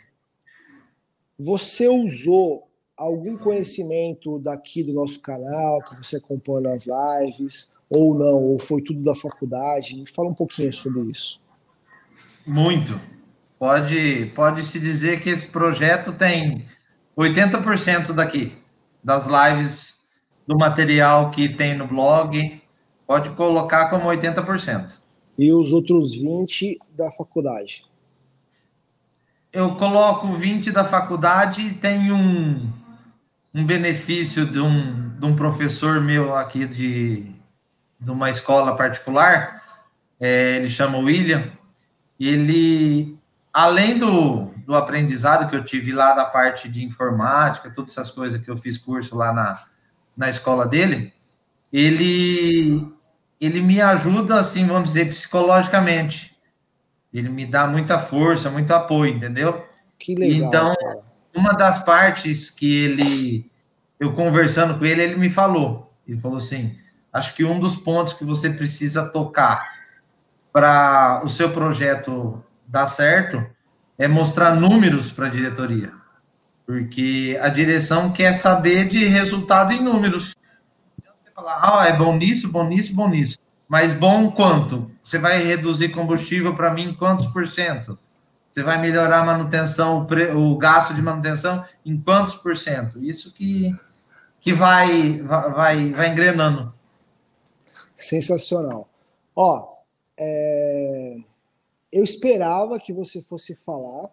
você 1.39 1.89
usou 1.89 2.69
algum 2.97 3.37
conhecimento 3.39 4.39
daqui 4.39 4.83
do 4.83 4.93
nosso 4.93 5.21
canal, 5.21 5.83
que 5.83 5.97
você 5.97 6.17
acompanha 6.17 6.69
nas 6.69 6.87
lives, 6.87 7.73
ou 7.91 8.15
não, 8.15 8.41
ou 8.41 8.59
foi 8.59 8.81
tudo 8.81 9.03
da 9.03 9.15
faculdade? 9.15 9.97
Me 9.97 10.09
fala 10.09 10.29
um 10.29 10.35
pouquinho 10.35 10.73
sobre 10.73 11.11
isso. 11.11 11.41
Muito. 12.47 12.99
Pode, 13.59 14.33
pode 14.35 14.65
se 14.65 14.79
dizer 14.79 15.21
que 15.21 15.29
esse 15.29 15.49
projeto 15.49 16.13
tem 16.13 16.65
80% 17.19 18.13
daqui, 18.13 18.53
das 19.03 19.27
lives 19.27 20.09
do 20.47 20.57
material 20.57 21.31
que 21.31 21.49
tem 21.49 21.77
no 21.77 21.87
blog, 21.87 22.63
pode 23.07 23.31
colocar 23.31 23.91
como 23.91 24.09
80%. 24.09 25.01
E 25.37 25.53
os 25.53 25.73
outros 25.73 26.17
20% 26.23 26.77
da 26.97 27.11
faculdade? 27.11 27.85
Eu 29.53 29.75
coloco 29.75 30.33
20 30.33 30.71
da 30.71 30.85
faculdade 30.85 31.61
e 31.61 31.75
tem 31.75 32.13
um, 32.13 32.71
um 33.53 33.67
benefício 33.67 34.47
de 34.47 34.61
um, 34.61 35.11
de 35.19 35.27
um 35.27 35.35
professor 35.35 36.01
meu 36.01 36.37
aqui 36.37 36.67
de, 36.67 37.40
de 38.01 38.11
uma 38.11 38.31
escola 38.31 38.77
particular, 38.77 39.63
é, 40.19 40.57
ele 40.57 40.69
chama 40.69 40.99
William, 40.99 41.51
e 42.19 42.29
ele, 42.29 43.19
além 43.53 43.99
do, 43.99 44.47
do 44.67 44.75
aprendizado 44.75 45.49
que 45.49 45.57
eu 45.57 45.65
tive 45.65 45.93
lá 45.93 46.15
da 46.15 46.25
parte 46.25 46.69
de 46.69 46.85
informática, 46.85 47.71
todas 47.71 47.93
essas 47.93 48.11
coisas 48.11 48.41
que 48.41 48.51
eu 48.51 48.57
fiz 48.57 48.79
curso 48.79 49.17
lá 49.17 49.33
na, 49.33 49.63
na 50.17 50.29
escola 50.29 50.67
dele, 50.67 51.13
ele, 51.73 52.87
ele 53.41 53.61
me 53.61 53.81
ajuda, 53.81 54.39
assim, 54.39 54.67
vamos 54.67 54.91
dizer, 54.91 55.09
psicologicamente. 55.09 56.37
Ele 57.13 57.29
me 57.29 57.45
dá 57.47 57.67
muita 57.67 57.99
força, 57.99 58.51
muito 58.51 58.73
apoio, 58.73 59.15
entendeu? 59.15 59.67
Que 59.99 60.15
legal. 60.15 60.49
Então, 60.49 60.75
cara. 60.75 60.99
uma 61.35 61.53
das 61.53 61.83
partes 61.83 62.51
que 62.51 62.85
ele, 62.85 63.51
eu 63.99 64.13
conversando 64.13 64.79
com 64.79 64.85
ele, 64.85 65.03
ele 65.03 65.17
me 65.17 65.31
falou, 65.31 65.93
ele 66.07 66.19
falou 66.19 66.39
assim, 66.39 66.77
acho 67.13 67.35
que 67.35 67.45
um 67.45 67.59
dos 67.59 67.77
pontos 67.77 68.13
que 68.13 68.25
você 68.25 68.51
precisa 68.51 69.09
tocar 69.09 69.69
para 70.53 71.23
o 71.25 71.29
seu 71.29 71.51
projeto 71.51 72.43
dar 72.67 72.87
certo 72.87 73.45
é 73.99 74.09
mostrar 74.09 74.55
números 74.55 75.11
para 75.11 75.27
a 75.27 75.31
diretoria. 75.31 75.93
Porque 76.67 77.39
a 77.43 77.49
direção 77.49 78.13
quer 78.13 78.33
saber 78.33 78.89
de 78.89 79.05
resultado 79.05 79.73
em 79.73 79.83
números. 79.83 80.35
Você 80.97 81.31
falar, 81.35 81.61
ah, 81.63 81.87
é 81.87 81.97
bom 81.97 82.17
nisso, 82.17 82.49
bom 82.49 82.67
nisso, 82.67 82.95
bom 82.95 83.09
nisso. 83.09 83.39
Mas 83.69 83.93
bom 83.93 84.31
quanto? 84.31 84.91
Você 85.03 85.19
vai 85.19 85.43
reduzir 85.43 85.91
combustível 85.91 86.55
para 86.55 86.73
mim 86.73 86.95
quantos 86.95 87.27
por 87.27 87.47
cento? 87.47 87.99
Você 88.49 88.63
vai 88.63 88.81
melhorar 88.81 89.21
a 89.21 89.25
manutenção, 89.25 89.99
o, 89.99 90.05
pre... 90.05 90.33
o 90.33 90.57
gasto 90.57 90.93
de 90.93 91.01
manutenção 91.01 91.65
em 91.87 92.01
quantos 92.01 92.35
por 92.35 92.57
cento? 92.57 92.99
Isso 92.99 93.33
que, 93.33 93.77
que 94.41 94.53
vai, 94.53 95.21
vai, 95.23 95.93
vai 95.93 96.09
engrenando. 96.09 96.75
Sensacional. 98.01 98.89
Ó, 99.37 99.75
é, 100.19 101.17
eu 101.93 102.03
esperava 102.03 102.81
que 102.81 102.95
você 102.95 103.21
fosse 103.21 103.55
falar, 103.55 104.11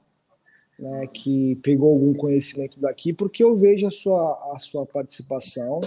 né, 0.78 1.08
que 1.08 1.56
pegou 1.64 1.94
algum 1.94 2.14
conhecimento 2.14 2.80
daqui, 2.82 3.14
porque 3.14 3.42
eu 3.42 3.56
vejo 3.56 3.88
a 3.88 3.92
sua, 3.92 4.54
a 4.54 4.60
sua 4.60 4.86
participação 4.86 5.80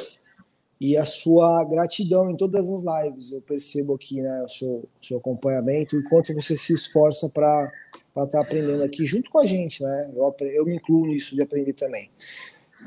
e 0.80 0.96
a 0.96 1.04
sua 1.04 1.62
gratidão 1.64 2.30
em 2.30 2.36
todas 2.36 2.70
as 2.70 2.82
lives. 2.82 3.32
Eu 3.32 3.42
percebo 3.42 3.94
aqui 3.94 4.22
né, 4.22 4.44
o 4.44 4.48
seu, 4.48 4.88
seu 5.02 5.18
acompanhamento 5.18 5.98
e 5.98 6.02
quanto 6.04 6.34
você 6.34 6.56
se 6.56 6.72
esforça 6.72 7.28
para 7.28 7.70
estar 8.08 8.26
tá 8.28 8.40
aprendendo 8.40 8.82
aqui 8.82 9.04
junto 9.04 9.30
com 9.30 9.40
a 9.40 9.44
gente. 9.44 9.82
Né? 9.82 10.10
Eu, 10.14 10.34
eu 10.40 10.64
me 10.64 10.76
incluo 10.76 11.06
nisso 11.06 11.34
de 11.36 11.42
aprender 11.42 11.74
também. 11.74 12.10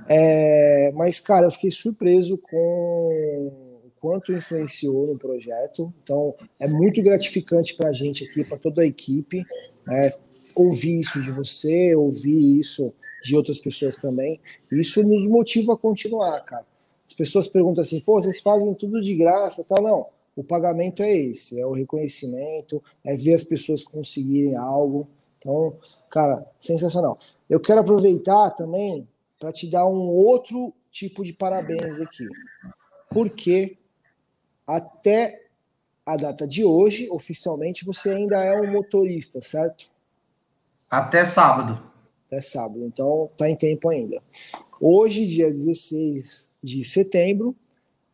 É, 0.10 0.91
mas, 0.95 1.19
cara, 1.19 1.45
eu 1.45 1.52
fiquei 1.52 1.69
surpreso 1.69 2.36
com 2.36 3.62
quanto 4.04 4.34
influenciou 4.34 5.08
no 5.08 5.18
projeto. 5.18 5.94
Então, 6.04 6.36
é 6.60 6.68
muito 6.68 7.02
gratificante 7.02 7.74
para 7.74 7.88
a 7.88 7.94
gente 7.94 8.26
aqui, 8.26 8.44
para 8.44 8.58
toda 8.58 8.82
a 8.82 8.86
equipe, 8.86 9.46
né, 9.88 10.12
ouvir 10.58 11.00
isso 11.00 11.22
de 11.22 11.32
você, 11.32 11.96
ouvir 11.96 12.60
isso 12.60 12.94
de 13.24 13.34
outras 13.34 13.60
pessoas 13.60 13.96
também. 13.96 14.42
Isso 14.70 15.02
nos 15.04 15.26
motiva 15.26 15.76
a 15.76 15.78
continuar, 15.78 16.42
cara. 16.42 16.66
As 17.08 17.13
pessoas 17.13 17.48
perguntam 17.48 17.82
assim, 17.82 18.02
pô, 18.02 18.22
vocês 18.22 18.42
fazem 18.42 18.74
tudo 18.74 19.00
de 19.00 19.16
graça, 19.16 19.63
tal. 19.63 19.82
Não, 19.82 20.08
o 20.36 20.44
pagamento 20.44 21.02
é 21.02 21.16
esse, 21.16 21.62
é 21.62 21.66
o 21.66 21.72
reconhecimento, 21.72 22.84
é 23.06 23.16
ver 23.16 23.36
as 23.36 23.46
pessoas 23.46 23.86
conseguirem 23.86 24.58
algo. 24.58 25.08
Então, 25.39 25.78
cara, 26.10 26.46
sensacional. 26.60 27.18
Eu 27.50 27.62
quero 27.62 27.80
aproveitar 27.80 28.50
também 28.50 29.08
para 29.39 29.54
te 29.54 29.66
dar 29.66 29.88
um 29.88 30.10
outro 30.10 30.74
tipo 30.92 31.24
de 31.24 31.32
parabéns 31.32 32.02
aqui. 32.02 32.28
Porque 33.10 33.78
até 34.65 35.43
a 36.06 36.17
data 36.17 36.45
de 36.45 36.63
hoje, 36.63 37.10
oficialmente, 37.10 37.86
você 37.86 38.12
ainda 38.12 38.43
é 38.43 38.60
um 38.60 38.71
motorista, 38.71 39.41
certo? 39.41 39.88
Até 40.89 41.26
sábado. 41.26 41.80
Até 42.28 42.41
sábado, 42.41 42.84
então 42.84 43.30
tá 43.38 43.49
em 43.49 43.56
tempo 43.56 43.89
ainda. 43.89 44.21
Hoje, 44.82 45.26
dia 45.26 45.49
16 45.49 46.49
de 46.62 46.84
setembro, 46.84 47.56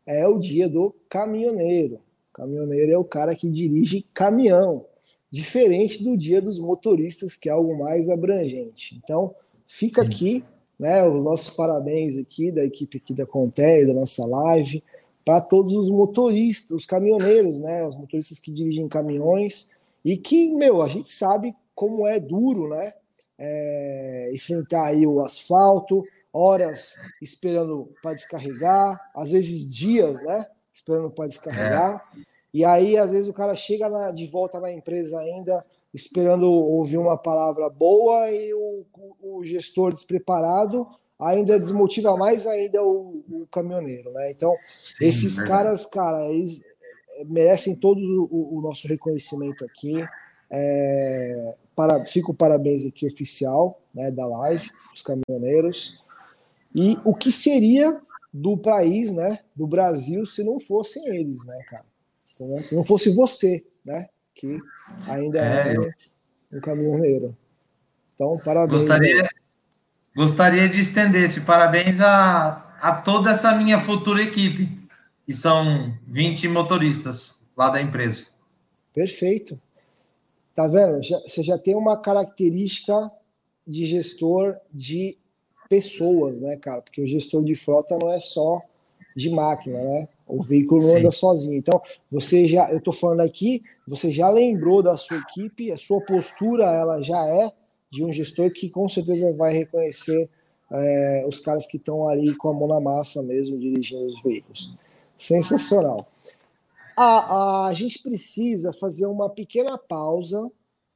é 0.05 0.27
o 0.27 0.38
dia 0.38 0.67
do 0.67 0.93
caminhoneiro. 1.07 1.99
Caminhoneiro 2.33 2.91
é 2.91 2.97
o 2.97 3.03
cara 3.03 3.35
que 3.35 3.49
dirige 3.49 4.05
caminhão, 4.13 4.85
diferente 5.31 6.03
do 6.03 6.15
dia 6.17 6.41
dos 6.41 6.59
motoristas, 6.59 7.35
que 7.35 7.49
é 7.49 7.51
algo 7.51 7.77
mais 7.77 8.09
abrangente. 8.09 8.99
Então, 9.03 9.33
fica 9.67 10.01
aqui, 10.01 10.43
né, 10.79 11.07
os 11.07 11.23
nossos 11.23 11.49
parabéns 11.49 12.17
aqui 12.17 12.51
da 12.51 12.63
equipe 12.63 12.97
aqui 12.97 13.13
da 13.13 13.25
Conté, 13.25 13.85
da 13.85 13.93
nossa 13.93 14.25
live 14.25 14.83
para 15.25 15.41
todos 15.41 15.73
os 15.73 15.89
motoristas, 15.89 16.71
os 16.71 16.86
caminhoneiros, 16.86 17.60
né, 17.60 17.86
os 17.86 17.95
motoristas 17.95 18.39
que 18.39 18.51
dirigem 18.51 18.88
caminhões 18.88 19.71
e 20.03 20.17
que, 20.17 20.53
meu, 20.53 20.82
a 20.82 20.88
gente 20.88 21.10
sabe 21.10 21.55
como 21.75 22.08
é 22.08 22.19
duro, 22.19 22.69
né, 22.69 22.93
é, 23.38 24.32
enfrentar 24.34 24.88
aí 24.88 25.05
o 25.05 25.23
asfalto, 25.23 26.03
horas 26.32 26.95
esperando 27.21 27.89
para 28.01 28.13
descarregar, 28.13 28.99
às 29.15 29.32
vezes 29.32 29.73
dias, 29.73 30.21
né, 30.21 30.45
esperando 30.71 31.10
para 31.10 31.27
descarregar. 31.27 32.03
É. 32.17 32.21
E 32.53 32.65
aí, 32.65 32.97
às 32.97 33.12
vezes, 33.12 33.29
o 33.29 33.34
cara 33.34 33.53
chega 33.53 33.88
na, 33.89 34.12
de 34.12 34.25
volta 34.25 34.60
na 34.60 34.71
empresa 34.71 35.19
ainda 35.19 35.63
esperando 35.93 36.51
ouvir 36.51 36.97
uma 36.97 37.17
palavra 37.17 37.69
boa 37.69 38.32
e 38.32 38.53
o, 38.53 38.86
o, 39.21 39.38
o 39.38 39.43
gestor 39.43 39.93
despreparado 39.93 40.88
ainda 41.19 41.60
desmotiva 41.60 42.15
mais 42.15 42.47
ainda 42.47 42.82
o, 42.82 43.23
o 43.29 43.47
caminhoneiro, 43.51 44.12
né? 44.12 44.32
Então, 44.32 44.55
Sim, 44.63 45.05
esses 45.05 45.36
verdade. 45.36 45.49
caras, 45.49 45.86
cara, 45.86 46.25
eles 46.29 46.62
eh, 47.17 47.25
merecem 47.25 47.75
todo 47.75 47.99
o, 48.32 48.58
o 48.58 48.62
nosso 48.62 48.88
reconhecimento 48.88 49.65
aqui. 49.65 50.01
É, 50.51 51.53
para, 51.75 52.05
fica 52.05 52.32
o 52.32 52.34
parabéns 52.34 52.86
aqui 52.86 53.05
oficial 53.05 53.82
né, 53.93 54.10
da 54.12 54.25
live, 54.25 54.69
os 54.95 55.03
caminhoneiros. 55.03 56.03
E 56.73 56.97
o 57.03 57.13
que 57.13 57.32
seria 57.32 57.99
do 58.34 58.58
país, 58.58 59.12
né, 59.12 59.39
do 59.55 59.67
Brasil, 59.67 60.25
se 60.25 60.43
não 60.43 60.60
fossem 60.60 61.05
eles, 61.08 61.45
né, 61.45 61.58
cara? 61.69 61.86
Se 62.25 62.75
não 62.75 62.86
fosse 62.86 63.13
você, 63.13 63.63
né, 63.84 64.08
que 64.34 64.60
ainda 65.08 65.39
é, 65.39 65.75
é 65.75 66.58
um 66.58 66.62
caminhoneiro. 66.62 67.36
Então, 68.15 68.39
parabéns. 68.43 68.82
Gostaria. 68.82 69.29
Gostaria 70.19 70.67
de 70.67 70.82
estender 70.82 71.23
esse 71.23 71.39
parabéns 71.39 72.01
a, 72.01 72.75
a 72.82 73.01
toda 73.01 73.32
essa 73.32 73.55
minha 73.55 73.79
futura 73.79 74.21
equipe, 74.21 74.69
que 75.25 75.32
são 75.32 75.97
20 76.10 76.45
motoristas 76.49 77.39
lá 77.58 77.69
da 77.69 77.82
empresa. 77.82 78.32
Perfeito. 78.93 79.58
Tá 80.53 80.67
vendo? 80.67 81.01
Já, 81.01 81.17
você 81.19 81.41
já 81.41 81.58
tem 81.58 81.73
uma 81.73 81.95
característica 81.95 83.10
de 83.65 83.86
gestor 83.86 84.58
de 84.73 85.17
pessoas, 85.69 86.41
né, 86.41 86.58
cara? 86.58 86.82
Porque 86.82 87.01
o 87.01 87.05
gestor 87.05 87.41
de 87.41 87.55
frota 87.55 87.97
não 87.97 88.12
é 88.12 88.19
só 88.19 88.62
de 89.15 89.29
máquina, 89.29 89.82
né? 89.82 90.10
O 90.27 90.43
veículo 90.43 90.86
não 90.86 90.97
anda 90.97 91.12
sozinho. 91.13 91.58
Então, 91.58 91.82
você 92.12 92.45
já, 92.45 92.69
eu 92.73 92.82
tô 92.82 92.91
falando 92.91 93.21
aqui, 93.21 93.63
você 93.88 94.12
já 94.12 94.29
lembrou 94.29 94.84
da 94.84 94.97
sua 94.97 95.15
equipe, 95.15 95.71
a 95.71 95.77
sua 95.77 96.01
postura, 96.01 96.65
ela 96.65 97.01
já 97.01 97.25
é 97.25 97.53
de 97.91 98.04
um 98.04 98.12
gestor 98.12 98.52
que 98.52 98.69
com 98.69 98.88
certeza 98.88 99.32
vai 99.34 99.54
reconhecer 99.54 100.30
é, 100.71 101.25
os 101.28 101.39
caras 101.39 101.65
que 101.65 101.78
estão 101.78 102.08
ali 102.08 102.36
com 102.36 102.49
a 102.49 102.54
mão 102.54 102.67
na 102.67 102.80
massa 102.80 103.23
mesmo, 103.23 103.58
dirigindo 103.58 104.06
os 104.06 104.21
veículos. 104.21 104.73
Sensacional. 105.17 106.08
A, 106.95 107.67
a 107.67 107.73
gente 107.73 108.02
precisa 108.02 108.73
fazer 108.73 109.06
uma 109.06 109.30
pequena 109.30 109.78
pausa 109.78 110.52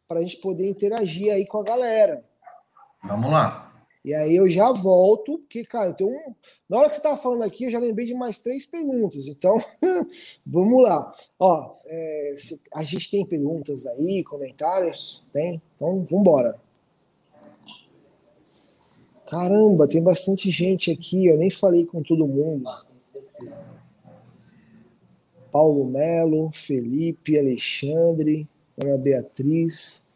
para 0.07 0.19
a 0.19 0.21
gente 0.21 0.37
poder 0.37 0.69
interagir 0.69 1.33
aí 1.33 1.45
com 1.45 1.59
a 1.59 1.63
galera. 1.63 2.23
Vamos 3.03 3.31
lá. 3.31 3.73
E 4.05 4.13
aí 4.13 4.35
eu 4.35 4.49
já 4.49 4.69
volto, 4.69 5.39
porque, 5.39 5.63
cara, 5.63 5.91
eu 5.91 5.93
tenho 5.93 6.09
um... 6.09 6.35
na 6.69 6.77
hora 6.77 6.89
que 6.89 6.95
você 6.95 6.99
estava 6.99 7.15
falando 7.15 7.43
aqui, 7.43 7.63
eu 7.63 7.71
já 7.71 7.79
lembrei 7.79 8.05
de 8.05 8.13
mais 8.13 8.37
três 8.37 8.65
perguntas. 8.65 9.27
Então, 9.27 9.57
vamos 10.45 10.83
lá. 10.83 11.09
Ó, 11.39 11.75
é, 11.85 12.35
a 12.73 12.83
gente 12.83 13.09
tem 13.09 13.25
perguntas 13.25 13.85
aí, 13.85 14.23
comentários? 14.25 15.23
Tem? 15.31 15.61
Então, 15.75 16.03
vamos 16.03 16.11
embora. 16.11 16.59
Caramba, 19.33 19.87
tem 19.87 19.99
bastante 19.99 20.51
gente 20.51 20.91
aqui, 20.91 21.25
eu 21.25 21.35
nem 21.39 21.49
falei 21.49 21.87
com 21.87 22.03
todo 22.03 22.27
mundo. 22.27 22.69
Paulo 25.51 25.85
Melo, 25.85 26.51
Felipe, 26.53 27.39
Alexandre, 27.39 28.47
Ana 28.79 28.95
Beatriz. 28.95 30.07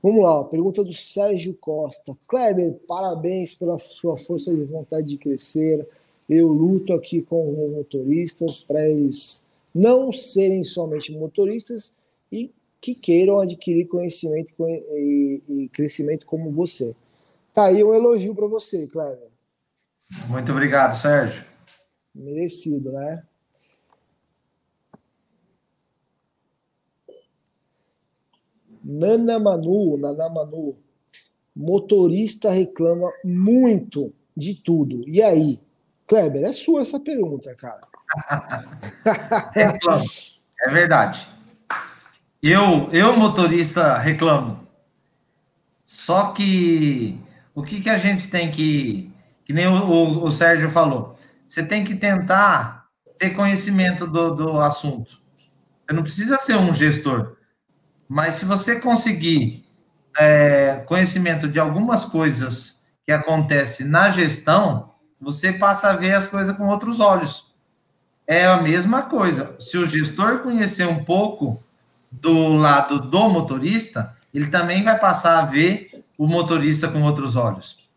Vamos 0.00 0.22
lá, 0.22 0.44
pergunta 0.44 0.84
do 0.84 0.92
Sérgio 0.92 1.52
Costa. 1.54 2.16
Kleber, 2.28 2.74
parabéns 2.86 3.56
pela 3.56 3.76
sua 3.76 4.16
força 4.16 4.54
de 4.54 4.62
vontade 4.62 5.08
de 5.08 5.18
crescer. 5.18 5.84
Eu 6.30 6.46
luto 6.46 6.92
aqui 6.92 7.22
com 7.22 7.50
os 7.50 7.72
motoristas 7.72 8.62
para 8.62 8.88
eles 8.88 9.50
não 9.74 10.12
serem 10.12 10.62
somente 10.62 11.10
motoristas 11.10 11.96
e 12.30 12.52
que 12.80 12.94
queiram 12.94 13.40
adquirir 13.40 13.88
conhecimento 13.88 14.54
e, 14.60 15.42
e 15.48 15.68
crescimento 15.70 16.24
como 16.24 16.52
você. 16.52 16.94
Tá 17.54 17.66
aí 17.66 17.84
um 17.84 17.94
elogio 17.94 18.34
para 18.34 18.48
você, 18.48 18.88
Kleber. 18.88 19.28
Muito 20.26 20.50
obrigado, 20.50 20.96
Sérgio. 20.96 21.44
Merecido, 22.12 22.90
né? 22.90 23.22
Nana 28.82 29.38
Manu, 29.38 29.96
Nana 29.96 30.28
Manu, 30.28 30.76
motorista 31.54 32.50
reclama 32.50 33.10
muito 33.24 34.12
de 34.36 34.56
tudo. 34.56 35.08
E 35.08 35.22
aí? 35.22 35.60
Kleber, 36.08 36.44
é 36.44 36.52
sua 36.52 36.82
essa 36.82 36.98
pergunta, 36.98 37.54
cara. 37.54 37.86
reclamo. 39.54 40.04
É 40.60 40.70
verdade. 40.70 41.28
Eu, 42.42 42.90
eu, 42.90 43.16
motorista, 43.16 43.96
reclamo. 43.96 44.66
Só 45.84 46.32
que 46.32 47.18
o 47.54 47.62
que, 47.62 47.80
que 47.80 47.90
a 47.90 47.98
gente 47.98 48.28
tem 48.28 48.50
que. 48.50 49.12
Que 49.44 49.52
nem 49.52 49.66
o, 49.66 49.72
o, 49.72 50.24
o 50.24 50.30
Sérgio 50.30 50.70
falou. 50.70 51.16
Você 51.46 51.64
tem 51.64 51.84
que 51.84 51.94
tentar 51.94 52.86
ter 53.18 53.30
conhecimento 53.30 54.06
do, 54.06 54.34
do 54.34 54.60
assunto. 54.60 55.20
Você 55.36 55.92
não 55.92 56.02
precisa 56.02 56.38
ser 56.38 56.56
um 56.56 56.72
gestor. 56.72 57.36
Mas 58.08 58.34
se 58.34 58.44
você 58.44 58.80
conseguir 58.80 59.64
é, 60.18 60.82
conhecimento 60.86 61.46
de 61.48 61.60
algumas 61.60 62.04
coisas 62.04 62.82
que 63.04 63.12
acontecem 63.12 63.86
na 63.86 64.10
gestão, 64.10 64.92
você 65.20 65.52
passa 65.52 65.90
a 65.90 65.96
ver 65.96 66.14
as 66.14 66.26
coisas 66.26 66.56
com 66.56 66.68
outros 66.68 67.00
olhos. 67.00 67.54
É 68.26 68.46
a 68.46 68.60
mesma 68.60 69.02
coisa. 69.02 69.56
Se 69.60 69.76
o 69.76 69.86
gestor 69.86 70.38
conhecer 70.38 70.86
um 70.86 71.04
pouco 71.04 71.62
do 72.10 72.48
lado 72.54 72.98
do 72.98 73.28
motorista, 73.28 74.16
ele 74.32 74.46
também 74.46 74.82
vai 74.82 74.98
passar 74.98 75.40
a 75.40 75.46
ver 75.46 75.86
o 76.16 76.26
motorista 76.26 76.88
com 76.88 77.02
outros 77.02 77.36
olhos. 77.36 77.92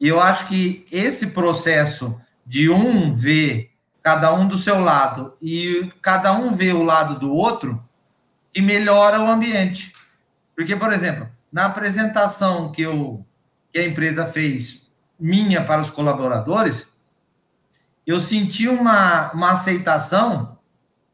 E 0.00 0.08
eu 0.08 0.20
acho 0.20 0.48
que 0.48 0.84
esse 0.90 1.28
processo 1.28 2.20
de 2.46 2.68
um 2.68 3.12
ver 3.12 3.70
cada 4.02 4.34
um 4.34 4.48
do 4.48 4.58
seu 4.58 4.80
lado 4.80 5.34
e 5.40 5.92
cada 6.02 6.32
um 6.32 6.52
ver 6.52 6.74
o 6.74 6.82
lado 6.82 7.18
do 7.18 7.32
outro, 7.32 7.82
e 8.54 8.60
melhora 8.60 9.20
o 9.20 9.28
ambiente. 9.28 9.92
Porque, 10.54 10.76
por 10.76 10.92
exemplo, 10.92 11.28
na 11.50 11.66
apresentação 11.66 12.70
que, 12.70 12.82
eu, 12.82 13.24
que 13.72 13.78
a 13.78 13.86
empresa 13.86 14.26
fez 14.26 14.90
minha 15.18 15.64
para 15.64 15.80
os 15.80 15.90
colaboradores, 15.90 16.88
eu 18.06 18.18
senti 18.18 18.68
uma, 18.68 19.32
uma 19.32 19.52
aceitação 19.52 20.58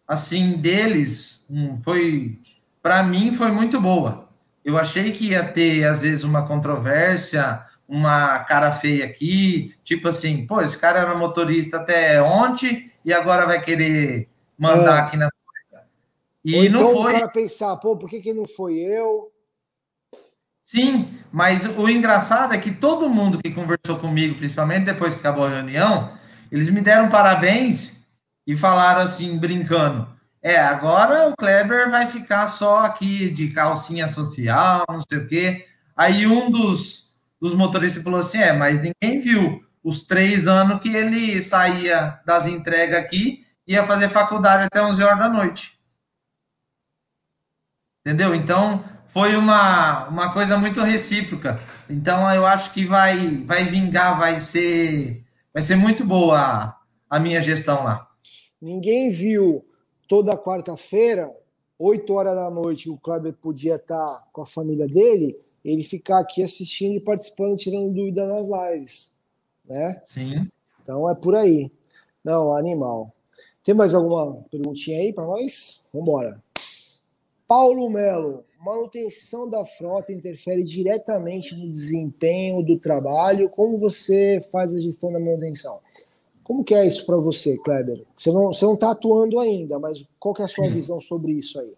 assim 0.07 0.57
deles, 0.57 1.45
um, 1.51 1.77
foi 1.77 2.41
para 2.83 3.03
mim 3.03 3.35
foi 3.35 3.51
muito 3.51 3.81
boa. 3.81 4.28
Eu 4.69 4.77
achei 4.77 5.13
que 5.13 5.31
ia 5.31 5.43
ter 5.43 5.85
às 5.85 6.03
vezes 6.03 6.25
uma 6.25 6.47
controvérsia, 6.47 7.63
uma 7.89 8.41
cara 8.41 8.71
feia 8.71 9.07
aqui, 9.07 9.75
tipo 9.83 10.09
assim, 10.09 10.47
pô, 10.47 10.61
esse 10.61 10.77
cara 10.77 10.99
era 10.99 11.15
motorista 11.15 11.79
até 11.79 12.21
ontem 12.21 12.93
e 13.03 13.11
agora 13.11 13.47
vai 13.47 13.63
querer 13.63 14.29
mandar 14.59 14.99
é. 14.99 15.01
aqui 15.01 15.17
na 15.17 15.31
e 16.45 16.55
Ou 16.55 16.65
então 16.65 16.83
não 16.83 17.03
foi. 17.03 17.15
o 17.15 17.19
cara 17.19 17.29
pensar, 17.31 17.77
pô, 17.77 17.97
por 17.97 18.11
que, 18.11 18.21
que 18.21 18.35
não 18.35 18.47
foi 18.47 18.75
eu? 18.75 19.33
Sim, 20.63 21.19
mas 21.33 21.65
o 21.65 21.89
engraçado 21.89 22.53
é 22.53 22.59
que 22.59 22.71
todo 22.71 23.09
mundo 23.09 23.39
que 23.43 23.51
conversou 23.51 23.97
comigo, 23.97 24.37
principalmente 24.37 24.85
depois 24.85 25.15
que 25.15 25.21
acabou 25.21 25.47
a 25.47 25.49
reunião, 25.49 26.13
eles 26.53 26.69
me 26.69 26.83
deram 26.83 27.09
parabéns 27.09 28.07
e 28.47 28.55
falaram 28.55 29.01
assim, 29.01 29.39
brincando: 29.39 30.07
é, 30.43 30.57
agora 30.59 31.29
o 31.29 31.37
Kleber 31.37 31.91
vai 31.91 32.07
ficar 32.07 32.47
só 32.49 32.81
aqui 32.81 33.31
de 33.31 33.51
calcinha 33.51 34.07
social, 34.07 34.85
não 34.89 35.01
sei 35.01 35.19
o 35.19 35.27
quê. 35.27 35.67
Aí 35.97 36.27
um 36.27 36.51
dos, 36.51 37.13
dos 37.41 37.55
motoristas 37.55 38.03
falou 38.03 38.21
assim: 38.21 38.39
é, 38.39 38.53
mas 38.53 38.81
ninguém 38.81 39.21
viu 39.21 39.61
os 39.83 40.03
três 40.07 40.47
anos 40.47 40.81
que 40.81 40.95
ele 40.95 41.43
saía 41.43 42.21
das 42.25 42.47
entregas 42.47 43.03
aqui, 43.05 43.45
ia 43.67 43.85
fazer 43.85 44.09
faculdade 44.09 44.65
até 44.65 44.83
11 44.83 45.03
horas 45.03 45.19
da 45.19 45.29
noite. 45.29 45.79
Entendeu? 48.07 48.35
Então, 48.35 48.85
foi 49.07 49.37
uma, 49.37 50.07
uma 50.09 50.33
coisa 50.33 50.57
muito 50.57 50.81
recíproca. 50.81 51.61
Então, 51.91 52.33
eu 52.33 52.47
acho 52.47 52.73
que 52.73 52.85
vai, 52.85 53.43
vai 53.45 53.65
vingar, 53.65 54.19
vai 54.19 54.41
ser, 54.41 55.25
vai 55.53 55.63
ser 55.63 55.75
muito 55.75 56.05
boa 56.05 56.39
a, 56.39 56.77
a 57.11 57.19
minha 57.19 57.41
gestão 57.41 57.85
lá. 57.85 58.07
Ninguém 58.61 59.11
viu 59.11 59.63
toda 60.09 60.37
quarta-feira, 60.37 61.31
8 61.79 62.13
horas 62.13 62.35
da 62.35 62.51
noite, 62.51 62.91
o 62.91 62.99
Kleber 62.99 63.35
podia 63.35 63.77
estar 63.77 64.27
com 64.33 64.43
a 64.43 64.47
família 64.47 64.89
dele, 64.89 65.39
ele 65.65 65.85
ficar 65.85 66.19
aqui 66.19 66.43
assistindo 66.43 66.97
e 66.97 67.01
participando, 67.01 67.57
tirando 67.57 67.93
dúvida 67.93 68.27
nas 68.27 68.49
lives. 68.49 69.17
Né? 69.65 70.03
Sim. 70.07 70.49
Então 70.83 71.09
é 71.09 71.15
por 71.15 71.37
aí. 71.37 71.71
Não, 72.25 72.57
animal. 72.57 73.13
Tem 73.63 73.75
mais 73.75 73.95
alguma 73.95 74.43
perguntinha 74.51 74.99
aí 74.99 75.13
para 75.13 75.25
nós? 75.25 75.85
Vamos 75.93 76.09
embora. 76.09 76.43
Paulo 77.47 77.89
Melo, 77.89 78.45
manutenção 78.61 79.49
da 79.49 79.65
frota 79.65 80.13
interfere 80.13 80.63
diretamente 80.63 81.55
no 81.55 81.71
desempenho 81.71 82.63
do 82.63 82.79
trabalho. 82.79 83.49
Como 83.49 83.79
você 83.79 84.41
faz 84.51 84.75
a 84.75 84.81
gestão 84.81 85.13
da 85.13 85.21
manutenção? 85.21 85.81
Como 86.49 86.65
que 86.65 86.75
é 86.75 86.87
isso 86.87 87.05
para 87.05 87.19
você, 87.19 87.59
Kleber? 87.59 88.07
Você 88.17 88.33
não 88.33 88.51
está 88.51 88.59
você 88.59 88.65
não 88.65 88.77
tá 88.77 88.91
atuando 88.93 89.39
ainda, 89.39 89.79
mas 89.79 90.03
qual 90.19 90.35
que 90.35 90.41
é 90.41 90.47
a 90.47 90.49
sua 90.49 90.65
Sim. 90.65 90.73
visão 90.73 90.99
sobre 90.99 91.33
isso 91.33 91.61
aí? 91.61 91.75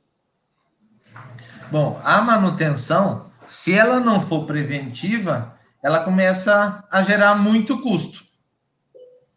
Bom, 1.73 2.01
a 2.05 2.21
manutenção, 2.23 3.33
se 3.49 3.75
ela 3.75 3.99
não 3.99 4.21
for 4.21 4.47
preventiva, 4.47 5.59
ela 5.83 6.05
começa 6.05 6.85
a 6.89 7.03
gerar 7.03 7.35
muito 7.35 7.81
custo. 7.81 8.25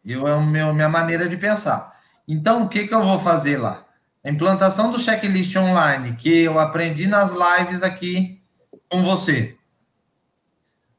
Eu, 0.05 0.27
é 0.27 0.33
a 0.33 0.71
minha 0.71 0.87
maneira 0.87 1.27
de 1.27 1.35
pensar. 1.35 1.99
Então, 2.27 2.65
o 2.65 2.69
que, 2.69 2.87
que 2.87 2.93
eu 2.93 3.03
vou 3.03 3.17
fazer 3.17 3.57
lá? 3.57 3.87
A 4.23 4.29
implantação 4.29 4.91
do 4.91 4.99
checklist 4.99 5.55
online, 5.55 6.15
que 6.15 6.43
eu 6.43 6.59
aprendi 6.59 7.07
nas 7.07 7.31
lives 7.31 7.81
aqui 7.81 8.39
com 8.87 9.03
você. 9.03 9.57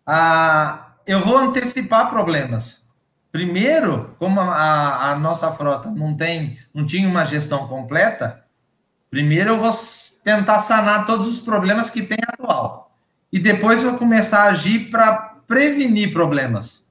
Ah, 0.05 0.95
eu 1.07 1.25
vou 1.25 1.39
antecipar 1.39 2.11
problemas. 2.11 2.84
Primeiro, 3.35 4.15
como 4.17 4.41
a, 4.41 5.11
a, 5.11 5.17
nossa 5.17 5.51
frota 5.51 5.91
não 5.91 6.17
tem, 6.17 6.57
não 6.73 6.87
tinha 6.87 7.09
uma 7.09 7.25
gestão 7.25 7.67
completa, 7.67 8.45
primeiro 9.11 9.51
eu 9.51 9.59
vou 9.59 9.73
tentar 10.23 10.61
sanar 10.61 11.05
todos 11.05 11.27
os 11.27 11.41
problemas 11.41 11.91
que 11.91 12.03
tem 12.03 12.19
atual. 12.29 12.97
E 13.33 13.41
depois 13.41 13.83
vou 13.83 13.99
começar 13.99 14.43
a 14.43 14.51
agir 14.51 14.89
para 14.89 15.35
prevenir 15.49 16.13
problemas. 16.13 16.85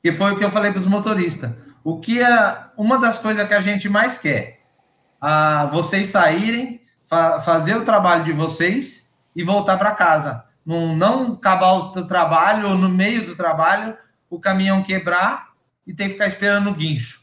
Que 0.00 0.12
foi 0.12 0.30
o 0.30 0.38
que 0.38 0.44
eu 0.44 0.50
falei 0.52 0.70
para 0.70 0.78
os 0.78 0.86
motoristas. 0.86 1.50
O 1.82 1.98
que 1.98 2.22
é 2.22 2.58
uma 2.76 2.96
das 2.96 3.18
coisas 3.18 3.48
que 3.48 3.54
a 3.54 3.60
gente 3.60 3.88
mais 3.88 4.16
quer 4.16 4.60
a 5.20 5.66
vocês 5.72 6.06
saírem, 6.06 6.80
fa 7.02 7.40
fazer 7.40 7.74
o 7.74 7.84
trabalho 7.84 8.22
de 8.22 8.32
vocês 8.32 9.10
e 9.34 9.42
voltar 9.42 9.76
para 9.76 9.90
casa. 9.90 10.44
Não, 10.64 10.94
não 10.94 11.32
acabar 11.32 11.72
o 11.72 12.06
trabalho 12.06 12.68
ou 12.68 12.74
no 12.76 12.88
meio 12.88 13.26
do 13.26 13.34
trabalho 13.34 13.98
o 14.30 14.38
caminhão 14.38 14.84
quebrar 14.84 15.49
e 15.86 15.94
ter 15.94 16.04
que 16.04 16.12
ficar 16.12 16.26
esperando 16.26 16.70
o 16.70 16.74
guincho. 16.74 17.22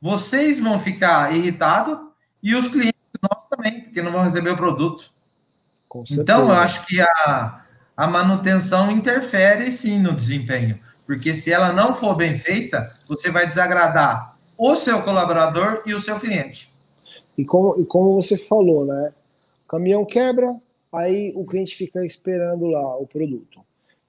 Vocês 0.00 0.60
vão 0.60 0.78
ficar 0.78 1.34
irritados 1.34 1.98
e 2.42 2.54
os 2.54 2.68
clientes 2.68 2.94
nós 3.22 3.44
também, 3.48 3.80
porque 3.82 4.02
não 4.02 4.12
vão 4.12 4.22
receber 4.22 4.50
o 4.50 4.56
produto. 4.56 5.10
Então, 6.10 6.48
eu 6.48 6.52
acho 6.52 6.84
que 6.86 7.00
a, 7.00 7.64
a 7.96 8.06
manutenção 8.06 8.90
interfere 8.90 9.72
sim 9.72 9.98
no 9.98 10.14
desempenho, 10.14 10.78
porque 11.06 11.34
se 11.34 11.52
ela 11.52 11.72
não 11.72 11.94
for 11.94 12.14
bem 12.14 12.38
feita, 12.38 12.94
você 13.08 13.30
vai 13.30 13.46
desagradar 13.46 14.36
o 14.58 14.74
seu 14.76 15.02
colaborador 15.02 15.82
e 15.86 15.94
o 15.94 15.98
seu 15.98 16.18
cliente. 16.20 16.72
E 17.36 17.44
como, 17.44 17.80
e 17.80 17.84
como 17.84 18.14
você 18.14 18.36
falou, 18.36 18.84
né? 18.84 19.12
O 19.64 19.68
caminhão 19.68 20.04
quebra, 20.04 20.54
aí 20.92 21.32
o 21.34 21.44
cliente 21.44 21.74
fica 21.74 22.04
esperando 22.04 22.66
lá 22.66 22.96
o 22.96 23.06
produto. 23.06 23.65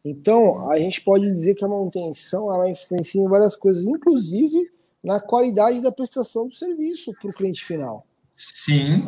Então, 0.09 0.69
a 0.69 0.79
gente 0.79 1.01
pode 1.01 1.25
dizer 1.25 1.53
que 1.55 1.65
a 1.65 1.67
manutenção 1.67 2.53
ela 2.53 2.69
influencia 2.69 3.21
em 3.21 3.27
várias 3.27 3.57
coisas, 3.57 3.85
inclusive 3.85 4.71
na 5.03 5.19
qualidade 5.19 5.81
da 5.81 5.91
prestação 5.91 6.47
do 6.47 6.55
serviço 6.55 7.13
para 7.19 7.29
o 7.29 7.33
cliente 7.33 7.63
final. 7.65 8.05
Sim. 8.31 9.05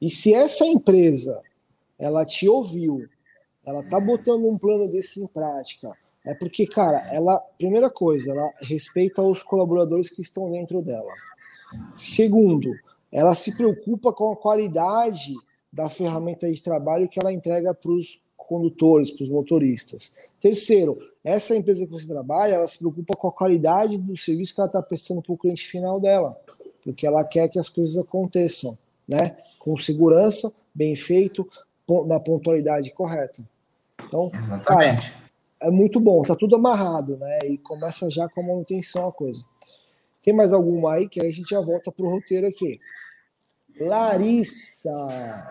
E 0.00 0.08
se 0.08 0.32
essa 0.32 0.64
empresa 0.64 1.38
ela 1.98 2.24
te 2.24 2.48
ouviu, 2.48 3.06
ela 3.62 3.82
tá 3.84 4.00
botando 4.00 4.48
um 4.48 4.56
plano 4.56 4.88
desse 4.88 5.22
em 5.22 5.26
prática, 5.26 5.92
é 6.24 6.34
porque, 6.34 6.66
cara, 6.66 7.06
ela, 7.12 7.38
primeira 7.58 7.90
coisa, 7.90 8.30
ela 8.30 8.50
respeita 8.62 9.22
os 9.22 9.42
colaboradores 9.42 10.08
que 10.08 10.22
estão 10.22 10.50
dentro 10.50 10.80
dela. 10.80 11.12
Segundo, 11.94 12.72
ela 13.10 13.34
se 13.34 13.54
preocupa 13.54 14.12
com 14.12 14.32
a 14.32 14.36
qualidade 14.36 15.34
da 15.70 15.90
ferramenta 15.90 16.50
de 16.50 16.62
trabalho 16.62 17.08
que 17.08 17.20
ela 17.20 17.32
entrega 17.32 17.74
para 17.74 17.92
os 17.92 18.21
condutores, 18.46 19.10
para 19.10 19.24
os 19.24 19.30
motoristas. 19.30 20.16
Terceiro, 20.40 20.98
essa 21.24 21.54
empresa 21.54 21.86
que 21.86 21.92
você 21.92 22.06
trabalha, 22.06 22.54
ela 22.54 22.66
se 22.66 22.78
preocupa 22.78 23.16
com 23.16 23.28
a 23.28 23.32
qualidade 23.32 23.96
do 23.96 24.16
serviço 24.16 24.54
que 24.54 24.60
ela 24.60 24.66
está 24.68 24.82
prestando 24.82 25.22
para 25.22 25.32
o 25.32 25.38
cliente 25.38 25.66
final 25.66 26.00
dela, 26.00 26.36
porque 26.82 27.06
ela 27.06 27.24
quer 27.24 27.48
que 27.48 27.58
as 27.58 27.68
coisas 27.68 27.96
aconteçam, 27.96 28.76
né? 29.06 29.36
Com 29.60 29.78
segurança, 29.78 30.52
bem 30.74 30.96
feito, 30.96 31.48
na 32.06 32.18
pontualidade 32.18 32.92
correta. 32.92 33.42
Então, 34.04 34.30
Exatamente. 34.34 35.10
Cara, 35.10 35.22
é 35.62 35.70
muito 35.70 36.00
bom, 36.00 36.22
tá 36.22 36.34
tudo 36.34 36.56
amarrado, 36.56 37.16
né? 37.16 37.38
E 37.44 37.58
começa 37.58 38.10
já 38.10 38.28
com 38.28 38.40
a 38.40 38.46
manutenção 38.46 39.06
a 39.06 39.12
coisa. 39.12 39.44
Tem 40.22 40.34
mais 40.34 40.52
alguma 40.52 40.94
aí 40.94 41.08
que 41.08 41.20
aí 41.20 41.28
a 41.28 41.32
gente 41.32 41.50
já 41.50 41.60
volta 41.60 41.92
pro 41.92 42.08
roteiro 42.08 42.46
aqui. 42.46 42.80
Larissa. 43.80 44.92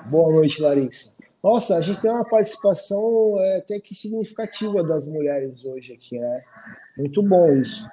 Boa 0.10 0.34
noite, 0.34 0.62
Larissa. 0.62 1.16
Nossa, 1.44 1.76
a 1.76 1.82
gente 1.82 2.00
tem 2.00 2.12
uma 2.12 2.24
participação 2.24 3.36
é, 3.40 3.58
até 3.58 3.80
que 3.80 3.96
significativa 3.96 4.84
das 4.84 5.08
mulheres 5.08 5.66
hoje 5.66 5.94
aqui, 5.94 6.20
né? 6.20 6.44
Muito 6.96 7.24
bom 7.24 7.52
isso. 7.54 7.90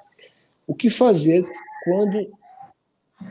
O 0.67 0.75
que 0.75 0.89
fazer 0.89 1.43
quando 1.83 2.31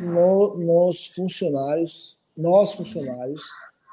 no, 0.01 0.57
nós 0.59 1.07
funcionários, 1.07 2.19
nós 2.37 2.75
funcionários, 2.75 3.45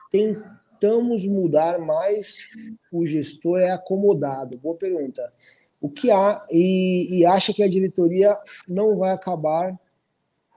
tentamos 0.10 1.26
mudar, 1.26 1.78
mas 1.80 2.50
o 2.92 3.06
gestor 3.06 3.60
é 3.60 3.72
acomodado? 3.72 4.58
Boa 4.58 4.76
pergunta. 4.76 5.32
O 5.80 5.90
que 5.90 6.10
há 6.10 6.44
e, 6.50 7.20
e 7.20 7.26
acha 7.26 7.54
que 7.54 7.62
a 7.62 7.70
diretoria 7.70 8.36
não 8.68 8.98
vai 8.98 9.12
acabar 9.12 9.80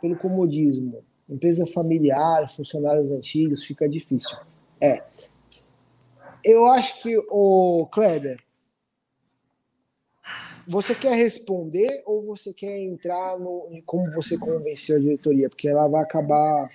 pelo 0.01 0.16
comodismo? 0.16 1.05
Empresa 1.29 1.66
familiar, 1.66 2.49
funcionários 2.49 3.11
antigos, 3.11 3.64
fica 3.64 3.87
difícil. 3.87 4.39
É, 4.81 5.03
eu 6.45 6.66
acho 6.66 7.03
que 7.03 7.16
o 7.30 7.89
Kleber, 7.93 8.39
você 10.66 10.95
quer 10.95 11.14
responder 11.14 12.03
ou 12.05 12.20
você 12.26 12.53
quer 12.53 12.78
entrar 12.78 13.39
no 13.39 13.68
em 13.70 13.80
como 13.82 14.11
você 14.11 14.36
convenceu 14.36 14.97
a 14.97 15.01
diretoria, 15.01 15.49
porque 15.49 15.68
ela 15.68 15.89
vai 15.89 16.03
acabar 16.03 16.68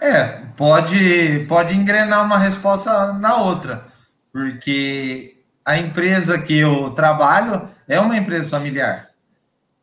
é, 0.00 0.42
pode 0.56 1.46
pode 1.48 1.74
engrenar 1.74 2.24
uma 2.24 2.38
resposta 2.38 3.12
na 3.14 3.36
outra, 3.36 3.86
porque 4.32 5.42
a 5.64 5.78
empresa 5.78 6.38
que 6.38 6.54
eu 6.54 6.90
trabalho 6.90 7.68
é 7.88 7.98
uma 7.98 8.16
empresa 8.16 8.50
familiar. 8.50 9.10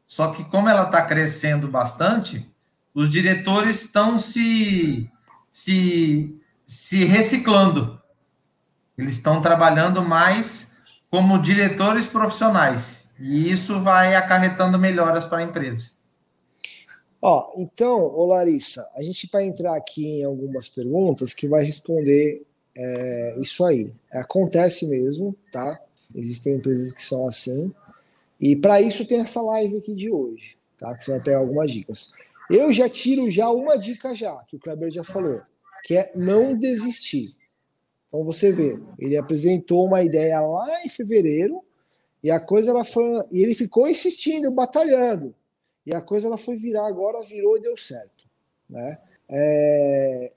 Só 0.06 0.32
que 0.32 0.44
como 0.46 0.70
ela 0.70 0.84
está 0.84 1.02
crescendo 1.04 1.68
bastante, 1.68 2.48
os 2.94 3.10
diretores 3.10 3.82
estão 3.82 4.20
se, 4.20 5.10
se, 5.50 6.40
se 6.74 7.06
reciclando. 7.06 8.02
Eles 8.98 9.16
estão 9.16 9.42
trabalhando 9.42 10.02
mais 10.02 10.72
como 11.10 11.42
diretores 11.42 12.08
profissionais. 12.08 13.04
E 13.20 13.50
isso 13.52 13.80
vai 13.80 14.16
acarretando 14.16 14.78
melhoras 14.80 15.26
para 15.26 15.40
a 15.40 15.44
empresa. 15.44 15.92
Ó, 17.22 17.54
então, 17.58 18.04
ô 18.14 18.26
Larissa, 18.26 18.86
a 18.96 19.02
gente 19.02 19.30
vai 19.32 19.46
entrar 19.46 19.76
aqui 19.78 20.20
em 20.20 20.24
algumas 20.24 20.68
perguntas 20.68 21.34
que 21.34 21.48
vai 21.48 21.64
responder 21.64 22.46
é, 22.76 23.36
isso 23.40 23.64
aí. 23.64 23.94
Acontece 24.12 24.88
mesmo, 24.88 25.36
tá? 25.52 25.80
Existem 26.14 26.56
empresas 26.56 26.92
que 26.92 27.02
são 27.02 27.28
assim. 27.28 27.72
E 28.42 28.56
para 28.56 28.82
isso 28.82 29.08
tem 29.08 29.22
essa 29.22 29.42
live 29.42 29.78
aqui 29.78 29.96
de 29.96 30.12
hoje, 30.12 30.58
tá? 30.78 30.94
Que 30.96 31.04
você 31.04 31.12
vai 31.12 31.22
pegar 31.22 31.38
algumas 31.38 31.72
dicas. 31.72 32.14
Eu 32.50 32.74
já 32.74 32.90
tiro 32.90 33.32
já 33.32 33.50
uma 33.50 33.78
dica 33.78 34.14
já, 34.14 34.36
que 34.48 34.58
o 34.58 34.60
Kleber 34.60 34.92
já 34.92 35.04
falou, 35.04 35.42
que 35.84 35.98
é 35.98 36.12
não 36.16 36.58
desistir. 36.58 37.36
Então 38.08 38.24
você 38.24 38.52
vê, 38.52 38.80
ele 38.98 39.18
apresentou 39.18 39.86
uma 39.86 40.04
ideia 40.04 40.40
lá 40.40 40.84
em 40.86 40.90
fevereiro 40.90 41.64
e 42.24 42.32
a 42.32 42.40
coisa 42.40 42.72
ela 42.72 42.86
foi 42.86 43.04
e 43.32 43.44
ele 43.44 43.54
ficou 43.54 43.88
insistindo, 43.88 44.50
batalhando. 44.50 45.36
E 45.86 45.94
a 45.94 46.02
coisa 46.02 46.28
ela 46.28 46.38
foi 46.38 46.56
virar 46.56 46.88
agora, 46.88 47.22
virou 47.22 47.58
e 47.58 47.62
deu 47.62 47.76
certo, 47.76 48.26
né? 48.70 48.98
É, 49.30 50.32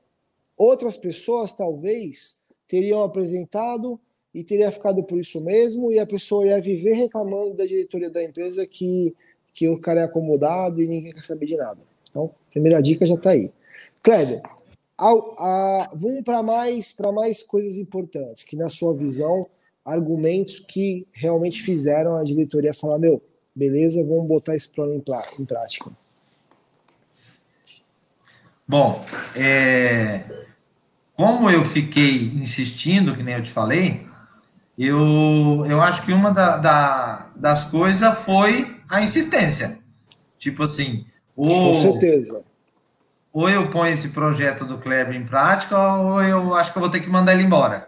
outras 0.57 0.97
pessoas 0.97 1.53
talvez 1.53 2.43
teriam 2.67 3.03
apresentado 3.03 4.01
e 4.35 4.43
teria 4.43 4.73
ficado 4.73 5.05
por 5.05 5.21
isso 5.21 5.41
mesmo 5.41 5.93
e 5.93 5.99
a 5.99 6.07
pessoa 6.07 6.47
ia 6.47 6.61
viver 6.61 6.95
reclamando 6.95 7.55
da 7.55 7.65
diretoria 7.65 8.11
da 8.11 8.23
empresa 8.23 8.67
que 8.67 9.15
que 9.57 9.67
o 9.71 9.81
cara 9.81 10.03
é 10.03 10.05
acomodado 10.05 10.83
e 10.83 10.87
ninguém 10.87 11.15
quer 11.15 11.23
saber 11.23 11.47
de 11.47 11.57
nada. 11.57 11.83
Então, 12.11 12.31
primeira 12.51 12.83
dica 12.83 13.07
já 13.07 13.15
está 13.15 13.31
aí. 13.31 13.51
Kleber, 14.03 14.43
ao, 14.99 15.37
a, 15.39 15.91
vamos 15.95 16.23
para 16.25 16.43
mais, 16.43 16.93
para 16.93 17.13
mais 17.13 17.43
coisas 17.43 17.77
importantes, 17.77 18.45
que 18.45 18.57
na 18.57 18.69
sua 18.69 18.95
visão, 18.95 19.47
argumentos 19.85 20.59
que 20.59 21.07
realmente 21.15 21.63
fizeram 21.63 22.17
a 22.17 22.25
diretoria 22.25 22.73
falar, 22.73 22.99
meu, 22.99 23.23
beleza, 23.55 24.05
vamos 24.05 24.27
botar 24.27 24.55
esse 24.55 24.69
plano 24.69 24.93
em, 24.93 25.03
em 25.41 25.45
prática. 25.45 25.91
Bom, 28.67 29.05
é, 29.37 30.25
como 31.15 31.51
eu 31.51 31.63
fiquei 31.63 32.33
insistindo, 32.35 33.15
que 33.15 33.23
nem 33.23 33.35
eu 33.35 33.43
te 33.43 33.51
falei, 33.51 34.07
eu, 34.79 35.65
eu 35.69 35.81
acho 35.81 36.05
que 36.05 36.13
uma 36.13 36.33
da, 36.33 36.57
da, 36.57 37.33
das 37.37 37.65
coisas 37.65 38.19
foi 38.19 38.77
a 38.89 39.03
insistência. 39.03 39.79
Tipo 40.39 40.65
assim, 40.65 41.07
ou, 41.37 41.49
Com 41.49 41.75
certeza 41.75 42.45
ou 43.37 43.51
eu 43.51 43.69
ponho 43.69 43.93
esse 43.93 44.09
projeto 44.09 44.65
do 44.65 44.79
Kleber 44.79 45.15
em 45.15 45.27
prática, 45.27 45.79
ou 45.79 46.23
eu 46.23 46.55
acho 46.55 46.73
que 46.73 46.79
eu 46.79 46.81
vou 46.81 46.91
ter 46.91 47.01
que 47.01 47.11
mandar 47.11 47.35
ele 47.35 47.43
embora. 47.43 47.87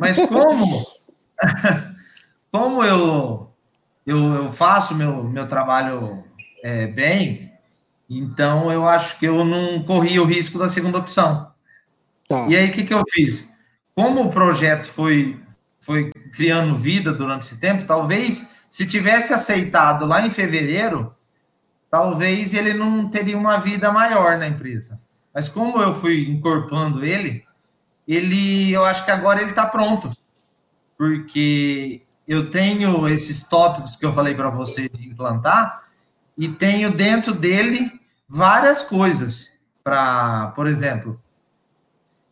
Mas 0.00 0.16
como, 0.16 0.82
como 2.50 2.82
eu, 2.82 3.52
eu, 4.06 4.18
eu 4.32 4.48
faço 4.48 4.94
meu, 4.94 5.24
meu 5.24 5.46
trabalho 5.46 6.24
é, 6.64 6.86
bem, 6.86 7.52
então 8.08 8.72
eu 8.72 8.88
acho 8.88 9.18
que 9.18 9.26
eu 9.26 9.44
não 9.44 9.82
corri 9.82 10.18
o 10.18 10.24
risco 10.24 10.58
da 10.58 10.70
segunda 10.70 10.96
opção. 10.96 11.52
Tá. 12.26 12.46
E 12.48 12.56
aí, 12.56 12.70
o 12.70 12.72
que, 12.72 12.84
que 12.84 12.94
eu 12.94 13.02
fiz? 13.10 13.52
Como 13.94 14.22
o 14.22 14.30
projeto 14.30 14.86
foi, 14.86 15.38
foi 15.82 16.10
criando 16.34 16.74
vida 16.76 17.12
durante 17.12 17.42
esse 17.42 17.60
tempo, 17.60 17.84
talvez 17.84 18.48
se 18.70 18.86
tivesse 18.86 19.34
aceitado 19.34 20.06
lá 20.06 20.26
em 20.26 20.30
fevereiro, 20.30 21.14
talvez 21.92 22.54
ele 22.54 22.72
não 22.72 23.06
teria 23.06 23.36
uma 23.36 23.58
vida 23.58 23.92
maior 23.92 24.38
na 24.38 24.48
empresa. 24.48 24.98
Mas 25.32 25.46
como 25.46 25.78
eu 25.82 25.92
fui 25.92 26.26
incorporando 26.26 27.04
ele, 27.04 27.44
ele, 28.08 28.72
eu 28.72 28.82
acho 28.82 29.04
que 29.04 29.10
agora 29.10 29.42
ele 29.42 29.50
está 29.50 29.66
pronto, 29.66 30.10
porque 30.96 32.00
eu 32.26 32.48
tenho 32.48 33.06
esses 33.06 33.42
tópicos 33.42 33.94
que 33.94 34.06
eu 34.06 34.12
falei 34.12 34.34
para 34.34 34.48
você 34.48 34.88
de 34.88 35.06
implantar 35.06 35.84
e 36.36 36.48
tenho 36.48 36.90
dentro 36.90 37.34
dele 37.34 37.92
várias 38.26 38.80
coisas 38.80 39.50
para, 39.84 40.46
por 40.56 40.66
exemplo, 40.66 41.20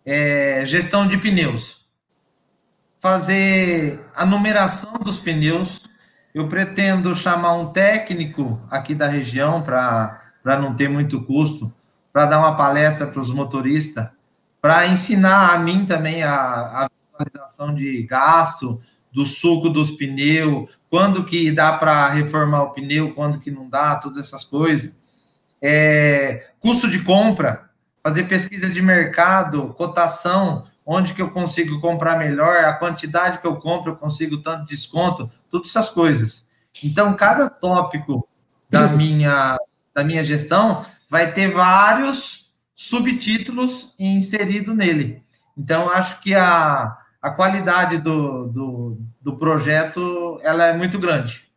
é, 0.06 0.64
gestão 0.64 1.06
de 1.06 1.18
pneus, 1.18 1.86
fazer 2.98 4.06
a 4.14 4.24
numeração 4.24 4.94
dos 4.94 5.18
pneus 5.18 5.82
eu 6.34 6.48
pretendo 6.48 7.14
chamar 7.14 7.54
um 7.54 7.72
técnico 7.72 8.60
aqui 8.70 8.94
da 8.94 9.06
região 9.06 9.62
para 9.62 10.20
não 10.44 10.74
ter 10.74 10.88
muito 10.88 11.22
custo, 11.22 11.72
para 12.12 12.26
dar 12.26 12.38
uma 12.38 12.56
palestra 12.56 13.06
para 13.06 13.20
os 13.20 13.30
motoristas, 13.30 14.08
para 14.60 14.86
ensinar 14.86 15.54
a 15.54 15.58
mim 15.58 15.86
também 15.86 16.22
a, 16.22 16.34
a 16.34 16.90
visualização 17.18 17.74
de 17.74 18.02
gasto, 18.02 18.80
do 19.12 19.26
suco 19.26 19.68
dos 19.68 19.90
pneus, 19.90 20.70
quando 20.88 21.24
que 21.24 21.50
dá 21.50 21.76
para 21.76 22.08
reformar 22.08 22.62
o 22.62 22.70
pneu, 22.70 23.12
quando 23.12 23.40
que 23.40 23.50
não 23.50 23.68
dá, 23.68 23.96
todas 23.96 24.26
essas 24.26 24.44
coisas. 24.44 24.96
É, 25.60 26.50
custo 26.60 26.88
de 26.88 27.02
compra, 27.02 27.70
fazer 28.02 28.24
pesquisa 28.24 28.68
de 28.68 28.80
mercado, 28.80 29.74
cotação, 29.74 30.64
onde 30.92 31.14
que 31.14 31.22
eu 31.22 31.30
consigo 31.30 31.80
comprar 31.80 32.18
melhor, 32.18 32.64
a 32.64 32.72
quantidade 32.72 33.38
que 33.38 33.46
eu 33.46 33.54
compro, 33.54 33.92
eu 33.92 33.96
consigo 33.96 34.38
tanto 34.38 34.66
desconto, 34.66 35.30
todas 35.48 35.68
essas 35.68 35.88
coisas. 35.88 36.48
Então, 36.84 37.14
cada 37.14 37.48
tópico 37.48 38.28
da 38.68 38.88
minha, 38.98 39.56
da 39.94 40.02
minha 40.02 40.24
gestão 40.24 40.84
vai 41.08 41.32
ter 41.32 41.48
vários 41.48 42.52
subtítulos 42.74 43.94
inseridos 44.00 44.76
nele. 44.76 45.22
Então, 45.56 45.88
acho 45.90 46.20
que 46.20 46.34
a, 46.34 46.98
a 47.22 47.30
qualidade 47.30 47.98
do, 47.98 48.48
do, 48.48 48.98
do 49.20 49.36
projeto 49.36 50.40
ela 50.42 50.66
é 50.66 50.76
muito 50.76 50.98
grande. 50.98 51.48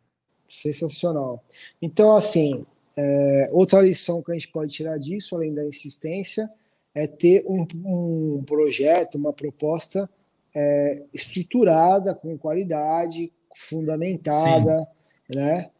Sensacional. 0.48 1.42
Então, 1.82 2.16
assim, 2.16 2.64
é, 2.96 3.48
outra 3.50 3.82
lição 3.82 4.22
que 4.22 4.30
a 4.30 4.34
gente 4.34 4.46
pode 4.46 4.72
tirar 4.72 4.96
disso, 4.96 5.34
além 5.34 5.52
da 5.52 5.66
insistência, 5.66 6.48
é 6.94 7.06
ter 7.06 7.44
um, 7.46 7.66
um 7.84 8.44
projeto, 8.46 9.16
uma 9.16 9.32
proposta 9.32 10.08
é, 10.54 11.02
estruturada, 11.12 12.14
com 12.14 12.38
qualidade, 12.38 13.32
fundamentada, 13.56 14.86
Sim. 15.02 15.38
né? 15.38 15.70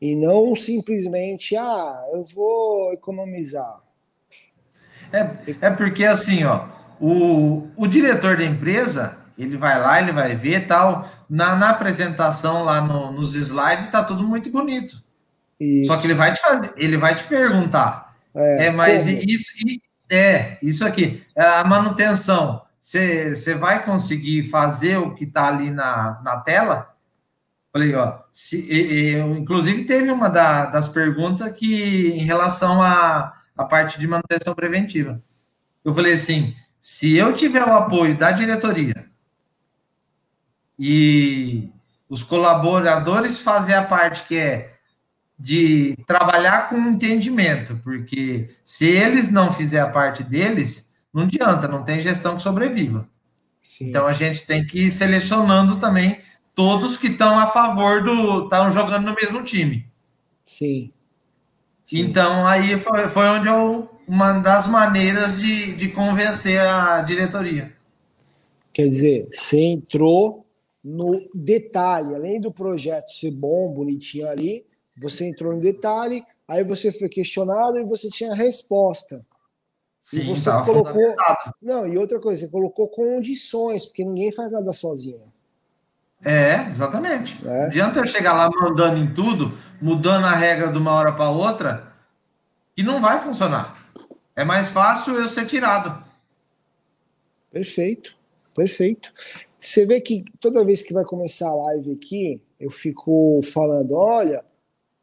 E 0.00 0.16
não 0.16 0.56
simplesmente, 0.56 1.56
ah, 1.56 2.02
eu 2.12 2.24
vou 2.24 2.92
economizar. 2.92 3.80
É, 5.12 5.66
é 5.66 5.70
porque 5.70 6.04
assim, 6.04 6.44
ó, 6.44 6.68
o, 7.00 7.68
o 7.76 7.86
diretor 7.86 8.36
da 8.36 8.44
empresa, 8.44 9.18
ele 9.36 9.56
vai 9.56 9.78
lá, 9.78 10.00
ele 10.00 10.12
vai 10.12 10.36
ver 10.36 10.66
tal. 10.66 11.06
Na, 11.28 11.54
na 11.54 11.70
apresentação 11.70 12.64
lá 12.64 12.80
no, 12.80 13.12
nos 13.12 13.34
slides, 13.34 13.90
tá 13.90 14.02
tudo 14.02 14.22
muito 14.22 14.50
bonito. 14.50 15.02
Isso. 15.58 15.92
Só 15.92 16.00
que 16.00 16.06
ele 16.06 16.14
vai 16.14 16.32
te 16.32 16.40
fazer, 16.40 16.72
ele 16.76 16.96
vai 16.96 17.14
te 17.14 17.24
perguntar. 17.24 18.16
É, 18.34 18.66
é 18.66 18.70
mas 18.70 19.04
como? 19.04 19.20
isso 19.26 19.52
é 20.10 20.58
isso 20.62 20.84
aqui, 20.84 21.24
é 21.36 21.42
a 21.42 21.64
manutenção. 21.64 22.62
Você 22.80 23.54
vai 23.54 23.84
conseguir 23.84 24.44
fazer 24.44 24.96
o 24.96 25.14
que 25.14 25.24
está 25.24 25.48
ali 25.48 25.70
na, 25.70 26.20
na 26.24 26.38
tela? 26.38 26.94
Falei, 27.72 27.94
ó, 27.94 28.18
se, 28.32 28.66
eu, 29.14 29.36
inclusive 29.36 29.84
teve 29.84 30.10
uma 30.10 30.28
da, 30.28 30.66
das 30.66 30.88
perguntas 30.88 31.52
que 31.52 32.08
em 32.08 32.24
relação 32.24 32.82
à 32.82 33.34
a, 33.56 33.62
a 33.62 33.64
parte 33.64 33.98
de 34.00 34.08
manutenção 34.08 34.54
preventiva. 34.54 35.22
Eu 35.84 35.94
falei 35.94 36.14
assim: 36.14 36.54
se 36.80 37.14
eu 37.16 37.32
tiver 37.32 37.62
o 37.64 37.72
apoio 37.72 38.16
da 38.16 38.32
diretoria 38.32 39.08
e 40.78 41.70
os 42.08 42.22
colaboradores 42.24 43.38
fazer 43.38 43.74
a 43.74 43.84
parte 43.84 44.26
que 44.26 44.36
é 44.36 44.69
de 45.40 45.96
trabalhar 46.06 46.68
com 46.68 46.76
entendimento, 46.76 47.80
porque 47.82 48.50
se 48.62 48.86
eles 48.86 49.32
não 49.32 49.50
fizer 49.50 49.80
a 49.80 49.88
parte 49.88 50.22
deles, 50.22 50.92
não 51.14 51.22
adianta, 51.22 51.66
não 51.66 51.82
tem 51.82 52.02
gestão 52.02 52.36
que 52.36 52.42
sobreviva. 52.42 53.08
Sim. 53.58 53.88
Então 53.88 54.06
a 54.06 54.12
gente 54.12 54.46
tem 54.46 54.66
que 54.66 54.86
ir 54.86 54.90
selecionando 54.90 55.78
também 55.78 56.20
todos 56.54 56.98
que 56.98 57.06
estão 57.06 57.38
a 57.38 57.46
favor 57.46 58.02
do. 58.02 58.44
estão 58.44 58.70
jogando 58.70 59.06
no 59.06 59.14
mesmo 59.14 59.42
time. 59.42 59.86
Sim. 60.44 60.92
Sim. 61.86 62.00
Então 62.00 62.46
aí 62.46 62.78
foi, 62.78 63.08
foi 63.08 63.26
onde 63.28 63.48
eu. 63.48 63.88
uma 64.06 64.34
das 64.34 64.66
maneiras 64.66 65.40
de, 65.40 65.74
de 65.74 65.88
convencer 65.88 66.60
a 66.60 67.00
diretoria. 67.00 67.72
Quer 68.74 68.88
dizer, 68.88 69.28
você 69.32 69.58
entrou 69.58 70.46
no 70.84 71.30
detalhe, 71.34 72.14
além 72.14 72.38
do 72.38 72.50
projeto 72.50 73.10
ser 73.12 73.30
bom, 73.30 73.72
bonitinho 73.72 74.28
ali, 74.28 74.64
você 75.00 75.26
entrou 75.26 75.54
em 75.54 75.58
detalhe, 75.58 76.22
aí 76.46 76.62
você 76.62 76.92
foi 76.92 77.08
questionado 77.08 77.78
e 77.78 77.84
você 77.84 78.08
tinha 78.08 78.32
a 78.32 78.36
resposta. 78.36 79.24
Sim, 79.98 80.20
e 80.20 80.26
você 80.26 80.50
colocou. 80.64 81.14
Não, 81.60 81.86
e 81.86 81.96
outra 81.98 82.18
coisa, 82.20 82.44
você 82.44 82.50
colocou 82.50 82.88
condições, 82.88 83.86
porque 83.86 84.04
ninguém 84.04 84.30
faz 84.30 84.52
nada 84.52 84.72
sozinho. 84.72 85.22
É, 86.22 86.68
exatamente. 86.68 87.38
É. 87.46 87.60
Não 87.60 87.66
adianta 87.66 88.00
eu 88.00 88.06
chegar 88.06 88.34
lá 88.34 88.50
mandando 88.50 88.98
em 88.98 89.12
tudo, 89.12 89.52
mudando 89.80 90.26
a 90.26 90.34
regra 90.34 90.70
de 90.70 90.78
uma 90.78 90.92
hora 90.92 91.12
para 91.12 91.30
outra, 91.30 91.92
e 92.76 92.82
não 92.82 93.00
vai 93.00 93.20
funcionar. 93.20 93.90
É 94.36 94.44
mais 94.44 94.68
fácil 94.68 95.14
eu 95.14 95.28
ser 95.28 95.46
tirado. 95.46 96.02
Perfeito, 97.50 98.14
perfeito. 98.54 99.12
Você 99.58 99.84
vê 99.84 100.00
que 100.00 100.24
toda 100.40 100.64
vez 100.64 100.82
que 100.82 100.94
vai 100.94 101.04
começar 101.04 101.48
a 101.48 101.54
live 101.54 101.92
aqui, 101.92 102.40
eu 102.58 102.70
fico 102.70 103.40
falando: 103.42 103.96
olha, 103.96 104.44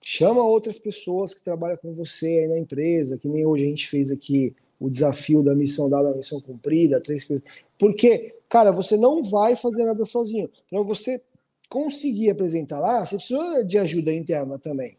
chama 0.09 0.41
outras 0.41 0.79
pessoas 0.79 1.33
que 1.33 1.43
trabalham 1.43 1.75
com 1.75 1.91
você 1.91 2.25
aí 2.25 2.47
na 2.47 2.57
empresa, 2.57 3.17
que 3.17 3.27
nem 3.27 3.45
hoje 3.45 3.65
a 3.65 3.67
gente 3.67 3.89
fez 3.89 4.09
aqui 4.09 4.55
o 4.79 4.89
desafio 4.89 5.43
da 5.43 5.53
missão 5.53 5.89
dada, 5.89 6.09
a 6.09 6.15
missão 6.15 6.39
cumprida, 6.39 7.01
três 7.01 7.25
coisas. 7.25 7.43
Porque, 7.77 8.33
cara, 8.47 8.71
você 8.71 8.95
não 8.95 9.21
vai 9.21 9.57
fazer 9.57 9.83
nada 9.83 10.05
sozinho. 10.05 10.49
Para 10.69 10.81
você 10.81 11.21
conseguir 11.67 12.29
apresentar 12.29 12.79
lá, 12.79 13.05
você 13.05 13.17
precisa 13.17 13.65
de 13.65 13.77
ajuda 13.77 14.13
interna 14.13 14.57
também. 14.57 14.95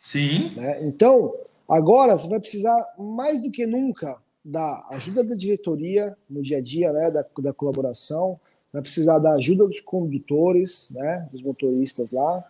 Sim. 0.00 0.50
Né? 0.56 0.82
Então, 0.82 1.34
agora 1.68 2.16
você 2.16 2.26
vai 2.26 2.40
precisar 2.40 2.78
mais 2.98 3.38
do 3.42 3.50
que 3.50 3.66
nunca 3.66 4.18
da 4.42 4.86
ajuda 4.92 5.22
da 5.22 5.34
diretoria 5.34 6.16
no 6.28 6.40
dia 6.40 6.56
a 6.56 6.62
dia, 6.62 6.90
né, 6.90 7.10
da, 7.10 7.22
da 7.38 7.52
colaboração, 7.52 8.40
vai 8.72 8.80
precisar 8.80 9.18
da 9.18 9.34
ajuda 9.34 9.66
dos 9.66 9.80
condutores, 9.80 10.88
né, 10.90 11.28
dos 11.30 11.42
motoristas 11.42 12.12
lá, 12.12 12.42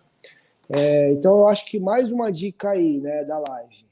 é, 0.75 1.13
então 1.13 1.41
eu 1.41 1.49
acho 1.49 1.67
que 1.67 1.79
mais 1.79 2.11
uma 2.11 2.31
dica 2.31 2.71
aí, 2.71 2.99
né, 2.99 3.25
da 3.25 3.39
live 3.39 3.87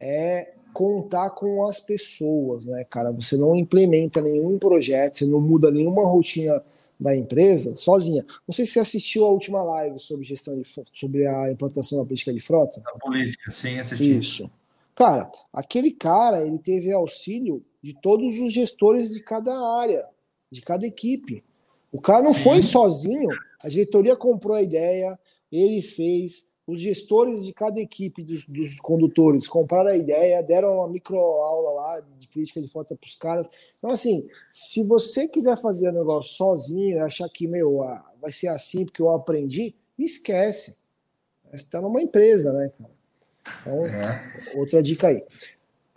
é 0.00 0.54
contar 0.72 1.30
com 1.30 1.66
as 1.66 1.80
pessoas, 1.80 2.66
né, 2.66 2.84
cara? 2.84 3.10
Você 3.12 3.36
não 3.36 3.56
implementa 3.56 4.20
nenhum 4.20 4.58
projeto, 4.58 5.18
você 5.18 5.26
não 5.26 5.40
muda 5.40 5.70
nenhuma 5.70 6.06
rotina 6.06 6.62
da 7.00 7.16
empresa 7.16 7.76
sozinha. 7.76 8.24
Não 8.46 8.52
sei 8.52 8.66
se 8.66 8.72
você 8.72 8.80
assistiu 8.80 9.24
a 9.24 9.30
última 9.30 9.62
live 9.62 9.98
sobre 9.98 10.24
gestão 10.24 10.60
de 10.60 10.68
sobre 10.92 11.26
a 11.26 11.50
implantação 11.50 11.98
da 11.98 12.04
política 12.04 12.32
de 12.32 12.40
frota. 12.40 12.82
A 12.84 12.98
política, 12.98 13.50
sim, 13.50 13.78
assisti. 13.78 14.18
Isso. 14.18 14.50
Cara, 14.94 15.30
aquele 15.52 15.92
cara, 15.92 16.44
ele 16.44 16.58
teve 16.58 16.92
auxílio 16.92 17.64
de 17.82 17.94
todos 18.00 18.38
os 18.40 18.52
gestores 18.52 19.10
de 19.10 19.22
cada 19.22 19.56
área, 19.78 20.04
de 20.50 20.60
cada 20.60 20.84
equipe. 20.84 21.44
O 21.92 22.00
cara 22.00 22.22
não 22.22 22.34
sim. 22.34 22.42
foi 22.42 22.62
sozinho. 22.62 23.28
A 23.62 23.68
diretoria 23.68 24.16
comprou 24.16 24.56
a 24.56 24.62
ideia, 24.62 25.18
ele 25.50 25.82
fez, 25.82 26.50
os 26.66 26.80
gestores 26.80 27.44
de 27.44 27.52
cada 27.52 27.80
equipe 27.80 28.22
dos, 28.22 28.44
dos 28.46 28.78
condutores 28.80 29.48
compraram 29.48 29.90
a 29.90 29.96
ideia, 29.96 30.42
deram 30.42 30.76
uma 30.76 30.88
microaula 30.88 31.70
lá 31.70 32.00
de 32.18 32.28
política 32.28 32.60
de 32.60 32.68
frota 32.68 32.94
para 32.94 33.06
os 33.06 33.14
caras. 33.14 33.48
Então, 33.78 33.90
assim, 33.90 34.28
se 34.50 34.86
você 34.86 35.26
quiser 35.26 35.56
fazer 35.56 35.88
o 35.88 35.92
negócio 35.92 36.34
sozinho, 36.34 37.02
achar 37.02 37.28
que, 37.28 37.46
meu, 37.46 37.82
ah, 37.82 38.12
vai 38.20 38.32
ser 38.32 38.48
assim 38.48 38.84
porque 38.84 39.00
eu 39.00 39.10
aprendi, 39.10 39.74
esquece. 39.98 40.78
Você 41.50 41.56
está 41.56 41.80
numa 41.80 42.02
empresa, 42.02 42.52
né, 42.52 42.70
cara? 42.78 42.98
Então, 43.62 43.86
é. 43.86 44.42
outra 44.54 44.82
dica 44.82 45.08
aí. 45.08 45.24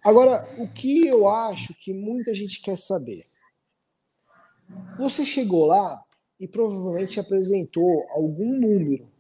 Agora, 0.04 0.48
o 0.58 0.68
que 0.68 1.06
eu 1.06 1.28
acho 1.28 1.74
que 1.76 1.94
muita 1.94 2.34
gente 2.34 2.62
quer 2.62 2.78
saber? 2.78 3.26
Você 4.98 5.26
chegou 5.26 5.66
lá 5.66 6.02
e 6.40 6.48
provavelmente 6.48 7.20
apresentou 7.20 8.06
algum 8.10 8.58
número 8.58 9.11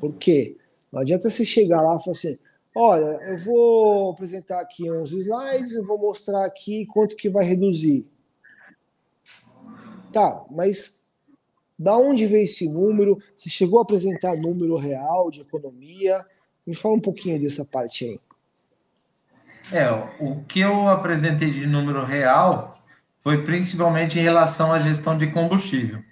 por 0.00 0.14
quê? 0.14 0.56
Não 0.90 1.00
adianta 1.00 1.28
você 1.28 1.44
chegar 1.44 1.82
lá 1.82 1.96
e 1.96 2.00
falar 2.00 2.12
assim: 2.12 2.38
olha, 2.74 3.18
eu 3.28 3.36
vou 3.36 4.10
apresentar 4.10 4.60
aqui 4.60 4.90
uns 4.90 5.12
slides, 5.12 5.74
eu 5.74 5.86
vou 5.86 5.98
mostrar 5.98 6.44
aqui 6.44 6.86
quanto 6.86 7.16
que 7.16 7.28
vai 7.28 7.44
reduzir. 7.44 8.06
Tá, 10.12 10.44
mas 10.50 11.14
da 11.78 11.96
onde 11.96 12.26
veio 12.26 12.44
esse 12.44 12.68
número? 12.68 13.22
Você 13.34 13.48
chegou 13.48 13.78
a 13.78 13.82
apresentar 13.82 14.36
número 14.36 14.76
real 14.76 15.30
de 15.30 15.40
economia? 15.40 16.24
Me 16.66 16.74
fala 16.74 16.94
um 16.94 17.00
pouquinho 17.00 17.40
dessa 17.40 17.64
parte 17.64 18.04
aí. 18.04 18.20
É, 19.72 19.88
o 20.20 20.42
que 20.44 20.60
eu 20.60 20.88
apresentei 20.88 21.50
de 21.50 21.66
número 21.66 22.04
real 22.04 22.72
foi 23.20 23.44
principalmente 23.44 24.18
em 24.18 24.22
relação 24.22 24.72
à 24.72 24.80
gestão 24.80 25.16
de 25.16 25.28
combustível. 25.28 26.02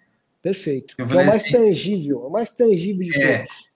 Perfeito. 0.41 0.95
É 0.99 1.03
o 1.03 1.09
mais 1.09 1.35
assim, 1.35 1.51
tangível, 1.51 2.23
é 2.23 2.27
o 2.27 2.31
mais 2.31 2.51
tangível 2.51 3.03
de 3.03 3.21
é, 3.21 3.39
todos. 3.39 3.68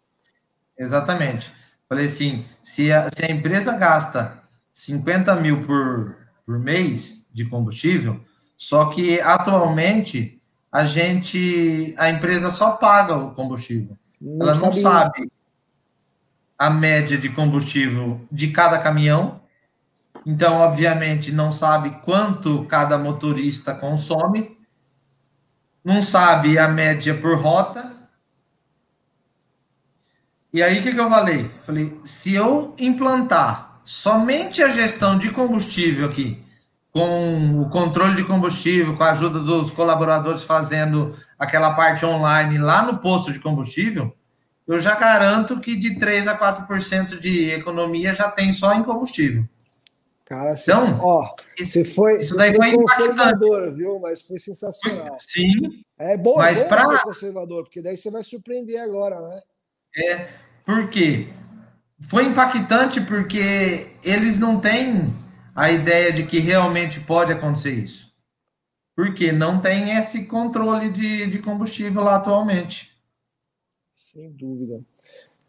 Exatamente. 0.82 1.52
Falei 1.88 2.06
assim, 2.06 2.44
se 2.62 2.92
a, 2.92 3.08
se 3.08 3.24
a 3.24 3.30
empresa 3.30 3.76
gasta 3.76 4.42
50 4.72 5.36
mil 5.36 5.64
por, 5.64 6.16
por 6.44 6.58
mês 6.58 7.28
de 7.32 7.44
combustível, 7.44 8.20
só 8.56 8.86
que 8.86 9.20
atualmente 9.20 10.40
a 10.72 10.84
gente, 10.84 11.94
a 11.96 12.10
empresa 12.10 12.50
só 12.50 12.72
paga 12.72 13.16
o 13.16 13.32
combustível. 13.32 13.96
Não 14.20 14.48
Ela 14.48 14.58
não 14.58 14.72
sabe 14.72 15.30
a 16.58 16.68
média 16.68 17.16
de 17.16 17.28
combustível 17.28 18.20
de 18.30 18.48
cada 18.48 18.78
caminhão. 18.78 19.40
Então, 20.26 20.54
obviamente, 20.54 21.30
não 21.30 21.52
sabe 21.52 21.90
quanto 22.04 22.64
cada 22.64 22.98
motorista 22.98 23.74
consome, 23.74 24.56
não 25.84 26.00
sabe 26.02 26.58
a 26.58 26.68
média 26.68 27.14
por 27.14 27.36
rota, 27.36 28.01
e 30.52 30.62
aí, 30.62 30.80
o 30.80 30.82
que, 30.82 30.92
que 30.92 31.00
eu 31.00 31.08
falei? 31.08 31.50
Falei, 31.60 31.98
se 32.04 32.34
eu 32.34 32.74
implantar 32.78 33.80
somente 33.84 34.62
a 34.62 34.68
gestão 34.68 35.18
de 35.18 35.30
combustível 35.30 36.06
aqui 36.06 36.42
com 36.92 37.62
o 37.62 37.70
controle 37.70 38.14
de 38.14 38.24
combustível, 38.24 38.94
com 38.94 39.02
a 39.02 39.12
ajuda 39.12 39.40
dos 39.40 39.70
colaboradores 39.70 40.44
fazendo 40.44 41.16
aquela 41.38 41.74
parte 41.74 42.04
online 42.04 42.58
lá 42.58 42.82
no 42.82 42.98
posto 42.98 43.32
de 43.32 43.40
combustível, 43.40 44.14
eu 44.68 44.78
já 44.78 44.94
garanto 44.94 45.58
que 45.58 45.74
de 45.74 45.98
3 45.98 46.28
a 46.28 46.38
4% 46.38 47.18
de 47.18 47.50
economia 47.50 48.14
já 48.14 48.30
tem 48.30 48.52
só 48.52 48.74
em 48.74 48.82
combustível. 48.82 49.44
Cara, 50.24 50.54
então, 50.54 50.98
ó, 51.02 51.34
você 51.58 51.84
foi, 51.84 52.18
isso 52.18 52.36
daí 52.36 52.54
foi 52.54 52.72
conservador, 52.72 53.74
viu? 53.74 53.98
Mas 53.98 54.22
foi 54.22 54.38
sensacional. 54.38 55.18
Sim. 55.20 55.84
É 55.98 56.16
bom, 56.16 56.36
mas 56.36 56.58
é 56.58 56.62
bom 56.62 56.68
pra... 56.68 56.86
ser 56.86 57.02
conservador, 57.02 57.64
porque 57.64 57.82
daí 57.82 57.96
você 57.96 58.10
vai 58.10 58.22
surpreender 58.22 58.80
agora, 58.80 59.20
né? 59.20 59.40
É, 59.94 60.28
por 60.64 60.88
quê? 60.90 61.28
Foi 62.00 62.24
impactante 62.26 63.00
porque 63.00 63.88
eles 64.02 64.38
não 64.38 64.60
têm 64.60 65.12
a 65.54 65.70
ideia 65.70 66.12
de 66.12 66.26
que 66.26 66.38
realmente 66.38 67.00
pode 67.00 67.32
acontecer 67.32 67.72
isso. 67.72 68.12
Porque 68.94 69.32
não 69.32 69.60
tem 69.60 69.96
esse 69.96 70.26
controle 70.26 70.90
de, 70.90 71.26
de 71.26 71.38
combustível 71.38 72.02
lá 72.02 72.16
atualmente. 72.16 72.90
Sem 73.92 74.30
dúvida. 74.32 74.80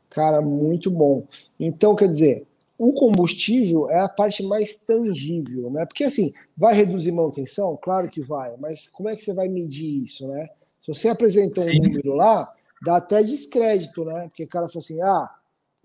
Cara, 0.10 0.42
muito 0.42 0.92
bom. 0.92 1.28
Então, 1.60 1.96
quer 1.96 2.08
dizer, 2.08 2.46
o 2.78 2.94
combustível 2.94 3.90
é 3.90 4.00
a 4.00 4.10
parte 4.10 4.44
mais 4.44 4.76
tangível, 4.76 5.70
né? 5.72 5.86
Porque 5.86 6.04
assim, 6.04 6.32
vai 6.56 6.74
reduzir 6.74 7.12
manutenção? 7.12 7.78
Claro 7.82 8.10
que 8.10 8.22
vai, 8.22 8.56
mas 8.58 8.88
como 8.88 9.10
é 9.10 9.16
que 9.16 9.22
você 9.22 9.34
vai 9.34 9.48
medir 9.48 10.04
isso, 10.04 10.28
né? 10.28 10.50
Se 10.80 10.94
você 10.94 11.08
apresentou 11.08 11.64
Sim. 11.64 11.80
um 11.80 11.84
número 11.84 12.14
lá, 12.14 12.54
dá 12.84 12.98
até 12.98 13.24
descrédito, 13.24 14.04
né? 14.04 14.28
Porque 14.28 14.44
o 14.44 14.48
cara 14.48 14.68
fala 14.68 14.80
assim: 14.80 15.02
ah, 15.02 15.30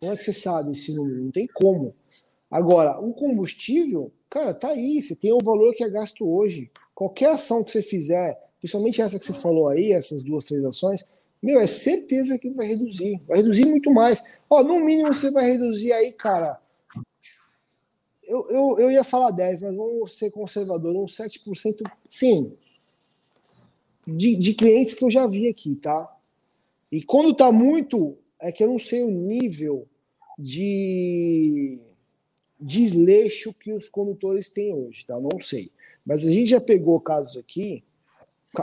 como 0.00 0.12
é 0.12 0.16
que 0.16 0.24
você 0.24 0.32
sabe 0.32 0.72
esse 0.72 0.92
número? 0.94 1.24
Não 1.24 1.30
tem 1.30 1.46
como. 1.46 1.94
Agora, 2.50 2.98
o 2.98 3.12
combustível, 3.12 4.10
cara, 4.28 4.54
tá 4.54 4.68
aí, 4.68 5.02
você 5.02 5.14
tem 5.14 5.32
o 5.32 5.42
valor 5.42 5.74
que 5.74 5.84
é 5.84 5.88
gasto 5.88 6.26
hoje. 6.26 6.70
Qualquer 6.94 7.30
ação 7.30 7.62
que 7.62 7.70
você 7.70 7.82
fizer, 7.82 8.38
principalmente 8.58 9.00
essa 9.00 9.18
que 9.18 9.24
você 9.24 9.34
falou 9.34 9.68
aí, 9.68 9.92
essas 9.92 10.22
duas, 10.22 10.44
três 10.44 10.64
ações, 10.64 11.04
meu, 11.40 11.60
é 11.60 11.66
certeza 11.66 12.38
que 12.38 12.50
vai 12.50 12.66
reduzir. 12.66 13.20
Vai 13.26 13.38
reduzir 13.38 13.66
muito 13.66 13.92
mais. 13.92 14.40
Ó, 14.50 14.62
no 14.62 14.80
mínimo 14.80 15.12
você 15.12 15.30
vai 15.30 15.52
reduzir 15.52 15.92
aí, 15.92 16.10
cara. 16.10 16.58
Eu, 18.24 18.46
eu, 18.50 18.78
eu 18.78 18.90
ia 18.90 19.04
falar 19.04 19.30
10, 19.30 19.62
mas 19.62 19.76
vamos 19.76 20.18
ser 20.18 20.30
conservador, 20.30 20.94
uns 20.96 21.16
7%, 21.16 21.82
sim. 22.06 22.52
De, 24.06 24.34
de 24.36 24.54
clientes 24.54 24.94
que 24.94 25.04
eu 25.04 25.10
já 25.10 25.26
vi 25.26 25.48
aqui, 25.48 25.76
tá? 25.76 26.12
E 26.90 27.02
quando 27.02 27.34
tá 27.34 27.52
muito, 27.52 28.16
é 28.40 28.50
que 28.50 28.62
eu 28.62 28.68
não 28.68 28.78
sei 28.78 29.02
o 29.02 29.10
nível 29.10 29.86
de 30.38 31.78
desleixo 32.60 33.54
que 33.54 33.72
os 33.72 33.88
condutores 33.88 34.48
têm 34.48 34.72
hoje, 34.72 35.04
tá? 35.06 35.18
Não 35.20 35.40
sei. 35.40 35.70
Mas 36.04 36.26
a 36.26 36.30
gente 36.30 36.46
já 36.46 36.60
pegou 36.60 37.00
casos 37.00 37.36
aqui, 37.36 37.84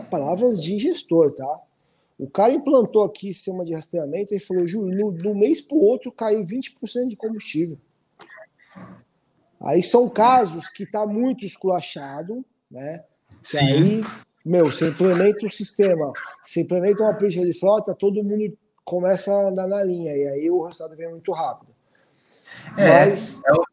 palavras 0.10 0.64
de 0.64 0.80
gestor, 0.80 1.34
tá? 1.34 1.62
O 2.18 2.30
cara 2.30 2.54
implantou 2.54 3.04
aqui 3.04 3.34
sistema 3.34 3.66
de 3.66 3.74
rastreamento 3.74 4.34
e 4.34 4.40
falou, 4.40 4.68
Júlio, 4.68 4.98
no, 4.98 5.12
no 5.12 5.36
mês 5.36 5.62
para 5.62 5.78
o 5.78 5.84
outro 5.84 6.12
caiu 6.12 6.42
20% 6.42 7.10
de 7.10 7.16
combustível. 7.16 7.78
Aí 9.62 9.82
são 9.84 10.10
casos 10.10 10.70
que 10.70 10.84
está 10.84 11.06
muito 11.06 11.46
esculachado, 11.46 12.46
né? 12.70 13.04
Sim. 13.44 13.58
aí, 13.58 14.02
meu, 14.46 14.72
você 14.72 14.90
implementa 14.90 15.44
um 15.44 15.50
sistema, 15.50 16.14
você 16.44 16.62
implementa 16.62 17.02
uma 17.02 17.16
política 17.16 17.44
de 17.44 17.60
frota, 17.60 17.96
todo 17.96 18.24
mundo 18.24 18.56
começa 18.84 19.32
a 19.32 19.50
andar 19.50 19.68
na 19.68 19.84
linha, 19.84 20.16
e 20.16 20.28
aí 20.28 20.52
o 20.52 20.64
resultado 20.64 20.96
vem 20.96 21.10
muito 21.10 21.32
rápido. 21.32 21.74
É, 22.78 23.06
Mas. 23.06 23.42
É 23.48 23.54
o... 23.54 23.66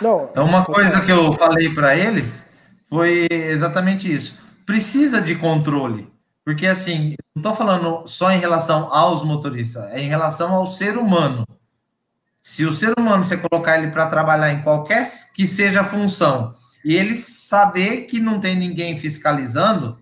Não, 0.00 0.24
então, 0.24 0.44
uma 0.44 0.64
coisa 0.64 1.00
que 1.02 1.12
eu 1.12 1.32
falei 1.34 1.72
para 1.72 1.96
eles 1.96 2.44
foi 2.88 3.28
exatamente 3.30 4.12
isso. 4.12 4.36
Precisa 4.66 5.20
de 5.20 5.36
controle. 5.36 6.12
Porque, 6.44 6.66
assim, 6.66 7.14
não 7.34 7.40
estou 7.40 7.54
falando 7.54 8.06
só 8.06 8.30
em 8.32 8.38
relação 8.38 8.92
aos 8.92 9.22
motoristas, 9.22 9.84
é 9.92 10.00
em 10.00 10.08
relação 10.08 10.52
ao 10.52 10.66
ser 10.66 10.98
humano. 10.98 11.46
Se 12.42 12.64
o 12.66 12.72
ser 12.72 12.92
humano 12.98 13.24
você 13.24 13.36
colocar 13.36 13.78
ele 13.78 13.92
para 13.92 14.08
trabalhar 14.08 14.52
em 14.52 14.62
qualquer 14.62 15.06
que 15.32 15.46
seja 15.46 15.82
a 15.82 15.84
função 15.84 16.54
e 16.84 16.94
ele 16.94 17.16
saber 17.16 18.02
que 18.02 18.20
não 18.20 18.38
tem 18.38 18.54
ninguém 18.54 18.96
fiscalizando, 18.96 19.98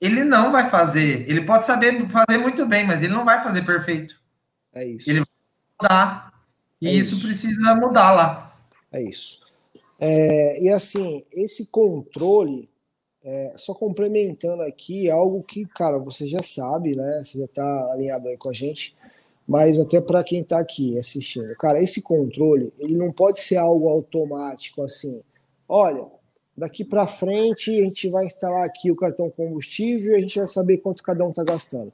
ele 0.00 0.24
não 0.24 0.50
vai 0.50 0.70
fazer. 0.70 1.28
Ele 1.28 1.42
pode 1.44 1.66
saber 1.66 2.08
fazer 2.08 2.38
muito 2.38 2.64
bem, 2.66 2.86
mas 2.86 3.02
ele 3.02 3.12
não 3.12 3.24
vai 3.24 3.42
fazer 3.42 3.64
perfeito. 3.64 4.18
É 4.74 4.86
isso. 4.86 5.10
Ele 5.10 5.20
vai 5.20 5.28
mudar. 5.80 6.32
E 6.80 6.88
é 6.88 6.92
isso. 6.92 7.14
isso. 7.14 7.26
precisa 7.26 7.74
mudar 7.74 8.12
lá. 8.12 8.56
É 8.92 9.02
isso. 9.02 9.44
É, 10.00 10.62
e 10.62 10.68
assim, 10.70 11.24
esse 11.32 11.66
controle 11.66 12.68
é, 13.24 13.54
só 13.58 13.74
complementando 13.74 14.62
aqui, 14.62 15.10
algo 15.10 15.42
que, 15.42 15.66
cara, 15.66 15.98
você 15.98 16.28
já 16.28 16.42
sabe, 16.42 16.94
né? 16.94 17.22
Você 17.24 17.38
já 17.38 17.44
está 17.44 17.92
alinhado 17.92 18.28
aí 18.28 18.36
com 18.36 18.48
a 18.48 18.52
gente, 18.52 18.94
mas 19.46 19.78
até 19.78 20.00
para 20.00 20.22
quem 20.22 20.42
está 20.42 20.58
aqui 20.58 20.98
assistindo, 20.98 21.54
cara, 21.56 21.80
esse 21.80 22.02
controle, 22.02 22.72
ele 22.78 22.96
não 22.96 23.10
pode 23.12 23.40
ser 23.40 23.56
algo 23.56 23.88
automático 23.88 24.82
assim. 24.82 25.22
Olha, 25.68 26.06
daqui 26.56 26.84
para 26.84 27.06
frente 27.06 27.70
a 27.70 27.84
gente 27.84 28.08
vai 28.08 28.26
instalar 28.26 28.64
aqui 28.64 28.90
o 28.90 28.96
cartão 28.96 29.30
combustível 29.30 30.12
e 30.12 30.16
a 30.16 30.20
gente 30.20 30.38
vai 30.38 30.48
saber 30.48 30.78
quanto 30.78 31.02
cada 31.02 31.24
um 31.24 31.30
está 31.30 31.44
gastando. 31.44 31.92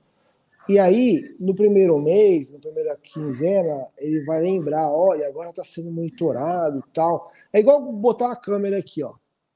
E 0.69 0.79
aí, 0.79 1.35
no 1.41 1.55
primeiro 1.55 1.99
mês, 2.01 2.53
na 2.53 2.59
primeira 2.59 2.97
quinzena, 2.97 3.87
ele 3.99 4.25
vai 4.25 4.41
lembrar, 4.41 4.89
olha, 4.93 5.27
agora 5.27 5.51
está 5.51 5.65
sendo 5.65 5.91
monitorado 5.91 6.85
tal. 6.93 7.33
É 7.53 7.59
igual 7.59 7.81
botar 7.93 8.31
a 8.31 8.37
câmera 8.37 8.79
aqui, 8.79 9.03
ó. 9.03 9.15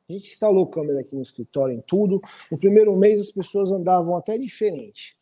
A 0.09 0.13
gente 0.13 0.31
instalou 0.31 0.67
câmera 0.67 1.01
aqui 1.01 1.15
no 1.15 1.23
escritório, 1.23 1.77
em 1.77 1.81
tudo. 1.81 2.21
No 2.51 2.59
primeiro 2.59 2.97
mês 2.97 3.21
as 3.21 3.31
pessoas 3.31 3.71
andavam 3.71 4.17
até 4.17 4.37
diferente. 4.37 5.17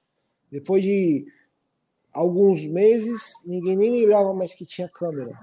Depois 0.51 0.82
de 0.82 1.26
alguns 2.12 2.64
meses, 2.66 3.32
ninguém 3.47 3.76
nem 3.76 3.90
lembrava 3.90 4.32
mais 4.32 4.55
que 4.55 4.64
tinha 4.64 4.88
câmera. 4.88 5.38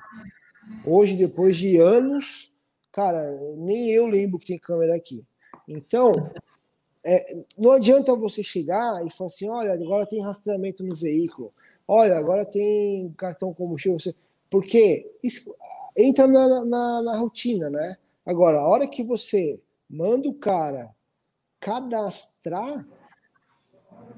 Hoje, 0.86 1.16
depois 1.16 1.56
de 1.56 1.78
anos, 1.78 2.51
cara, 2.92 3.32
nem 3.56 3.90
eu 3.92 4.06
lembro 4.06 4.40
que 4.40 4.46
tem 4.46 4.60
câmera 4.60 4.96
aqui. 4.96 5.26
Então, 5.68 6.12
é, 7.04 7.44
não 7.58 7.72
adianta 7.72 8.16
você 8.16 8.44
chegar 8.44 9.06
e 9.06 9.10
falar 9.10 9.28
assim: 9.28 9.50
olha, 9.50 9.74
agora 9.74 10.06
tem 10.06 10.22
rastreamento 10.22 10.84
no 10.84 10.96
veículo, 10.96 11.54
olha, 11.88 12.18
agora 12.18 12.46
tem 12.46 13.12
cartão 13.18 13.54
combustível, 13.54 13.98
porque 14.50 15.10
isso 15.24 15.56
entra 15.98 16.28
na, 16.28 16.66
na, 16.66 17.02
na 17.02 17.18
rotina, 17.18 17.70
né? 17.70 17.98
Agora, 18.26 18.60
a 18.60 18.68
hora 18.68 18.88
que 18.88 19.04
você 19.04 19.60
manda 19.90 20.30
o 20.30 20.34
cara 20.34 20.94
cadastrar 21.60 22.86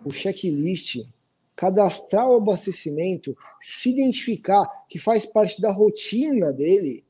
o 0.05 0.11
checklist, 0.11 1.07
cadastrar 1.55 2.27
o 2.29 2.35
abastecimento, 2.35 3.37
se 3.61 3.91
identificar 3.91 4.65
que 4.89 4.99
faz 4.99 5.25
parte 5.25 5.61
da 5.61 5.71
rotina 5.71 6.51
dele, 6.51 7.03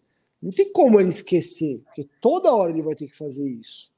não 0.44 0.52
tem 0.52 0.70
como 0.74 1.00
ele 1.00 1.10
esquecer, 1.10 1.80
porque 1.86 2.06
toda 2.20 2.54
hora 2.54 2.70
ele 2.70 2.82
vai 2.82 2.94
ter 2.94 3.08
que 3.08 3.16
fazer 3.16 3.48
isso. 3.48 3.94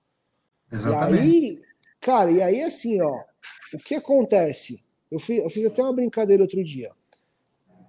Exatamente. 0.72 1.24
E 1.24 1.28
aí, 1.28 1.62
cara, 2.00 2.32
e 2.32 2.42
aí 2.42 2.62
assim, 2.62 3.02
ó, 3.02 3.20
o 3.74 3.78
que 3.80 3.96
acontece? 3.96 4.86
Eu 5.10 5.18
fiz, 5.18 5.40
eu 5.40 5.50
fiz 5.50 5.66
até 5.66 5.82
uma 5.82 5.94
brincadeira 5.94 6.44
outro 6.44 6.64
dia. 6.64 6.92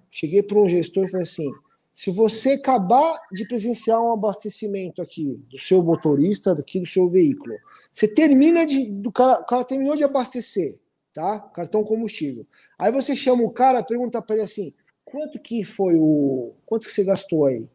Cheguei 0.09 0.41
para 0.41 0.57
um 0.57 0.67
gestor 0.67 1.05
e 1.05 1.11
falei 1.11 1.23
assim: 1.23 1.51
se 1.93 2.09
você 2.09 2.53
acabar 2.53 3.19
de 3.31 3.47
presenciar 3.47 4.01
um 4.01 4.11
abastecimento 4.11 5.03
aqui 5.03 5.39
do 5.51 5.59
seu 5.59 5.83
motorista, 5.83 6.55
daqui 6.55 6.79
do 6.79 6.87
seu 6.87 7.07
veículo, 7.07 7.55
você 7.91 8.07
termina 8.07 8.65
de. 8.65 8.89
Do 8.89 9.11
cara, 9.11 9.41
o 9.41 9.45
cara 9.45 9.63
terminou 9.63 9.95
de 9.95 10.03
abastecer, 10.03 10.79
tá? 11.13 11.39
Cartão 11.39 11.83
combustível. 11.83 12.47
Aí 12.79 12.91
você 12.91 13.15
chama 13.15 13.43
o 13.43 13.51
cara, 13.51 13.83
pergunta 13.83 14.19
para 14.19 14.37
ele 14.37 14.45
assim: 14.45 14.73
quanto 15.05 15.37
que 15.37 15.63
foi 15.63 15.95
o. 15.95 16.53
Quanto 16.65 16.87
que 16.87 16.91
você 16.91 17.03
gastou 17.03 17.45
aí? 17.45 17.67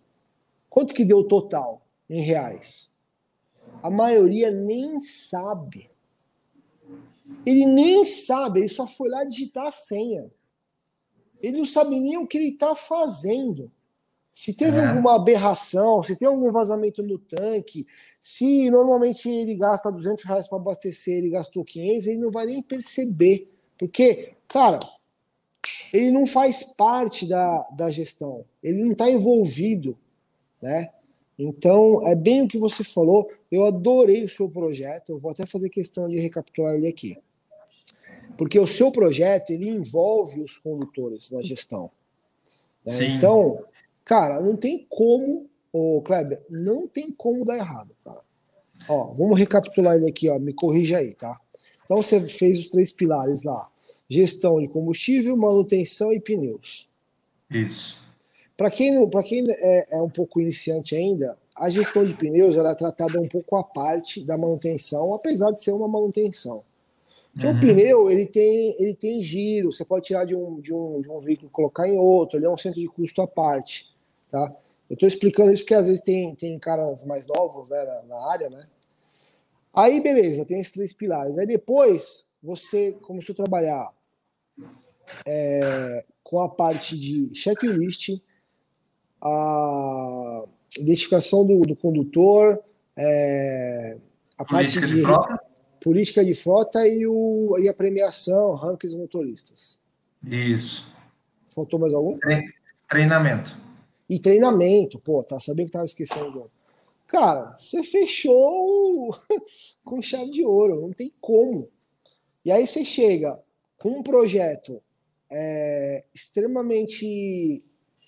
Quanto 0.73 0.95
que 0.95 1.05
deu 1.05 1.19
o 1.19 1.25
total 1.25 1.87
em 2.09 2.23
reais? 2.23 2.91
A 3.83 3.91
maioria 3.91 4.51
nem 4.51 4.99
sabe. 4.99 5.91
Ele 7.45 7.67
nem 7.67 8.07
sabe, 8.07 8.61
ele 8.61 8.71
só 8.71 8.87
foi 8.87 9.11
lá 9.11 9.23
digitar 9.23 9.67
a 9.67 9.71
senha. 9.71 10.31
Ele 11.43 11.59
não 11.59 11.67
sabe 11.67 12.01
nem 12.01 12.17
o 12.17 12.27
que 12.27 12.39
ele 12.39 12.49
está 12.49 12.75
fazendo. 12.75 13.71
Se 14.33 14.55
teve 14.55 14.79
é. 14.79 14.87
alguma 14.87 15.15
aberração, 15.15 16.03
se 16.03 16.17
tem 16.17 16.27
algum 16.27 16.51
vazamento 16.51 17.03
no 17.03 17.19
tanque, 17.19 17.87
se 18.19 18.71
normalmente 18.71 19.29
ele 19.29 19.55
gasta 19.55 19.93
200 19.93 20.25
reais 20.25 20.49
para 20.49 20.57
abastecer, 20.57 21.19
ele 21.19 21.29
gastou 21.29 21.63
500, 21.63 22.07
ele 22.07 22.17
não 22.19 22.31
vai 22.31 22.47
nem 22.47 22.63
perceber. 22.63 23.53
Porque, 23.77 24.33
cara, 24.49 24.81
ele 25.93 26.11
não 26.11 26.25
faz 26.25 26.63
parte 26.63 27.29
da, 27.29 27.61
da 27.77 27.91
gestão, 27.91 28.47
ele 28.63 28.83
não 28.83 28.93
está 28.93 29.11
envolvido, 29.11 29.99
né? 30.63 30.91
Então, 31.39 32.07
é 32.07 32.15
bem 32.15 32.43
o 32.43 32.49
que 32.49 32.59
você 32.59 32.85
falou. 32.85 33.29
Eu 33.51 33.65
adorei 33.65 34.25
o 34.25 34.29
seu 34.29 34.49
projeto. 34.49 35.11
Eu 35.11 35.19
vou 35.19 35.33
até 35.33 35.45
fazer 35.45 35.69
questão 35.69 36.09
de 36.09 36.21
recapitular 36.21 36.75
ele 36.75 36.89
aqui. 36.89 37.19
Porque 38.39 38.59
o 38.59 38.67
seu 38.67 38.93
projeto, 38.93 39.51
ele 39.51 39.69
envolve 39.69 40.41
os 40.41 40.59
condutores 40.59 41.31
na 41.31 41.43
gestão. 41.43 41.91
Né? 42.85 43.05
Então, 43.07 43.65
Cara, 44.05 44.41
não 44.41 44.57
tem 44.57 44.87
como 44.89 45.49
ô 45.73 46.03
Kleber, 46.03 46.45
não 46.51 46.87
tem 46.87 47.11
como 47.11 47.45
dar 47.45 47.57
errado, 47.57 47.95
cara. 48.05 48.21
Ó, 48.89 49.13
vamos 49.15 49.39
recapitular 49.39 49.97
ele 49.97 50.09
aqui, 50.09 50.29
ó, 50.29 50.39
me 50.39 50.53
corrija 50.53 50.99
aí, 50.99 51.15
tá? 51.15 51.41
Então 51.85 52.03
você 52.03 52.27
fez 52.27 52.59
os 52.59 52.69
três 52.69 52.91
pilares 52.91 53.45
lá: 53.45 53.69
gestão 54.09 54.61
de 54.61 54.69
combustível, 54.69 55.37
manutenção 55.37 56.13
e 56.13 56.21
pneus. 56.21 56.91
Isso. 57.51 58.02
Para 58.63 58.71
quem, 58.71 59.11
pra 59.11 59.25
quem 59.25 59.45
é, 59.51 59.97
é, 59.97 60.01
um 60.01 60.09
pouco 60.09 60.41
iniciante 60.41 60.95
ainda, 60.95 61.37
a 61.57 61.69
gestão 61.69 62.05
de 62.05 62.15
pneus 62.15 62.57
ela 62.57 62.71
é 62.71 62.75
tratada 62.77 63.21
um 63.21 63.27
pouco 63.27 63.57
à 63.57 63.65
parte 63.65 64.23
da 64.23 64.39
manutenção, 64.39 65.13
apesar 65.13 65.51
de 65.51 65.61
ser 65.61 65.73
uma 65.73 65.89
manutenção. 65.89 66.63
Então, 67.37 67.51
uhum. 67.51 67.57
o 67.57 67.61
pneu 67.61 68.09
ele 68.09 68.25
tem, 68.25 68.77
ele 68.79 68.95
tem 68.95 69.21
giro, 69.21 69.73
você 69.73 69.85
pode 69.85 70.05
tirar 70.05 70.25
de 70.27 70.37
um, 70.37 70.61
de, 70.61 70.73
um, 70.73 71.01
de 71.01 71.11
um 71.11 71.19
veículo 71.19 71.49
e 71.49 71.51
colocar 71.51 71.89
em 71.89 71.99
outro, 71.99 72.39
ele 72.39 72.47
é 72.47 72.49
um 72.49 72.57
centro 72.57 72.81
de 72.81 72.87
custo 72.87 73.21
à 73.21 73.27
parte. 73.27 73.93
Tá? 74.31 74.49
Eu 74.89 74.95
estou 74.95 75.09
explicando 75.09 75.51
isso 75.51 75.65
porque 75.65 75.75
às 75.75 75.87
vezes 75.87 76.01
tem, 76.01 76.33
tem 76.37 76.57
caras 76.57 77.05
mais 77.05 77.27
novos 77.27 77.69
né, 77.69 77.83
na, 77.83 78.03
na 78.03 78.31
área, 78.31 78.49
né? 78.49 78.61
Aí, 79.75 80.01
beleza, 80.01 80.45
tem 80.45 80.61
esses 80.61 80.73
três 80.73 80.93
pilares. 80.93 81.37
Aí 81.37 81.49
depois 81.49 82.29
você 82.41 82.93
começou 83.03 83.33
a 83.33 83.37
trabalhar 83.37 83.93
é, 85.27 86.05
com 86.23 86.39
a 86.41 86.49
parte 86.49 86.97
de 86.97 87.35
checklist, 87.35 88.11
a 89.23 90.45
identificação 90.79 91.47
do, 91.47 91.61
do 91.61 91.77
condutor, 91.77 92.61
é, 92.97 93.97
a 94.37 94.45
política 94.45 94.81
parte 94.81 94.93
de, 94.93 95.01
de 95.01 95.03
frota. 95.03 95.41
política 95.81 96.25
de 96.25 96.35
frota 96.35 96.87
e, 96.87 97.07
o, 97.07 97.57
e 97.59 97.69
a 97.69 97.75
premiação, 97.75 98.55
rankings 98.55 98.97
motoristas. 98.97 99.81
Isso. 100.25 100.87
Faltou 101.55 101.79
mais 101.79 101.95
algum? 101.95 102.19
Treinamento. 102.89 103.57
E 104.09 104.19
treinamento, 104.19 104.99
pô, 104.99 105.23
tá 105.23 105.39
sabendo 105.39 105.67
que 105.67 105.73
tava 105.73 105.85
esquecendo. 105.85 106.51
Cara, 107.07 107.55
você 107.57 107.83
fechou 107.85 109.17
com 109.85 110.03
chave 110.03 110.31
de 110.31 110.45
ouro, 110.45 110.81
não 110.81 110.91
tem 110.91 111.13
como. 111.21 111.69
E 112.45 112.51
aí 112.51 112.67
você 112.67 112.85
chega 112.85 113.41
com 113.79 113.99
um 113.99 114.03
projeto 114.03 114.83
é, 115.31 116.05
extremamente 116.15 117.65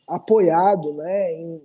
apoiado 0.09 0.95
né, 0.95 1.33
em, 1.33 1.63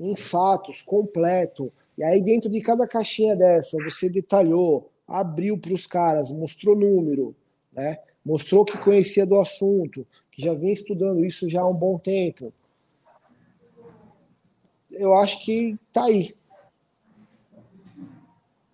em, 0.00 0.16
fatos, 0.16 0.82
completo. 0.82 1.72
E 1.96 2.04
aí, 2.04 2.20
dentro 2.22 2.48
de 2.48 2.60
cada 2.60 2.86
caixinha 2.86 3.34
dessa, 3.34 3.76
você 3.82 4.08
detalhou, 4.08 4.90
abriu 5.06 5.58
para 5.58 5.74
os 5.74 5.86
caras, 5.86 6.30
mostrou 6.30 6.76
número, 6.76 7.34
né, 7.72 7.98
mostrou 8.24 8.64
que 8.64 8.78
conhecia 8.78 9.26
do 9.26 9.38
assunto, 9.38 10.06
que 10.30 10.42
já 10.42 10.54
vinha 10.54 10.72
estudando 10.72 11.24
isso 11.24 11.48
já 11.48 11.60
há 11.60 11.68
um 11.68 11.74
bom 11.74 11.98
tempo. 11.98 12.52
Eu 14.92 15.14
acho 15.14 15.44
que 15.44 15.76
tá 15.92 16.04
aí. 16.04 16.34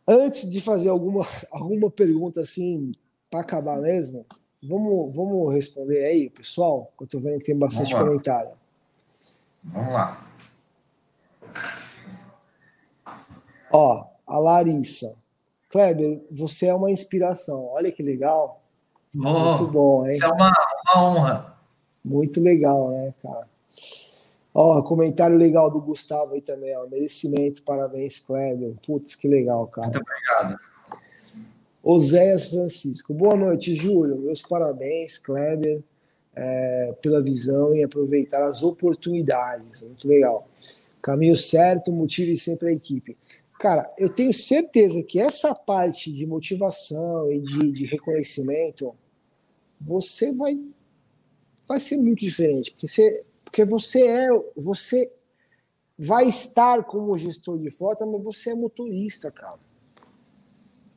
Antes 0.07 0.51
de 0.51 0.61
fazer 0.61 0.91
alguma, 0.91 1.27
alguma 1.51 1.91
pergunta 1.91 2.41
assim, 2.41 2.93
para 3.31 3.41
acabar 3.41 3.81
mesmo, 3.81 4.27
Vamos, 4.67 5.15
vamos 5.15 5.53
responder 5.53 6.05
aí, 6.05 6.31
pessoal, 6.31 6.91
eu 6.99 7.05
estou 7.05 7.21
vendo 7.21 7.39
que 7.39 7.45
tem 7.45 7.59
bastante 7.59 7.93
vamos 7.93 8.09
comentário. 8.09 8.51
Vamos 9.63 9.93
lá. 9.93 10.27
Ó, 13.71 14.07
a 14.27 14.39
Larissa. 14.39 15.17
Kleber, 15.69 16.25
você 16.31 16.67
é 16.67 16.75
uma 16.75 16.91
inspiração. 16.91 17.67
Olha 17.67 17.91
que 17.91 18.03
legal. 18.03 18.63
Oh, 19.15 19.19
Muito 19.19 19.67
bom, 19.67 20.07
hein? 20.07 20.13
Isso 20.13 20.25
é 20.25 20.29
uma, 20.29 20.53
uma 20.95 21.05
honra. 21.05 21.57
Muito 22.05 22.41
legal, 22.41 22.91
né, 22.91 23.13
cara? 23.23 23.49
Ó, 24.55 24.81
comentário 24.83 25.37
legal 25.37 25.71
do 25.71 25.81
Gustavo 25.81 26.35
aí 26.35 26.41
também, 26.41 26.77
ó. 26.77 26.87
Merecimento, 26.87 27.63
parabéns, 27.63 28.21
Kleber. 28.21 28.75
Putz, 28.87 29.17
que 29.17 29.27
legal, 29.27 29.67
cara. 29.67 29.89
Muito 29.89 30.01
obrigado. 30.01 30.61
Oséias 31.87 32.47
Francisco. 32.47 33.13
Boa 33.13 33.37
noite, 33.37 33.77
Júlio. 33.77 34.17
Meus 34.17 34.41
parabéns, 34.41 35.19
Kleber, 35.19 35.83
é, 36.35 36.95
pela 37.03 37.23
visão 37.23 37.75
e 37.75 37.85
aproveitar 37.85 38.43
as 38.43 38.63
oportunidades. 38.63 39.83
Muito 39.83 40.09
legal. 40.09 40.49
Caminho 41.03 41.37
certo, 41.37 41.93
motive 41.93 42.39
sempre 42.39 42.71
a 42.71 42.73
equipe. 42.73 43.19
Cara, 43.61 43.93
eu 43.99 44.09
tenho 44.09 44.33
certeza 44.33 45.03
que 45.03 45.21
essa 45.21 45.55
parte 45.55 46.11
de 46.11 46.25
motivação 46.25 47.31
e 47.31 47.39
de, 47.41 47.71
de 47.71 47.85
reconhecimento, 47.85 48.95
você 49.79 50.35
vai, 50.35 50.59
vai 51.69 51.79
ser 51.81 51.99
muito 51.99 52.21
diferente, 52.21 52.71
porque 52.71 52.89
você, 52.89 53.25
porque 53.45 53.65
você 53.67 54.07
é, 54.07 54.29
você 54.57 55.13
vai 55.99 56.27
estar 56.29 56.83
como 56.85 57.17
gestor 57.19 57.59
de 57.59 57.71
frota, 57.71 58.07
mas 58.07 58.25
você 58.25 58.53
é 58.53 58.55
motorista, 58.55 59.31
cara. 59.31 59.59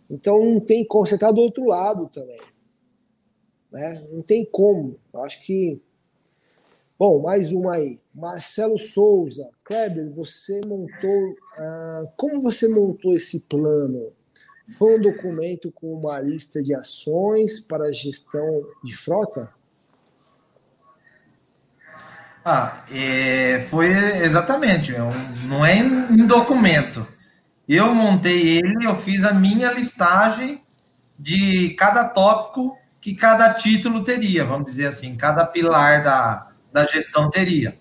Então 0.09 0.43
não 0.43 0.59
tem 0.59 0.85
como, 0.85 1.05
você 1.05 1.15
está 1.15 1.31
do 1.31 1.41
outro 1.41 1.65
lado 1.65 2.07
também. 2.07 2.39
Né? 3.71 4.07
Não 4.11 4.21
tem 4.21 4.45
como. 4.45 4.97
Eu 5.13 5.23
acho 5.23 5.41
que. 5.45 5.81
Bom, 6.97 7.21
mais 7.21 7.51
uma 7.51 7.75
aí. 7.75 7.99
Marcelo 8.13 8.79
Souza. 8.79 9.49
Kleber, 9.63 10.09
você 10.11 10.61
montou. 10.65 11.35
Ah, 11.57 12.05
como 12.15 12.41
você 12.41 12.67
montou 12.69 13.13
esse 13.13 13.47
plano? 13.47 14.11
Foi 14.77 14.97
um 14.97 15.01
documento 15.01 15.71
com 15.71 15.93
uma 15.93 16.19
lista 16.19 16.61
de 16.61 16.73
ações 16.73 17.59
para 17.59 17.91
gestão 17.93 18.65
de 18.83 18.95
frota? 18.95 19.49
Ah, 22.43 22.85
é, 22.91 23.65
foi 23.69 23.87
exatamente. 24.23 24.93
É 24.93 24.99
não 25.47 25.65
é 25.65 25.77
em 25.79 26.25
documento 26.25 27.05
eu 27.75 27.93
montei 27.93 28.59
ele, 28.59 28.85
eu 28.85 28.95
fiz 28.95 29.23
a 29.23 29.33
minha 29.33 29.71
listagem 29.71 30.63
de 31.19 31.71
cada 31.71 32.05
tópico 32.05 32.77
que 33.01 33.13
cada 33.13 33.53
título 33.53 34.03
teria, 34.03 34.45
vamos 34.45 34.67
dizer 34.67 34.87
assim, 34.87 35.15
cada 35.15 35.45
pilar 35.45 36.03
da, 36.03 36.47
da 36.71 36.85
gestão 36.85 37.29
teria. 37.29 37.77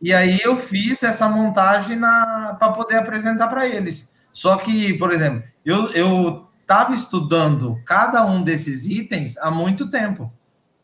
E 0.00 0.12
aí 0.12 0.40
eu 0.42 0.56
fiz 0.56 1.02
essa 1.02 1.28
montagem 1.28 1.98
para 1.98 2.72
poder 2.76 2.96
apresentar 2.96 3.48
para 3.48 3.66
eles. 3.66 4.12
Só 4.32 4.56
que, 4.56 4.92
por 4.94 5.12
exemplo, 5.12 5.42
eu 5.64 6.46
estava 6.60 6.94
estudando 6.94 7.80
cada 7.86 8.24
um 8.26 8.42
desses 8.42 8.84
itens 8.84 9.38
há 9.38 9.50
muito 9.50 9.88
tempo, 9.88 10.30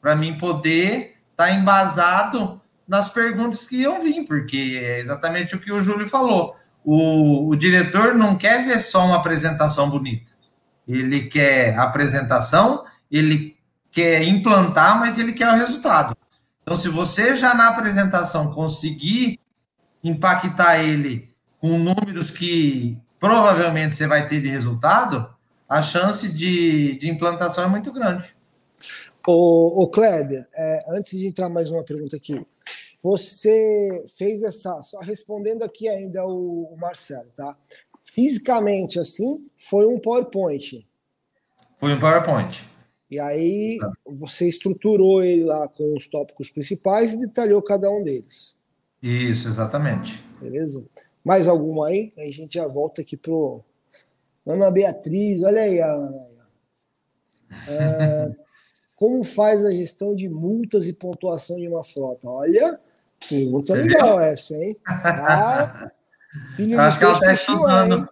para 0.00 0.16
mim 0.16 0.38
poder 0.38 1.16
estar 1.30 1.46
tá 1.46 1.52
embasado 1.52 2.60
nas 2.88 3.08
perguntas 3.10 3.66
que 3.66 3.82
iam 3.82 4.00
vir, 4.00 4.24
porque 4.26 4.80
é 4.82 5.00
exatamente 5.00 5.54
o 5.54 5.60
que 5.60 5.72
o 5.72 5.82
Júlio 5.82 6.08
falou 6.08 6.59
o, 6.84 7.48
o 7.48 7.56
diretor 7.56 8.14
não 8.14 8.36
quer 8.36 8.64
ver 8.64 8.80
só 8.80 9.04
uma 9.04 9.16
apresentação 9.16 9.88
bonita. 9.88 10.32
Ele 10.86 11.28
quer 11.28 11.78
apresentação, 11.78 12.84
ele 13.10 13.56
quer 13.90 14.22
implantar, 14.22 14.98
mas 14.98 15.18
ele 15.18 15.32
quer 15.32 15.52
o 15.52 15.56
resultado. 15.56 16.16
Então, 16.62 16.76
se 16.76 16.88
você 16.88 17.36
já 17.36 17.54
na 17.54 17.68
apresentação 17.68 18.52
conseguir 18.52 19.38
impactar 20.02 20.78
ele 20.78 21.30
com 21.58 21.78
números 21.78 22.30
que 22.30 22.98
provavelmente 23.18 23.96
você 23.96 24.06
vai 24.06 24.26
ter 24.26 24.40
de 24.40 24.48
resultado, 24.48 25.28
a 25.68 25.82
chance 25.82 26.28
de, 26.28 26.98
de 26.98 27.08
implantação 27.08 27.62
é 27.62 27.68
muito 27.68 27.92
grande. 27.92 28.24
O, 29.26 29.84
o 29.84 29.88
Kleber, 29.88 30.48
é, 30.54 30.84
antes 30.96 31.18
de 31.18 31.26
entrar 31.26 31.48
mais 31.48 31.70
uma 31.70 31.84
pergunta 31.84 32.16
aqui, 32.16 32.44
você 33.02 34.04
fez 34.16 34.42
essa, 34.42 34.82
só 34.82 34.98
respondendo 35.00 35.62
aqui 35.62 35.88
ainda 35.88 36.24
o, 36.24 36.72
o 36.72 36.76
Marcelo, 36.76 37.30
tá? 37.36 37.56
Fisicamente, 38.02 38.98
assim, 38.98 39.46
foi 39.56 39.86
um 39.86 39.98
PowerPoint. 39.98 40.86
Foi 41.78 41.94
um 41.94 41.98
PowerPoint. 41.98 42.68
E 43.10 43.18
aí 43.18 43.78
você 44.06 44.48
estruturou 44.48 45.22
ele 45.22 45.44
lá 45.44 45.66
com 45.68 45.96
os 45.96 46.06
tópicos 46.06 46.48
principais 46.50 47.12
e 47.12 47.20
detalhou 47.20 47.60
cada 47.62 47.90
um 47.90 48.02
deles. 48.02 48.56
Isso, 49.02 49.48
exatamente. 49.48 50.22
Beleza? 50.40 50.86
Mais 51.24 51.48
alguma 51.48 51.88
aí? 51.88 52.12
Aí 52.16 52.28
a 52.28 52.32
gente 52.32 52.54
já 52.54 52.66
volta 52.66 53.00
aqui 53.00 53.16
pro 53.16 53.64
Ana 54.46 54.70
Beatriz, 54.70 55.42
olha 55.42 55.62
aí, 55.62 55.80
Ana. 55.80 56.28
É, 57.68 58.30
como 58.94 59.24
faz 59.24 59.64
a 59.64 59.70
gestão 59.70 60.14
de 60.14 60.28
multas 60.28 60.86
e 60.86 60.92
pontuação 60.92 61.56
de 61.56 61.66
uma 61.66 61.82
frota? 61.82 62.28
Olha, 62.28 62.78
Pergunta 63.28 63.66
Você 63.66 63.82
legal 63.82 64.08
viu? 64.08 64.20
essa, 64.20 64.54
hein? 64.56 64.76
Ah, 64.86 65.90
filho 66.56 66.80
Acho 66.80 66.98
que 66.98 67.04
ela 67.04 67.14
está 67.14 67.32
estudando. 67.32 68.08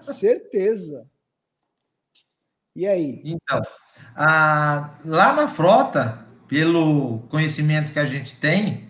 Certeza. 0.00 1.06
E 2.74 2.86
aí? 2.86 3.22
Então, 3.24 3.62
a, 4.14 4.90
lá 5.04 5.32
na 5.32 5.48
frota, 5.48 6.26
pelo 6.46 7.20
conhecimento 7.30 7.92
que 7.92 7.98
a 7.98 8.04
gente 8.04 8.38
tem, 8.38 8.88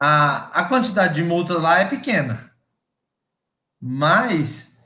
a, 0.00 0.60
a 0.60 0.64
quantidade 0.64 1.14
de 1.14 1.22
multas 1.22 1.60
lá 1.60 1.78
é 1.78 1.84
pequena. 1.84 2.50
Mas, 3.80 4.76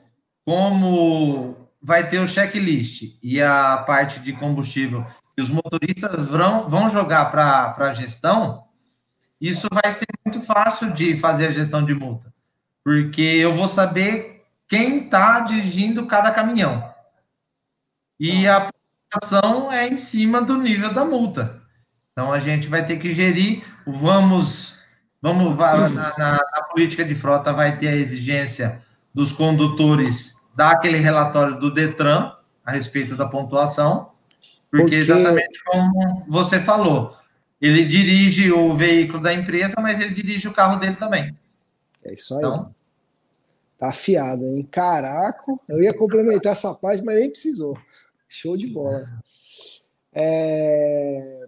como 0.45 1.55
vai 1.81 2.09
ter 2.09 2.19
o 2.19 2.27
checklist 2.27 3.17
e 3.21 3.41
a 3.41 3.77
parte 3.77 4.19
de 4.19 4.33
combustível 4.33 5.05
que 5.35 5.41
os 5.41 5.49
motoristas 5.49 6.27
vão, 6.27 6.69
vão 6.69 6.89
jogar 6.89 7.31
para 7.31 7.73
a 7.75 7.93
gestão, 7.93 8.63
isso 9.43 9.67
vai 9.69 9.91
ser 9.91 10.05
muito 10.25 10.41
fácil 10.41 10.91
de 10.91 11.17
fazer 11.17 11.47
a 11.47 11.51
gestão 11.51 11.83
de 11.83 11.93
multa, 11.93 12.33
porque 12.81 13.21
eu 13.21 13.53
vou 13.53 13.67
saber 13.67 14.45
quem 14.69 15.03
está 15.03 15.41
dirigindo 15.41 16.05
cada 16.05 16.31
caminhão. 16.31 16.89
E 18.17 18.47
a 18.47 18.71
pontuação 19.11 19.69
é 19.69 19.89
em 19.89 19.97
cima 19.97 20.41
do 20.41 20.55
nível 20.55 20.93
da 20.93 21.03
multa. 21.03 21.61
Então 22.13 22.31
a 22.31 22.39
gente 22.39 22.69
vai 22.69 22.85
ter 22.85 22.97
que 22.97 23.13
gerir, 23.13 23.65
vamos, 23.85 24.77
vamos 25.21 25.57
na, 25.57 26.17
na, 26.17 26.31
na 26.37 26.63
política 26.71 27.03
de 27.03 27.13
frota 27.13 27.51
vai 27.51 27.77
ter 27.77 27.89
a 27.89 27.95
exigência 27.95 28.81
dos 29.13 29.33
condutores 29.33 30.37
dar 30.55 30.71
aquele 30.71 30.99
relatório 30.99 31.59
do 31.59 31.69
Detran 31.69 32.31
a 32.65 32.71
respeito 32.71 33.17
da 33.17 33.27
pontuação, 33.27 34.11
porque, 34.71 34.83
porque 34.83 34.95
exatamente 34.95 35.61
como 35.65 36.25
você 36.29 36.61
falou, 36.61 37.17
ele 37.65 37.85
dirige 37.85 38.51
o 38.51 38.73
veículo 38.73 39.23
da 39.23 39.33
empresa, 39.33 39.75
mas 39.79 40.01
ele 40.01 40.13
dirige 40.13 40.49
o 40.49 40.53
carro 40.53 40.79
dele 40.79 40.97
também. 40.97 41.33
É 42.03 42.13
isso 42.13 42.33
aí. 42.33 42.39
Então, 42.39 42.75
tá 43.77 43.87
afiado, 43.87 44.43
hein? 44.43 44.67
Caraca, 44.69 45.45
eu 45.69 45.81
ia 45.81 45.93
complementar 45.93 46.51
essa 46.51 46.73
parte, 46.73 47.01
mas 47.01 47.15
nem 47.15 47.29
precisou. 47.29 47.77
Show 48.27 48.57
de 48.57 48.67
bola. 48.67 49.07
É... 50.11 51.47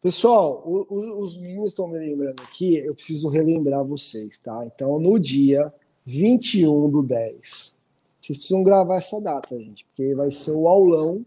Pessoal, 0.00 0.62
o, 0.64 0.86
o, 0.88 1.24
os 1.24 1.36
meninos 1.36 1.72
estão 1.72 1.88
me 1.88 1.98
lembrando 1.98 2.40
aqui, 2.40 2.76
eu 2.76 2.94
preciso 2.94 3.28
relembrar 3.28 3.84
vocês, 3.84 4.38
tá? 4.38 4.60
Então, 4.64 5.00
no 5.00 5.18
dia 5.18 5.74
21 6.06 6.88
do 6.88 7.02
10, 7.02 7.80
vocês 8.20 8.38
precisam 8.38 8.62
gravar 8.62 8.96
essa 8.96 9.20
data, 9.20 9.56
gente, 9.56 9.84
porque 9.86 10.14
vai 10.14 10.30
ser 10.30 10.52
o 10.52 10.68
aulão. 10.68 11.26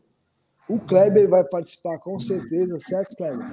O 0.71 0.79
Kleber 0.79 1.27
vai 1.27 1.43
participar 1.43 1.99
com 1.99 2.17
certeza, 2.17 2.79
certo, 2.79 3.13
Kleber? 3.17 3.45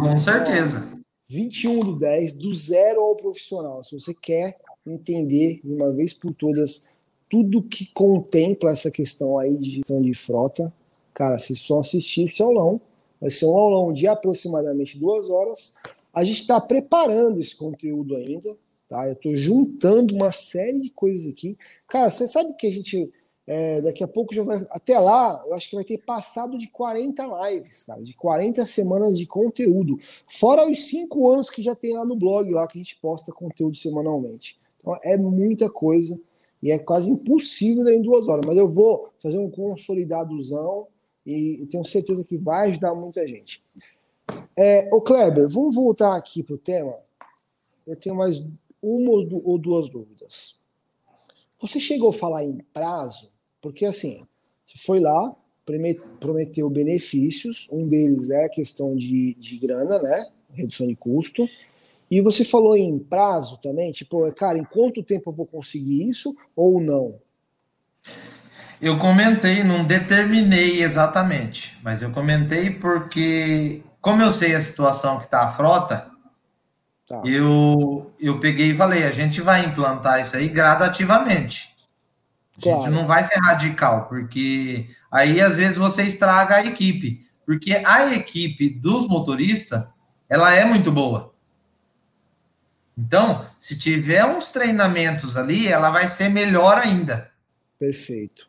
Com 0.00 0.16
certeza. 0.18 0.82
21 1.28 1.80
do 1.80 1.98
10, 1.98 2.32
do 2.32 2.54
zero 2.54 3.02
ao 3.02 3.14
profissional. 3.14 3.84
Se 3.84 3.98
você 3.98 4.14
quer 4.14 4.56
entender 4.86 5.60
de 5.62 5.70
uma 5.70 5.92
vez 5.92 6.14
por 6.14 6.32
todas 6.32 6.88
tudo 7.28 7.62
que 7.62 7.92
contempla 7.92 8.70
essa 8.70 8.90
questão 8.90 9.38
aí 9.38 9.58
de 9.58 9.72
gestão 9.72 10.00
de 10.00 10.14
frota, 10.14 10.72
cara, 11.12 11.38
vocês 11.38 11.58
precisam 11.58 11.80
assistir 11.80 12.24
esse 12.24 12.42
aulão. 12.42 12.80
Vai 13.20 13.28
ser 13.28 13.44
um 13.44 13.58
aulão 13.58 13.92
de 13.92 14.06
aproximadamente 14.06 14.98
duas 14.98 15.28
horas. 15.28 15.74
A 16.14 16.24
gente 16.24 16.40
está 16.40 16.58
preparando 16.58 17.40
esse 17.40 17.54
conteúdo 17.54 18.16
ainda, 18.16 18.56
tá? 18.88 19.06
Eu 19.06 19.12
estou 19.12 19.36
juntando 19.36 20.14
uma 20.14 20.32
série 20.32 20.80
de 20.80 20.88
coisas 20.88 21.30
aqui. 21.30 21.58
Cara, 21.86 22.10
você 22.10 22.26
sabe 22.26 22.54
que 22.54 22.66
a 22.66 22.72
gente 22.72 23.12
é, 23.46 23.80
daqui 23.82 24.02
a 24.02 24.08
pouco 24.08 24.34
já 24.34 24.42
vai. 24.42 24.64
Até 24.70 24.98
lá, 24.98 25.42
eu 25.46 25.54
acho 25.54 25.68
que 25.68 25.76
vai 25.76 25.84
ter 25.84 25.98
passado 25.98 26.56
de 26.56 26.68
40 26.68 27.50
lives, 27.50 27.84
cara, 27.84 28.02
de 28.02 28.14
40 28.14 28.64
semanas 28.64 29.18
de 29.18 29.26
conteúdo. 29.26 29.98
Fora 30.26 30.68
os 30.68 30.86
cinco 30.86 31.30
anos 31.30 31.50
que 31.50 31.62
já 31.62 31.74
tem 31.74 31.92
lá 31.92 32.04
no 32.04 32.16
blog, 32.16 32.50
lá 32.50 32.66
que 32.66 32.78
a 32.78 32.82
gente 32.82 32.96
posta 32.96 33.32
conteúdo 33.32 33.76
semanalmente. 33.76 34.58
Então 34.78 34.96
é 35.02 35.16
muita 35.16 35.68
coisa 35.68 36.18
e 36.62 36.70
é 36.70 36.78
quase 36.78 37.10
impossível 37.10 37.86
em 37.88 38.00
duas 38.00 38.28
horas. 38.28 38.44
Mas 38.46 38.56
eu 38.56 38.66
vou 38.66 39.10
fazer 39.18 39.38
um 39.38 39.50
consolidadozão 39.50 40.86
e 41.26 41.66
tenho 41.70 41.84
certeza 41.84 42.24
que 42.24 42.36
vai 42.36 42.70
ajudar 42.70 42.94
muita 42.94 43.26
gente. 43.26 43.62
É, 44.56 44.88
ô 44.92 45.00
Kleber, 45.00 45.48
vamos 45.48 45.74
voltar 45.74 46.16
aqui 46.16 46.42
para 46.42 46.54
o 46.54 46.58
tema. 46.58 46.96
Eu 47.86 47.96
tenho 47.96 48.14
mais 48.14 48.42
uma 48.80 49.10
ou 49.10 49.58
duas 49.58 49.88
dúvidas. 49.88 50.60
Você 51.60 51.80
chegou 51.80 52.10
a 52.10 52.12
falar 52.12 52.44
em 52.44 52.58
prazo? 52.72 53.33
Porque 53.64 53.86
assim, 53.86 54.26
você 54.62 54.76
foi 54.76 55.00
lá, 55.00 55.34
prometeu 56.20 56.68
benefícios, 56.68 57.66
um 57.72 57.88
deles 57.88 58.28
é 58.28 58.44
a 58.44 58.48
questão 58.50 58.94
de, 58.94 59.34
de 59.36 59.56
grana, 59.56 59.98
né? 59.98 60.26
Redução 60.52 60.86
de 60.86 60.94
custo. 60.94 61.48
E 62.10 62.20
você 62.20 62.44
falou 62.44 62.76
em 62.76 62.98
prazo 62.98 63.58
também, 63.62 63.90
tipo, 63.90 64.30
cara, 64.34 64.58
em 64.58 64.64
quanto 64.64 65.02
tempo 65.02 65.30
eu 65.30 65.34
vou 65.34 65.46
conseguir 65.46 66.06
isso 66.06 66.36
ou 66.54 66.78
não? 66.78 67.18
Eu 68.82 68.98
comentei, 68.98 69.64
não 69.64 69.82
determinei 69.82 70.82
exatamente, 70.82 71.74
mas 71.82 72.02
eu 72.02 72.10
comentei 72.10 72.68
porque, 72.68 73.80
como 73.98 74.20
eu 74.20 74.30
sei 74.30 74.54
a 74.54 74.60
situação 74.60 75.18
que 75.20 75.24
está 75.24 75.44
a 75.44 75.52
frota, 75.52 76.10
tá. 77.08 77.22
eu, 77.24 78.12
eu 78.20 78.38
peguei 78.38 78.72
e 78.72 78.76
falei: 78.76 79.04
a 79.04 79.10
gente 79.10 79.40
vai 79.40 79.64
implantar 79.64 80.20
isso 80.20 80.36
aí 80.36 80.50
gradativamente. 80.50 81.73
A 82.58 82.62
claro. 82.62 82.82
gente 82.82 82.90
não 82.92 83.06
vai 83.06 83.24
ser 83.24 83.38
radical, 83.40 84.06
porque 84.08 84.86
aí 85.10 85.40
às 85.40 85.56
vezes 85.56 85.76
você 85.76 86.02
estraga 86.04 86.56
a 86.56 86.66
equipe. 86.66 87.24
Porque 87.44 87.74
a 87.74 88.14
equipe 88.14 88.70
dos 88.70 89.06
motoristas, 89.06 89.84
ela 90.28 90.54
é 90.54 90.64
muito 90.64 90.90
boa. 90.90 91.34
Então, 92.96 93.44
se 93.58 93.76
tiver 93.76 94.24
uns 94.24 94.50
treinamentos 94.50 95.36
ali, 95.36 95.66
ela 95.66 95.90
vai 95.90 96.08
ser 96.08 96.28
melhor 96.28 96.78
ainda. 96.78 97.30
Perfeito. 97.78 98.48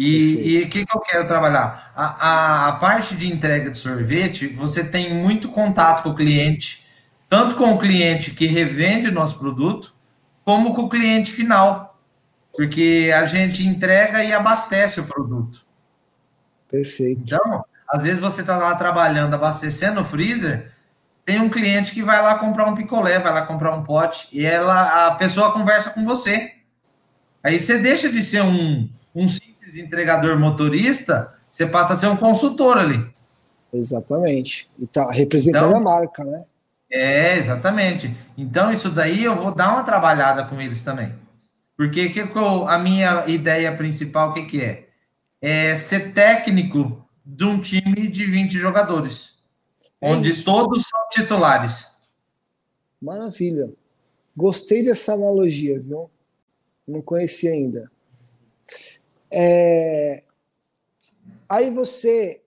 E 0.00 0.62
o 0.62 0.68
que, 0.68 0.86
que 0.86 0.96
eu 0.96 1.00
quero 1.00 1.26
trabalhar? 1.26 1.92
A, 1.94 2.04
a, 2.04 2.68
a, 2.68 2.72
parte 2.74 3.16
de 3.16 3.26
entrega 3.26 3.68
de 3.68 3.76
sorvete, 3.76 4.46
você 4.46 4.84
tem 4.84 5.12
muito 5.12 5.48
contato 5.48 6.04
com 6.04 6.10
o 6.10 6.14
cliente, 6.14 6.84
tanto 7.28 7.56
com 7.56 7.72
o 7.72 7.78
cliente 7.78 8.30
que 8.30 8.46
revende 8.46 9.08
o 9.08 9.12
nosso 9.12 9.36
produto, 9.36 9.92
como 10.44 10.72
com 10.72 10.82
o 10.82 10.88
cliente 10.88 11.32
final. 11.32 11.87
Porque 12.58 13.14
a 13.14 13.24
gente 13.24 13.64
entrega 13.64 14.24
e 14.24 14.32
abastece 14.32 14.98
o 14.98 15.04
produto. 15.04 15.64
Perfeito. 16.68 17.20
Então, 17.22 17.64
às 17.88 18.02
vezes 18.02 18.18
você 18.18 18.40
está 18.40 18.56
lá 18.56 18.74
trabalhando, 18.74 19.32
abastecendo 19.32 20.00
o 20.00 20.04
freezer, 20.04 20.72
tem 21.24 21.40
um 21.40 21.48
cliente 21.48 21.92
que 21.92 22.02
vai 22.02 22.20
lá 22.20 22.36
comprar 22.36 22.66
um 22.66 22.74
picolé, 22.74 23.20
vai 23.20 23.32
lá 23.32 23.46
comprar 23.46 23.76
um 23.76 23.84
pote, 23.84 24.26
e 24.32 24.44
ela, 24.44 25.06
a 25.06 25.14
pessoa 25.14 25.52
conversa 25.52 25.90
com 25.90 26.04
você. 26.04 26.50
Aí 27.44 27.60
você 27.60 27.78
deixa 27.78 28.08
de 28.10 28.20
ser 28.24 28.42
um, 28.42 28.90
um 29.14 29.26
entregador 29.76 30.36
motorista, 30.36 31.32
você 31.48 31.64
passa 31.64 31.92
a 31.92 31.96
ser 31.96 32.08
um 32.08 32.16
consultor 32.16 32.76
ali. 32.76 33.08
Exatamente. 33.72 34.68
E 34.76 34.84
tá 34.84 35.12
representando 35.12 35.66
então, 35.66 35.76
a 35.76 35.80
marca, 35.80 36.24
né? 36.24 36.44
É, 36.90 37.36
exatamente. 37.36 38.16
Então, 38.36 38.72
isso 38.72 38.90
daí 38.90 39.22
eu 39.22 39.36
vou 39.36 39.54
dar 39.54 39.74
uma 39.74 39.84
trabalhada 39.84 40.42
com 40.42 40.60
eles 40.60 40.82
também. 40.82 41.14
Porque 41.78 42.08
que 42.08 42.20
a 42.66 42.76
minha 42.76 43.24
ideia 43.28 43.72
principal, 43.72 44.30
o 44.30 44.34
que, 44.34 44.46
que 44.46 44.60
é? 44.60 44.88
É 45.40 45.76
ser 45.76 46.12
técnico 46.12 47.08
de 47.24 47.44
um 47.44 47.60
time 47.60 48.08
de 48.08 48.26
20 48.26 48.58
jogadores. 48.58 49.38
É 50.00 50.10
onde 50.10 50.30
isso. 50.30 50.44
todos 50.44 50.82
são 50.88 51.08
titulares. 51.10 51.86
Maravilha. 53.00 53.72
Gostei 54.36 54.82
dessa 54.82 55.12
analogia, 55.12 55.78
viu? 55.78 56.10
Não 56.84 57.00
conheci 57.00 57.46
ainda. 57.46 57.88
É... 59.30 60.24
Aí 61.48 61.70
você 61.70 62.42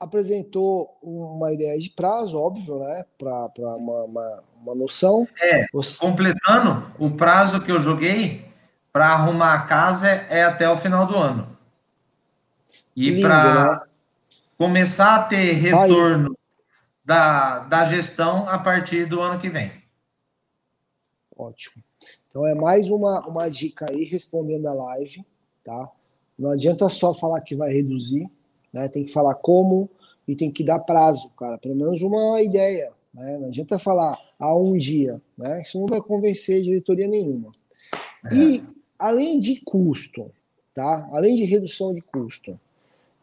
apresentou 0.00 0.98
uma 1.02 1.52
ideia 1.52 1.78
de 1.78 1.90
prazo, 1.90 2.38
óbvio, 2.38 2.78
né? 2.78 3.04
Para 3.18 3.76
uma, 3.76 4.04
uma, 4.04 4.44
uma, 4.56 4.74
noção. 4.74 5.28
É, 5.38 5.66
você... 5.70 5.98
completando, 5.98 6.90
o 6.98 7.10
prazo 7.10 7.60
que 7.60 7.70
eu 7.70 7.78
joguei 7.78 8.53
para 8.94 9.08
arrumar 9.08 9.54
a 9.54 9.62
casa 9.62 10.08
é, 10.08 10.38
é, 10.38 10.44
até 10.44 10.70
o 10.70 10.76
final 10.76 11.04
do 11.04 11.16
ano. 11.16 11.58
E 12.94 13.20
para 13.20 13.72
né? 13.72 13.80
começar 14.56 15.16
a 15.16 15.22
ter 15.24 15.50
retorno 15.54 16.38
da, 17.04 17.64
da 17.64 17.84
gestão 17.86 18.48
a 18.48 18.56
partir 18.56 19.04
do 19.06 19.20
ano 19.20 19.40
que 19.40 19.50
vem. 19.50 19.72
Ótimo. 21.36 21.82
Então 22.28 22.46
é 22.46 22.54
mais 22.54 22.88
uma, 22.88 23.26
uma 23.26 23.50
dica 23.50 23.84
aí 23.90 24.04
respondendo 24.04 24.68
a 24.68 24.74
live, 24.74 25.26
tá? 25.64 25.90
Não 26.38 26.52
adianta 26.52 26.88
só 26.88 27.12
falar 27.12 27.40
que 27.40 27.56
vai 27.56 27.72
reduzir, 27.72 28.30
né? 28.72 28.86
Tem 28.88 29.04
que 29.04 29.12
falar 29.12 29.34
como 29.34 29.90
e 30.28 30.36
tem 30.36 30.52
que 30.52 30.62
dar 30.62 30.78
prazo, 30.78 31.30
cara. 31.30 31.58
Pelo 31.58 31.74
menos 31.74 32.00
uma 32.00 32.40
ideia, 32.40 32.92
né? 33.12 33.38
Não 33.40 33.48
adianta 33.48 33.76
falar 33.76 34.16
a 34.38 34.56
um 34.56 34.76
dia, 34.76 35.20
né? 35.36 35.62
Isso 35.62 35.80
não 35.80 35.86
vai 35.86 36.00
convencer 36.00 36.62
diretoria 36.62 37.08
nenhuma. 37.08 37.50
É. 38.30 38.34
E 38.36 38.73
além 39.04 39.38
de 39.38 39.60
custo, 39.60 40.30
tá? 40.74 41.06
Além 41.12 41.36
de 41.36 41.44
redução 41.44 41.92
de 41.92 42.00
custo, 42.00 42.58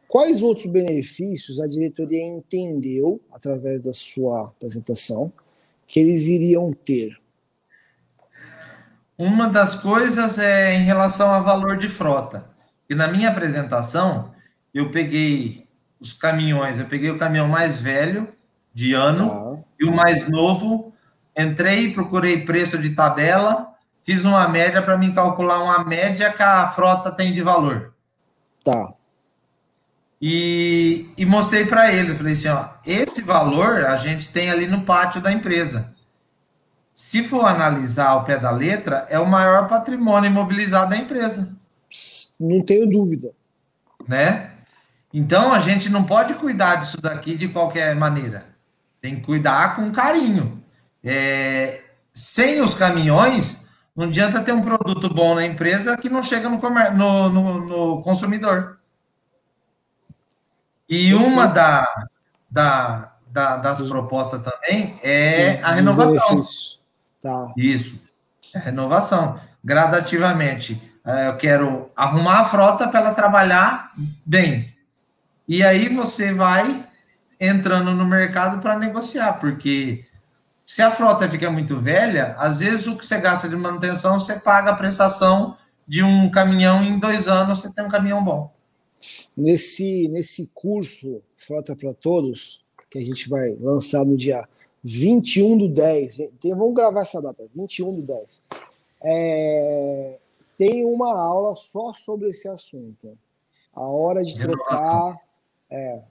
quais 0.08 0.44
outros 0.44 0.68
benefícios 0.68 1.60
a 1.60 1.68
diretoria 1.68 2.24
entendeu 2.24 3.20
através 3.32 3.82
da 3.82 3.92
sua 3.92 4.44
apresentação 4.44 5.34
que 5.88 6.00
eles 6.00 6.28
iriam 6.28 6.72
ter? 6.72 7.20
Uma 9.18 9.50
das 9.50 9.74
coisas 9.74 10.38
é 10.38 10.76
em 10.76 10.84
relação 10.84 11.32
a 11.32 11.40
valor 11.40 11.78
de 11.78 11.90
frota. 11.90 12.46
E 12.88 12.94
na 12.94 13.08
minha 13.08 13.30
apresentação, 13.30 14.32
eu 14.74 14.92
peguei 14.92 15.68
os 16.00 16.14
caminhões, 16.14 16.78
eu 16.78 16.86
peguei 16.86 17.10
o 17.10 17.18
caminhão 17.18 17.48
mais 17.48 17.80
velho 17.80 18.28
de 18.72 18.94
ano 18.94 19.28
tá. 19.28 19.60
e 19.80 19.86
o 19.86 19.96
mais 19.96 20.30
novo. 20.30 20.94
Entrei, 21.36 21.92
procurei 21.92 22.46
preço 22.46 22.78
de 22.78 22.92
tabela, 22.92 23.71
fiz 24.04 24.26
uma 24.26 24.48
média 24.48 24.82
para 24.82 24.98
me 24.98 25.14
calcular 25.14 25.64
uma 25.64 25.84
média 25.84 26.32
que 26.32 26.44
a 26.44 26.68
frota 26.68 27.12
tem 27.12 27.34
de 27.34 27.42
valor. 27.42 27.94
Tá. 28.64 28.94
E, 30.22 31.10
e 31.18 31.26
mostrei 31.26 31.66
para 31.66 31.92
ele, 31.92 32.14
falei 32.14 32.34
assim, 32.34 32.48
ó, 32.50 32.70
esse 32.86 33.24
valor 33.24 33.86
a 33.86 33.98
gente 33.98 34.30
tem 34.30 34.52
ali 34.52 34.68
no 34.68 34.82
pátio 34.82 35.20
da 35.20 35.32
empresa. 35.32 35.96
se 36.94 37.24
for 37.24 37.46
analisar 37.46 38.10
ao 38.10 38.26
pé 38.26 38.38
da 38.38 38.52
letra, 38.52 39.08
é 39.10 39.18
o 39.18 39.26
maior 39.26 39.68
patrimônio 39.68 40.30
imobilizado 40.30 40.92
da 40.92 40.98
empresa. 40.98 41.50
Não 42.40 42.62
tenho 42.64 42.88
dúvida. 42.88 43.32
Né? 44.08 44.52
Então 45.14 45.52
a 45.52 45.60
gente 45.60 45.90
não 45.90 46.04
pode 46.04 46.36
cuidar 46.36 46.76
disso 46.76 47.02
daqui 47.02 47.36
de 47.36 47.48
qualquer 47.48 47.96
maneira. 47.96 48.46
Tem 49.02 49.16
que 49.16 49.22
cuidar 49.22 49.76
com 49.76 49.92
carinho. 49.92 50.64
É, 51.04 51.84
sem 52.14 52.62
os 52.62 52.76
caminhões, 52.76 53.61
não 53.96 54.06
adianta 54.06 54.42
ter 54.42 54.54
um 54.54 54.62
produto 54.62 55.14
bom 55.14 55.36
na 55.36 55.46
empresa 55.46 55.98
que 55.98 56.10
não 56.10 56.24
chega 56.24 56.50
no, 56.50 56.58
no, 56.58 57.30
no, 57.30 57.66
no 57.66 58.02
consumidor. 58.02 58.80
E 60.88 61.14
uma 61.14 61.48
da, 61.48 61.88
da, 62.50 63.14
da, 63.28 63.58
das 63.58 63.82
propostas 63.88 64.42
também 64.42 65.00
é 65.04 65.62
a 65.64 65.72
renovação. 65.72 66.42
Tá. 67.22 67.54
Isso, 67.56 68.00
é 68.54 68.60
renovação. 68.60 69.40
Gradativamente. 69.64 70.92
É, 71.06 71.30
eu 71.30 71.38
quero 71.38 71.90
arrumar 71.96 72.42
a 72.42 72.46
frota 72.46 72.88
para 72.88 73.00
ela 73.00 73.14
trabalhar 73.14 73.92
bem. 74.26 74.74
E 75.48 75.64
aí 75.64 75.90
você 75.90 76.34
vai 76.34 76.86
entrando 77.40 77.92
no 77.96 78.06
mercado 78.06 78.62
para 78.62 78.78
negociar, 78.78 79.34
porque 79.34 80.06
se 80.72 80.82
a 80.82 80.90
frota 80.90 81.28
fica 81.28 81.52
muito 81.52 81.78
velha, 81.78 82.34
às 82.38 82.60
vezes 82.60 82.88
o 82.88 82.96
que 82.96 83.06
você 83.06 83.20
gasta 83.20 83.50
de 83.50 83.58
manutenção, 83.58 84.18
você 84.18 84.40
paga 84.40 84.72
a 84.72 84.76
prestação 84.76 85.58
de 85.86 86.02
um 86.02 86.32
caminhão 86.32 86.82
em 86.82 86.98
dois 86.98 87.28
anos, 87.28 87.60
você 87.60 87.70
tem 87.70 87.84
um 87.84 87.90
caminhão 87.90 88.24
bom. 88.24 88.50
Nesse, 89.36 90.08
nesse 90.08 90.50
curso 90.54 91.22
Frota 91.36 91.76
para 91.76 91.94
Todos, 91.94 92.66
que 92.90 92.98
a 92.98 93.02
gente 93.02 93.28
vai 93.28 93.54
lançar 93.60 94.06
no 94.06 94.16
dia 94.16 94.48
21 94.82 95.58
do 95.58 95.68
10, 95.68 96.36
tem, 96.40 96.56
vamos 96.56 96.74
gravar 96.74 97.02
essa 97.02 97.22
data, 97.22 97.44
21 97.54 97.92
do 97.92 98.02
10, 98.04 98.42
é, 99.04 100.20
tem 100.58 100.86
uma 100.86 101.20
aula 101.20 101.54
só 101.58 101.92
sobre 101.94 102.30
esse 102.30 102.48
assunto. 102.48 103.18
A 103.76 103.86
hora 103.86 104.24
de 104.24 104.40
trocar. 104.40 105.18
É, 105.72 106.02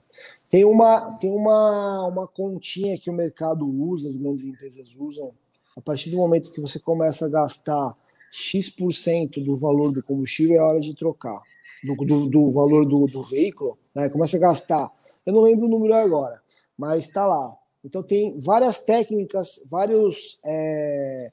tem 0.49 0.65
uma, 0.65 1.17
tem 1.17 1.31
uma, 1.31 2.07
uma 2.07 2.27
continha 2.27 2.97
que 2.97 3.11
o 3.11 3.13
mercado 3.13 3.65
usa, 3.65 4.09
as 4.09 4.17
grandes 4.17 4.45
empresas 4.45 4.95
usam. 4.97 5.31
A 5.77 5.81
partir 5.81 6.09
do 6.09 6.17
momento 6.17 6.51
que 6.51 6.59
você 6.59 6.79
começa 6.79 7.27
a 7.27 7.29
gastar 7.29 7.95
X% 8.31 9.43
do 9.43 9.55
valor 9.55 9.93
do 9.93 10.01
combustível, 10.01 10.57
é 10.57 10.63
hora 10.63 10.79
de 10.79 10.95
trocar. 10.95 11.39
Do, 11.83 11.95
do, 11.95 12.29
do 12.29 12.51
valor 12.51 12.85
do, 12.85 13.05
do 13.05 13.23
veículo, 13.23 13.77
né? 13.95 14.09
começa 14.09 14.37
a 14.37 14.39
gastar. 14.39 14.91
Eu 15.25 15.33
não 15.33 15.41
lembro 15.41 15.67
o 15.67 15.69
número 15.69 15.93
agora, 15.93 16.41
mas 16.77 17.05
está 17.05 17.25
lá. 17.25 17.55
Então 17.83 18.03
tem 18.03 18.37
várias 18.39 18.79
técnicas, 18.79 19.67
vários 19.69 20.39
é, 20.45 21.31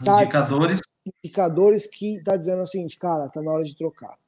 indicadores. 0.00 0.80
indicadores 1.22 1.86
que 1.86 2.16
está 2.16 2.36
dizendo 2.36 2.62
o 2.62 2.66
seguinte, 2.66 2.98
cara, 2.98 3.26
está 3.26 3.42
na 3.42 3.52
hora 3.52 3.64
de 3.64 3.76
trocar. 3.76 4.18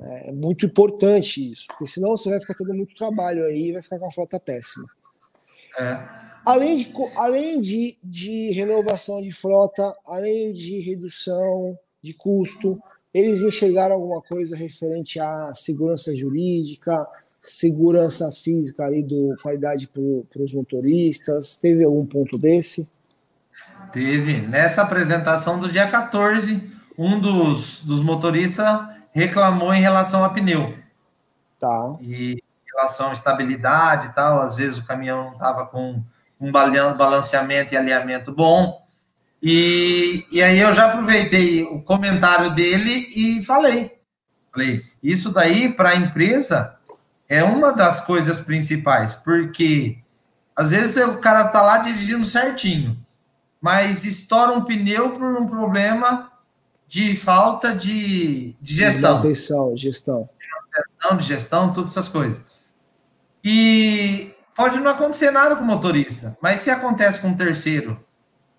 É 0.00 0.32
muito 0.32 0.66
importante 0.66 1.52
isso, 1.52 1.66
porque 1.68 1.86
senão 1.86 2.16
você 2.16 2.30
vai 2.30 2.40
ficar 2.40 2.54
tendo 2.54 2.74
muito 2.74 2.94
trabalho 2.94 3.44
aí 3.44 3.68
e 3.68 3.72
vai 3.72 3.82
ficar 3.82 3.98
com 3.98 4.06
a 4.06 4.10
frota 4.10 4.40
péssima. 4.40 4.86
É. 5.78 6.22
Além, 6.44 6.78
de, 6.78 6.92
além 7.16 7.60
de, 7.60 7.96
de 8.02 8.50
renovação 8.50 9.22
de 9.22 9.30
frota, 9.30 9.94
além 10.06 10.52
de 10.52 10.80
redução 10.80 11.78
de 12.02 12.14
custo, 12.14 12.82
eles 13.14 13.42
enxergaram 13.42 13.94
alguma 13.94 14.20
coisa 14.22 14.56
referente 14.56 15.20
à 15.20 15.52
segurança 15.54 16.16
jurídica, 16.16 17.06
segurança 17.40 18.32
física 18.32 18.84
ali 18.84 19.02
do 19.02 19.36
qualidade 19.42 19.88
para 19.88 20.42
os 20.42 20.52
motoristas? 20.52 21.56
Teve 21.56 21.84
algum 21.84 22.06
ponto 22.06 22.36
desse? 22.36 22.90
Teve. 23.92 24.40
Nessa 24.40 24.82
apresentação 24.82 25.60
do 25.60 25.70
dia 25.70 25.88
14, 25.88 26.60
um 26.98 27.20
dos, 27.20 27.80
dos 27.80 28.00
motoristas 28.00 28.91
reclamou 29.12 29.72
em 29.72 29.80
relação 29.80 30.24
a 30.24 30.30
pneu. 30.30 30.76
Tá. 31.60 31.96
E 32.00 32.32
em 32.32 32.74
relação 32.74 33.10
à 33.10 33.12
estabilidade 33.12 34.08
e 34.08 34.12
tal, 34.12 34.40
às 34.40 34.56
vezes 34.56 34.78
o 34.78 34.86
caminhão 34.86 35.24
não 35.24 35.32
estava 35.32 35.66
com 35.66 36.02
um 36.40 36.50
balanceamento 36.50 37.72
e 37.72 37.76
alinhamento 37.76 38.32
bom. 38.32 38.82
E, 39.40 40.26
e 40.30 40.42
aí 40.42 40.58
eu 40.58 40.72
já 40.72 40.86
aproveitei 40.86 41.64
o 41.64 41.80
comentário 41.82 42.50
dele 42.50 43.08
e 43.14 43.42
falei. 43.42 43.92
Falei, 44.50 44.82
isso 45.02 45.30
daí 45.30 45.72
para 45.72 45.90
a 45.90 45.96
empresa 45.96 46.76
é 47.28 47.42
uma 47.42 47.72
das 47.72 48.00
coisas 48.00 48.40
principais, 48.40 49.14
porque 49.14 49.98
às 50.54 50.70
vezes 50.70 50.96
o 50.96 51.18
cara 51.18 51.48
tá 51.48 51.62
lá 51.62 51.78
dirigindo 51.78 52.24
certinho, 52.24 52.96
mas 53.60 54.04
estoura 54.04 54.52
um 54.52 54.62
pneu 54.62 55.10
por 55.10 55.40
um 55.40 55.46
problema 55.46 56.31
de 56.92 57.16
falta 57.16 57.74
de, 57.74 58.54
de 58.60 58.74
gestão. 58.74 59.12
Manutenção, 59.12 59.74
gestão. 59.74 60.28
Gestão, 60.76 61.16
de 61.16 61.24
gestão, 61.24 61.72
todas 61.72 61.92
essas 61.92 62.06
coisas. 62.06 62.38
E 63.42 64.34
pode 64.54 64.78
não 64.78 64.90
acontecer 64.90 65.30
nada 65.30 65.56
com 65.56 65.62
o 65.62 65.66
motorista, 65.66 66.36
mas 66.42 66.60
se 66.60 66.70
acontece 66.70 67.18
com 67.18 67.28
um 67.28 67.34
terceiro, 67.34 67.98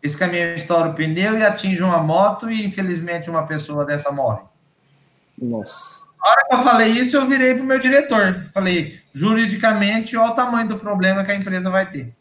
esse 0.02 0.18
caminhão 0.18 0.56
estoura 0.56 0.90
o 0.90 0.96
pneu 0.96 1.38
e 1.38 1.44
atinge 1.44 1.84
uma 1.84 2.00
moto 2.00 2.50
e 2.50 2.66
infelizmente 2.66 3.30
uma 3.30 3.46
pessoa 3.46 3.86
dessa 3.86 4.12
morre. 4.12 4.42
Nossa. 5.38 6.04
A 6.20 6.30
hora 6.32 6.48
que 6.48 6.56
eu 6.56 6.64
falei 6.64 6.90
isso, 6.90 7.16
eu 7.16 7.28
virei 7.28 7.54
para 7.54 7.64
o 7.64 7.68
meu 7.68 7.78
diretor. 7.78 8.48
Falei, 8.52 9.00
juridicamente, 9.14 10.18
olha 10.18 10.32
o 10.32 10.36
tamanho 10.36 10.70
do 10.70 10.80
problema 10.80 11.24
que 11.24 11.32
a 11.32 11.36
empresa 11.36 11.70
vai 11.70 11.88
ter. 11.88 12.12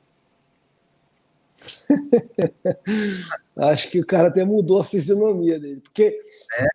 Acho 3.56 3.90
que 3.90 4.00
o 4.00 4.06
cara 4.06 4.28
até 4.28 4.44
mudou 4.44 4.80
a 4.80 4.84
fisionomia 4.84 5.58
dele. 5.58 5.80
Porque, 5.80 6.20
é. 6.58 6.66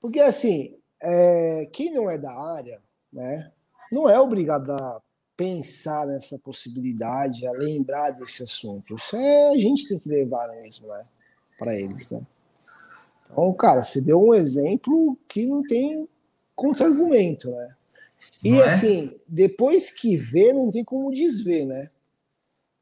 porque 0.00 0.20
assim, 0.20 0.76
é, 1.02 1.68
quem 1.72 1.92
não 1.92 2.10
é 2.10 2.18
da 2.18 2.32
área, 2.32 2.80
né, 3.12 3.50
não 3.90 4.08
é 4.08 4.18
obrigado 4.18 4.70
a 4.72 5.00
pensar 5.36 6.06
nessa 6.06 6.38
possibilidade, 6.38 7.46
a 7.46 7.52
lembrar 7.52 8.10
desse 8.10 8.42
assunto. 8.42 8.96
Isso 8.96 9.16
é, 9.16 9.50
a 9.50 9.56
gente 9.56 9.88
tem 9.88 9.98
que 9.98 10.08
levar 10.08 10.48
mesmo, 10.48 10.88
né, 10.88 11.06
para 11.58 11.74
eles, 11.74 12.10
né? 12.10 12.20
Então, 13.24 13.52
cara, 13.52 13.82
você 13.82 14.00
deu 14.00 14.20
um 14.20 14.34
exemplo 14.34 15.16
que 15.28 15.46
não 15.46 15.62
tem 15.62 16.08
contra-argumento, 16.56 17.50
né? 17.50 17.74
E 18.42 18.54
é? 18.58 18.64
assim, 18.64 19.16
depois 19.26 19.90
que 19.90 20.16
vê, 20.16 20.52
não 20.52 20.70
tem 20.70 20.82
como 20.82 21.12
desver, 21.12 21.64
né? 21.66 21.88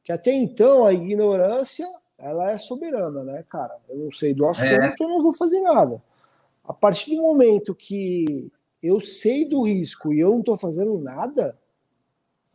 Que 0.06 0.12
até 0.12 0.32
então 0.32 0.86
a 0.86 0.92
ignorância 0.92 1.84
ela 2.16 2.52
é 2.52 2.58
soberana, 2.58 3.24
né, 3.24 3.44
cara? 3.50 3.76
Eu 3.88 3.96
não 3.96 4.12
sei 4.12 4.32
do 4.32 4.46
assunto, 4.46 4.80
é. 4.80 4.94
eu 5.00 5.08
não 5.08 5.20
vou 5.20 5.34
fazer 5.34 5.60
nada. 5.60 6.00
A 6.64 6.72
partir 6.72 7.16
do 7.16 7.22
momento 7.22 7.74
que 7.74 8.48
eu 8.80 9.00
sei 9.00 9.44
do 9.44 9.62
risco 9.62 10.14
e 10.14 10.20
eu 10.20 10.30
não 10.30 10.38
estou 10.38 10.56
fazendo 10.56 10.96
nada, 11.00 11.58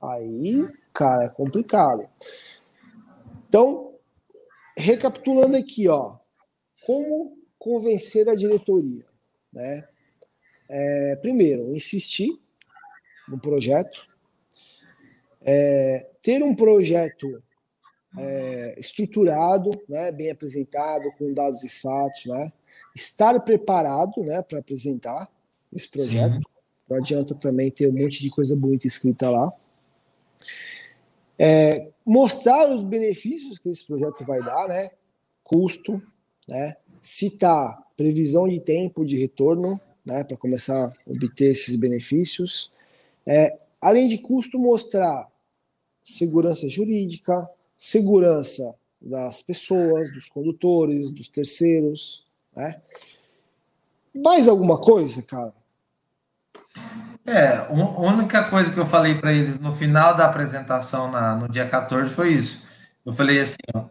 aí, 0.01 0.65
cara, 0.93 1.25
é 1.25 1.29
complicado. 1.29 2.07
Então, 3.49 3.95
recapitulando 4.77 5.57
aqui, 5.57 5.89
ó, 5.89 6.15
como 6.85 7.37
convencer 7.59 8.29
a 8.29 8.35
diretoria, 8.35 9.05
né? 9.51 9.85
É, 10.69 11.17
primeiro, 11.17 11.75
insistir 11.75 12.41
no 13.27 13.37
projeto, 13.37 14.07
é, 15.41 16.10
ter 16.21 16.43
um 16.43 16.55
projeto 16.55 17.41
é, 18.17 18.79
estruturado, 18.79 19.71
né, 19.87 20.11
bem 20.11 20.29
apresentado, 20.29 21.11
com 21.17 21.33
dados 21.33 21.63
e 21.63 21.69
fatos, 21.69 22.25
né, 22.25 22.51
estar 22.95 23.39
preparado 23.39 24.21
né, 24.21 24.41
para 24.41 24.59
apresentar 24.59 25.29
esse 25.73 25.89
projeto. 25.89 26.35
Sim. 26.35 26.41
Não 26.89 26.97
adianta 26.97 27.33
também 27.33 27.71
ter 27.71 27.87
um 27.87 27.93
monte 27.93 28.21
de 28.21 28.29
coisa 28.29 28.55
bonita 28.55 28.85
escrita 28.85 29.29
lá. 29.29 29.51
É, 31.39 31.87
mostrar 32.05 32.69
os 32.69 32.83
benefícios 32.83 33.57
que 33.57 33.69
esse 33.69 33.87
projeto 33.87 34.25
vai 34.25 34.43
dar, 34.43 34.67
né? 34.67 34.89
Custo, 35.41 36.01
né? 36.47 36.75
Citar 36.99 37.81
previsão 37.95 38.47
de 38.47 38.59
tempo 38.59 39.05
de 39.05 39.15
retorno, 39.15 39.79
né? 40.05 40.23
Para 40.25 40.35
começar 40.35 40.87
a 40.87 40.93
obter 41.09 41.51
esses 41.51 41.77
benefícios. 41.77 42.73
É, 43.25 43.57
além 43.79 44.09
de 44.09 44.17
custo, 44.17 44.59
mostrar 44.59 45.30
segurança 46.01 46.69
jurídica, 46.69 47.47
segurança 47.77 48.75
das 49.01 49.41
pessoas, 49.41 50.11
dos 50.11 50.29
condutores, 50.29 51.11
dos 51.11 51.27
terceiros, 51.27 52.25
né? 52.55 52.81
Mais 54.13 54.47
alguma 54.47 54.79
coisa, 54.79 55.23
cara? 55.23 55.53
É, 57.25 57.57
a 57.57 57.71
única 57.71 58.43
coisa 58.49 58.71
que 58.71 58.79
eu 58.79 58.85
falei 58.85 59.15
para 59.15 59.31
eles 59.31 59.59
no 59.59 59.75
final 59.75 60.15
da 60.15 60.25
apresentação 60.25 61.11
na, 61.11 61.35
no 61.35 61.47
dia 61.47 61.67
14 61.67 62.13
foi 62.13 62.33
isso. 62.33 62.65
Eu 63.05 63.13
falei 63.13 63.39
assim: 63.39 63.57
ó, 63.73 63.85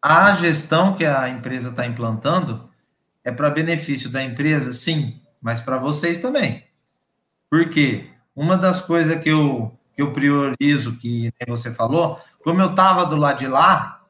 a 0.00 0.32
gestão 0.34 0.94
que 0.94 1.04
a 1.04 1.28
empresa 1.28 1.70
está 1.70 1.86
implantando 1.86 2.70
é 3.22 3.30
para 3.30 3.50
benefício 3.50 4.08
da 4.08 4.22
empresa, 4.22 4.72
sim, 4.72 5.20
mas 5.40 5.60
para 5.60 5.78
vocês 5.78 6.18
também. 6.18 6.64
Por 7.50 7.68
quê? 7.68 8.06
Uma 8.34 8.56
das 8.56 8.80
coisas 8.80 9.20
que 9.22 9.28
eu, 9.28 9.76
que 10.00 10.02
eu 10.02 10.12
priorizo, 10.12 10.96
que 10.96 11.30
você 11.46 11.70
falou, 11.72 12.18
como 12.42 12.62
eu 12.62 12.70
estava 12.70 13.04
do 13.04 13.16
lado 13.16 13.38
de 13.38 13.46
lá, 13.46 14.00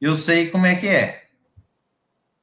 eu 0.00 0.14
sei 0.14 0.50
como 0.50 0.64
é 0.64 0.74
que 0.74 0.88
é. 0.88 1.24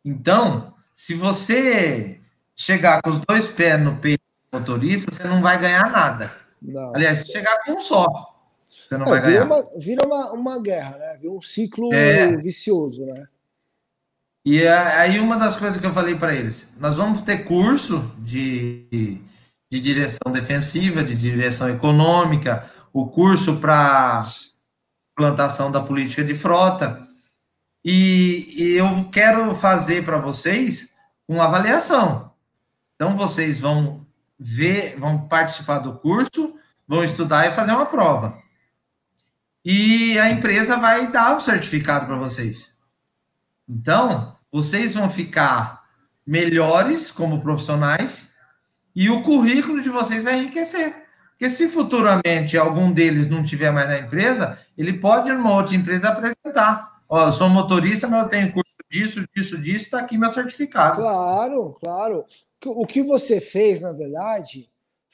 Então, 0.06 0.76
se 0.94 1.16
você 1.16 2.22
chegar 2.56 3.02
com 3.02 3.10
os 3.10 3.20
dois 3.20 3.48
pés 3.48 3.82
no 3.82 3.96
peito 3.98 4.22
do 4.52 4.60
motorista, 4.60 5.12
você 5.12 5.24
não 5.24 5.42
vai 5.42 5.60
ganhar 5.60 5.92
nada. 5.92 6.32
Não. 6.62 6.96
Aliás, 6.96 7.20
se 7.20 7.32
chegar 7.32 7.58
com 7.66 7.74
um 7.74 7.80
só, 7.80 8.06
você 8.70 8.96
não 8.96 9.08
é, 9.08 9.10
vai 9.10 9.22
vira 9.22 9.32
ganhar. 9.32 9.46
Uma, 9.46 9.80
vira 9.80 10.08
uma, 10.08 10.32
uma 10.34 10.60
guerra, 10.62 10.98
né? 10.98 11.18
Vira 11.20 11.34
um 11.34 11.42
ciclo 11.42 11.92
é. 11.92 12.38
vicioso, 12.38 13.06
né? 13.06 13.28
E 14.46 14.66
aí 14.68 15.20
uma 15.20 15.36
das 15.36 15.58
coisas 15.58 15.82
que 15.82 15.86
eu 15.86 15.92
falei 15.92 16.16
para 16.16 16.34
eles, 16.34 16.72
nós 16.80 16.96
vamos 16.96 17.22
ter 17.24 17.40
curso 17.40 18.10
de, 18.20 19.20
de 19.70 19.80
direção 19.80 20.32
defensiva, 20.32 21.04
de 21.04 21.16
direção 21.16 21.70
econômica, 21.70 22.70
o 22.94 23.08
curso 23.08 23.58
para 23.58 24.26
plantação 25.16 25.72
da 25.72 25.82
política 25.82 26.24
de 26.24 26.36
frota, 26.36 27.06
e, 27.84 28.56
e 28.58 28.72
eu 28.74 29.10
quero 29.12 29.54
fazer 29.56 30.04
para 30.04 30.18
vocês 30.18 30.94
uma 31.28 31.46
avaliação. 31.46 32.34
Então 32.96 33.16
vocês 33.16 33.60
vão 33.60 34.06
ver, 34.40 35.00
vão 35.00 35.28
participar 35.28 35.80
do 35.80 35.98
curso, 36.00 36.56
vão 36.88 37.04
estudar 37.04 37.48
e 37.48 37.52
fazer 37.52 37.72
uma 37.72 37.86
prova. 37.86 38.38
E 39.64 40.18
a 40.20 40.30
empresa 40.30 40.78
vai 40.78 41.12
dar 41.12 41.36
o 41.36 41.40
certificado 41.40 42.06
para 42.06 42.16
vocês. 42.16 42.74
Então, 43.68 44.38
vocês 44.52 44.94
vão 44.94 45.10
ficar 45.10 45.84
melhores 46.26 47.12
como 47.12 47.42
profissionais 47.42 48.34
e 48.98 49.12
o 49.12 49.22
currículo 49.22 49.80
de 49.80 49.90
vocês 49.90 50.24
vai 50.24 50.40
enriquecer. 50.40 51.06
Porque 51.30 51.52
se 51.52 51.70
futuramente 51.70 52.58
algum 52.58 52.92
deles 52.92 53.28
não 53.28 53.44
tiver 53.44 53.70
mais 53.70 53.88
na 53.88 54.00
empresa, 54.00 54.58
ele 54.76 54.94
pode, 54.94 55.32
numa 55.32 55.56
outra 55.56 55.76
empresa, 55.76 56.10
apresentar. 56.10 57.00
Ó, 57.08 57.28
eu 57.28 57.32
sou 57.32 57.48
motorista, 57.48 58.08
mas 58.08 58.24
eu 58.24 58.30
tenho 58.30 58.52
curso 58.52 58.74
disso, 58.90 59.24
disso, 59.36 59.56
disso, 59.60 59.86
está 59.86 60.00
aqui 60.00 60.18
meu 60.18 60.32
certificado. 60.32 61.00
Claro, 61.00 61.78
claro. 61.80 62.26
O 62.66 62.88
que 62.88 63.04
você 63.04 63.40
fez, 63.40 63.82
na 63.82 63.92
verdade, 63.92 64.68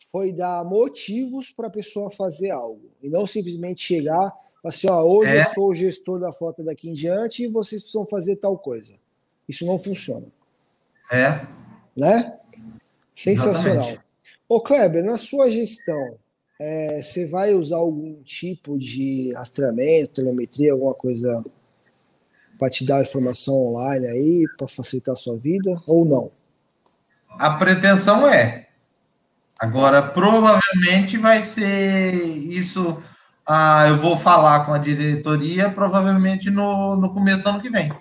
foi 0.09 0.31
dar 0.31 0.63
motivos 0.63 1.51
para 1.51 1.67
a 1.67 1.69
pessoa 1.69 2.09
fazer 2.09 2.51
algo. 2.51 2.89
E 3.01 3.09
não 3.09 3.27
simplesmente 3.27 3.81
chegar 3.81 4.31
assim, 4.63 4.89
ó, 4.89 5.03
hoje 5.03 5.29
é. 5.29 5.41
eu 5.41 5.45
sou 5.47 5.71
o 5.71 5.75
gestor 5.75 6.21
da 6.21 6.31
frota 6.31 6.63
daqui 6.63 6.89
em 6.89 6.93
diante 6.93 7.43
e 7.43 7.47
vocês 7.49 7.81
precisam 7.81 8.05
fazer 8.05 8.37
tal 8.37 8.57
coisa. 8.57 8.97
Isso 9.45 9.65
não 9.65 9.77
funciona. 9.77 10.27
É. 11.11 11.45
Né? 11.97 12.39
Sensacional. 13.13 13.83
Exatamente. 13.83 14.03
Ô, 14.49 14.59
Kleber, 14.59 15.03
na 15.03 15.17
sua 15.17 15.49
gestão, 15.49 16.17
é, 16.59 17.01
você 17.01 17.27
vai 17.27 17.53
usar 17.53 17.77
algum 17.77 18.21
tipo 18.23 18.77
de 18.77 19.33
rastreamento, 19.33 20.13
telemetria, 20.13 20.73
alguma 20.73 20.93
coisa 20.93 21.43
para 22.57 22.69
te 22.69 22.85
dar 22.85 23.01
informação 23.01 23.55
online 23.55 24.07
aí, 24.07 24.45
para 24.57 24.67
facilitar 24.67 25.13
a 25.13 25.15
sua 25.15 25.37
vida, 25.37 25.71
ou 25.87 26.05
não? 26.05 26.31
A 27.29 27.51
pretensão 27.51 28.27
é. 28.27 28.67
Agora, 29.59 30.01
provavelmente 30.01 31.17
vai 31.17 31.41
ser 31.41 32.13
isso. 32.13 33.01
Ah, 33.45 33.87
eu 33.87 33.97
vou 33.97 34.15
falar 34.15 34.65
com 34.65 34.73
a 34.73 34.77
diretoria 34.77 35.69
provavelmente 35.69 36.49
no, 36.49 36.95
no 36.95 37.13
começo 37.13 37.43
do 37.43 37.49
ano 37.49 37.61
que 37.61 37.69
vem. 37.69 37.91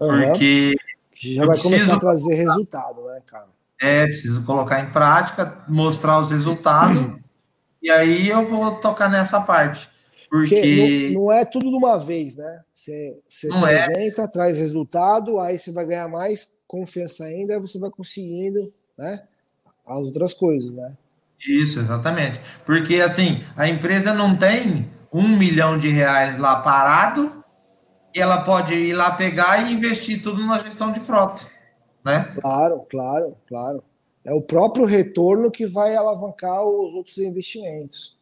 Uhum. 0.00 0.28
Porque. 0.28 0.74
Já 1.14 1.46
vai 1.46 1.58
preciso, 1.58 1.70
começar 1.70 1.96
a 1.96 2.00
trazer 2.00 2.34
resultado, 2.34 3.02
né, 3.06 3.22
cara? 3.26 3.55
É, 3.80 4.06
preciso 4.06 4.42
colocar 4.44 4.80
em 4.80 4.90
prática, 4.90 5.64
mostrar 5.68 6.18
os 6.18 6.30
resultados, 6.30 7.14
e 7.82 7.90
aí 7.90 8.28
eu 8.28 8.44
vou 8.44 8.76
tocar 8.76 9.10
nessa 9.10 9.40
parte. 9.40 9.88
Porque, 10.28 10.56
porque 10.56 11.10
não, 11.14 11.22
não, 11.22 11.32
é 11.32 11.44
tudo 11.44 11.70
de 11.70 11.76
uma 11.76 11.98
vez, 11.98 12.36
né? 12.36 12.62
Você, 12.72 13.18
você 13.28 13.48
é. 13.48 13.56
apresenta, 13.56 14.22
é. 14.22 14.26
traz 14.26 14.58
resultado, 14.58 15.38
aí 15.38 15.58
você 15.58 15.70
vai 15.70 15.86
ganhar 15.86 16.08
mais 16.08 16.54
confiança 16.66 17.24
ainda, 17.24 17.54
aí 17.54 17.60
você 17.60 17.78
vai 17.78 17.90
conseguindo, 17.90 18.60
né? 18.98 19.22
As 19.86 20.02
outras 20.02 20.34
coisas, 20.34 20.72
né? 20.72 20.92
Isso, 21.46 21.78
exatamente. 21.78 22.40
Porque 22.64 23.00
assim, 23.00 23.44
a 23.56 23.68
empresa 23.68 24.12
não 24.12 24.36
tem 24.36 24.90
um 25.12 25.28
milhão 25.28 25.78
de 25.78 25.88
reais 25.88 26.38
lá 26.38 26.56
parado 26.56 27.36
ela 28.20 28.42
pode 28.42 28.74
ir 28.74 28.94
lá 28.94 29.10
pegar 29.10 29.62
e 29.62 29.72
investir 29.72 30.22
tudo 30.22 30.44
na 30.44 30.58
gestão 30.58 30.92
de 30.92 31.00
frota, 31.00 31.44
né? 32.06 32.32
Claro, 32.40 32.86
claro, 32.88 33.36
claro. 33.48 33.82
É 34.24 34.32
o 34.32 34.40
próprio 34.40 34.84
retorno 34.84 35.50
que 35.50 35.66
vai 35.66 35.96
alavancar 35.96 36.62
os 36.62 36.94
outros 36.94 37.18
investimentos. 37.18 38.16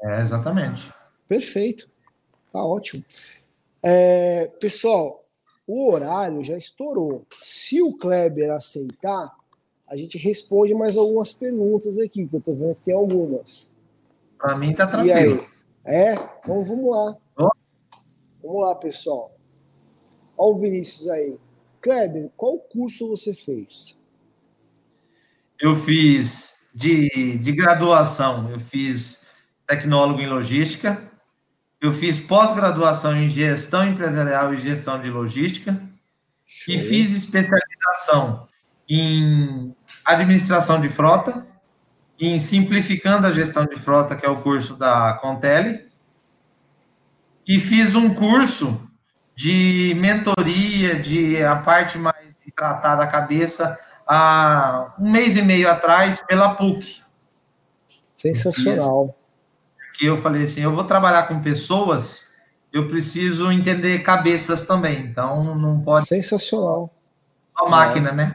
É, 0.00 0.20
exatamente. 0.20 0.92
Perfeito. 1.26 1.90
Tá 2.52 2.64
ótimo. 2.64 3.04
É, 3.82 4.46
pessoal, 4.60 5.24
o 5.66 5.90
horário 5.90 6.44
já 6.44 6.56
estourou. 6.56 7.26
Se 7.42 7.82
o 7.82 7.92
Kleber 7.92 8.52
aceitar, 8.52 9.32
a 9.88 9.96
gente 9.96 10.16
responde 10.16 10.72
mais 10.72 10.96
algumas 10.96 11.32
perguntas 11.32 11.98
aqui, 11.98 12.26
que 12.28 12.36
eu 12.36 12.40
tô 12.40 12.54
vendo 12.54 12.76
que 12.76 12.84
tem 12.84 12.94
algumas. 12.94 13.80
Para 14.38 14.56
mim 14.56 14.72
tá 14.74 14.86
tranquilo. 14.86 15.44
É? 15.84 16.12
Então 16.40 16.62
vamos 16.62 16.90
lá. 16.90 17.16
Oh. 17.38 17.50
Vamos 18.42 18.62
lá, 18.62 18.74
pessoal. 18.76 19.32
Olha 20.36 20.54
o 20.54 20.58
Vinícius 20.58 21.08
aí. 21.08 21.36
Kleber, 21.84 22.30
qual 22.34 22.58
curso 22.60 23.10
você 23.10 23.34
fez? 23.34 23.94
Eu 25.60 25.74
fiz 25.74 26.56
de, 26.74 27.36
de 27.36 27.52
graduação, 27.52 28.48
eu 28.48 28.58
fiz 28.58 29.20
tecnólogo 29.66 30.18
em 30.18 30.26
logística, 30.26 31.06
eu 31.78 31.92
fiz 31.92 32.18
pós-graduação 32.18 33.14
em 33.14 33.28
gestão 33.28 33.86
empresarial 33.86 34.54
e 34.54 34.56
gestão 34.56 34.98
de 34.98 35.10
logística, 35.10 35.78
Show. 36.46 36.74
e 36.74 36.78
fiz 36.78 37.14
especialização 37.14 38.48
em 38.88 39.76
administração 40.06 40.80
de 40.80 40.88
frota, 40.88 41.46
em 42.18 42.38
simplificando 42.38 43.26
a 43.26 43.32
gestão 43.32 43.66
de 43.66 43.76
frota, 43.76 44.16
que 44.16 44.24
é 44.24 44.30
o 44.30 44.40
curso 44.40 44.74
da 44.74 45.12
Contele, 45.20 45.86
e 47.46 47.60
fiz 47.60 47.94
um 47.94 48.14
curso 48.14 48.88
de 49.34 49.94
mentoria, 49.98 50.98
de 51.00 51.42
a 51.42 51.56
parte 51.56 51.98
mais 51.98 52.34
de 52.44 52.52
tratar 52.52 52.96
da 52.96 53.06
cabeça, 53.06 53.78
há 54.06 54.94
um 54.98 55.10
mês 55.10 55.36
e 55.36 55.42
meio 55.42 55.68
atrás, 55.68 56.22
pela 56.22 56.54
PUC. 56.54 57.02
Sensacional. 58.14 59.16
Que 59.96 60.06
eu 60.06 60.18
falei 60.18 60.44
assim, 60.44 60.60
eu 60.60 60.74
vou 60.74 60.84
trabalhar 60.84 61.28
com 61.28 61.40
pessoas, 61.40 62.26
eu 62.72 62.88
preciso 62.88 63.50
entender 63.50 64.02
cabeças 64.02 64.66
também, 64.66 65.06
então 65.06 65.56
não 65.56 65.80
pode... 65.80 66.06
Sensacional. 66.06 66.90
Só 67.56 67.68
máquina, 67.68 68.10
é. 68.10 68.14
né? 68.14 68.34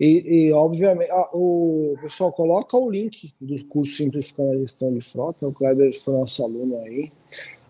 E, 0.00 0.46
e, 0.48 0.52
obviamente, 0.52 1.10
ah, 1.10 1.28
o 1.34 1.94
pessoal 2.00 2.32
coloca 2.32 2.74
o 2.74 2.90
link 2.90 3.34
do 3.38 3.62
curso 3.66 3.96
Simplificando 3.96 4.52
a 4.52 4.56
Gestão 4.56 4.94
de 4.94 5.02
Frota, 5.02 5.46
o 5.46 5.52
Kleber 5.52 5.92
foi 6.00 6.14
nosso 6.14 6.42
aluno 6.42 6.78
aí. 6.78 7.12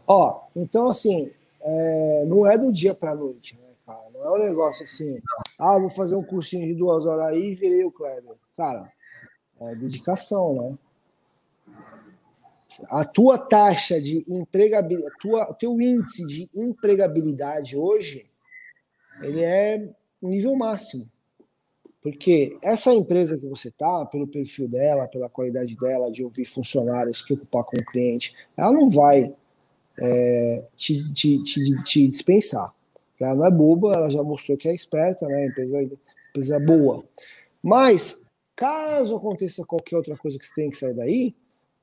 Ó, 0.06 0.42
então 0.54 0.88
assim, 0.88 1.30
é, 1.62 2.24
não 2.26 2.46
é 2.46 2.56
do 2.56 2.72
dia 2.72 2.94
para 2.94 3.12
a 3.12 3.14
noite, 3.14 3.56
né, 3.56 3.68
cara? 3.86 4.04
Não 4.12 4.24
é 4.24 4.30
um 4.30 4.44
negócio 4.44 4.84
assim, 4.84 5.20
ah, 5.58 5.78
vou 5.78 5.90
fazer 5.90 6.16
um 6.16 6.22
cursinho 6.22 6.66
de 6.66 6.74
duas 6.74 7.06
horas 7.06 7.26
aí 7.26 7.52
e 7.52 7.54
virei 7.54 7.84
o 7.84 7.92
Kleber. 7.92 8.34
Cara, 8.56 8.90
é 9.60 9.74
dedicação, 9.74 10.54
né? 10.54 10.78
A 12.88 13.04
tua 13.04 13.36
taxa 13.36 14.00
de 14.00 14.24
empregabilidade, 14.28 15.14
o 15.24 15.54
teu 15.54 15.80
índice 15.80 16.24
de 16.26 16.48
empregabilidade 16.54 17.76
hoje, 17.76 18.26
ele 19.22 19.42
é 19.42 19.88
nível 20.22 20.54
máximo. 20.56 21.10
Porque 22.02 22.56
essa 22.62 22.94
empresa 22.94 23.38
que 23.38 23.46
você 23.46 23.70
tá, 23.70 24.06
pelo 24.06 24.26
perfil 24.26 24.66
dela, 24.66 25.08
pela 25.08 25.28
qualidade 25.28 25.76
dela, 25.76 26.10
de 26.10 26.24
ouvir 26.24 26.46
funcionários, 26.46 27.18
se 27.18 27.24
preocupar 27.24 27.64
com 27.64 27.76
o 27.76 27.84
cliente, 27.84 28.34
ela 28.56 28.72
não 28.72 28.88
vai 28.88 29.34
é, 30.00 30.64
te, 30.74 31.12
te, 31.12 31.42
te, 31.42 31.82
te, 31.82 32.08
dispensar. 32.08 32.74
Ela 33.20 33.34
não 33.34 33.46
é 33.46 33.50
boba, 33.50 33.94
ela 33.94 34.10
já 34.10 34.22
mostrou 34.22 34.56
que 34.56 34.68
é 34.68 34.74
esperta, 34.74 35.26
né? 35.26 35.46
Empresa, 35.46 35.90
empresa 36.30 36.58
boa. 36.58 37.04
Mas, 37.62 38.34
caso 38.56 39.16
aconteça 39.16 39.64
qualquer 39.64 39.96
outra 39.96 40.16
coisa 40.16 40.38
que 40.38 40.46
você 40.46 40.54
tem 40.54 40.70
que 40.70 40.76
sair 40.76 40.94
daí, 40.94 41.34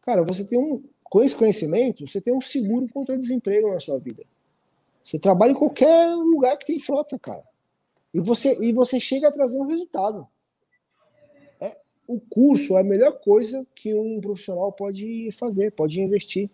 cara, 0.01 0.23
você 0.23 0.43
tem 0.43 0.59
um. 0.59 0.83
Com 1.03 1.23
esse 1.23 1.35
conhecimento, 1.35 2.05
você 2.05 2.19
tem 2.19 2.33
um 2.33 2.41
seguro 2.41 2.85
contra 2.89 3.17
desemprego 3.17 3.71
na 3.71 3.79
sua 3.79 3.97
vida. 3.97 4.23
Você 5.01 5.17
trabalha 5.17 5.51
em 5.51 5.55
qualquer 5.55 6.13
lugar 6.15 6.57
que 6.57 6.65
tem 6.65 6.79
frota, 6.79 7.17
cara. 7.17 7.43
E 8.13 8.19
você, 8.19 8.57
e 8.61 8.73
você 8.73 8.99
chega 8.99 9.29
a 9.29 9.31
trazer 9.31 9.57
um 9.57 9.65
resultado. 9.65 10.27
É, 11.61 11.77
o 12.05 12.19
curso 12.19 12.77
é 12.77 12.81
a 12.81 12.83
melhor 12.83 13.13
coisa 13.21 13.65
que 13.73 13.93
um 13.93 14.19
profissional 14.19 14.69
pode 14.73 15.29
fazer, 15.31 15.71
pode 15.71 16.01
investir. 16.01 16.49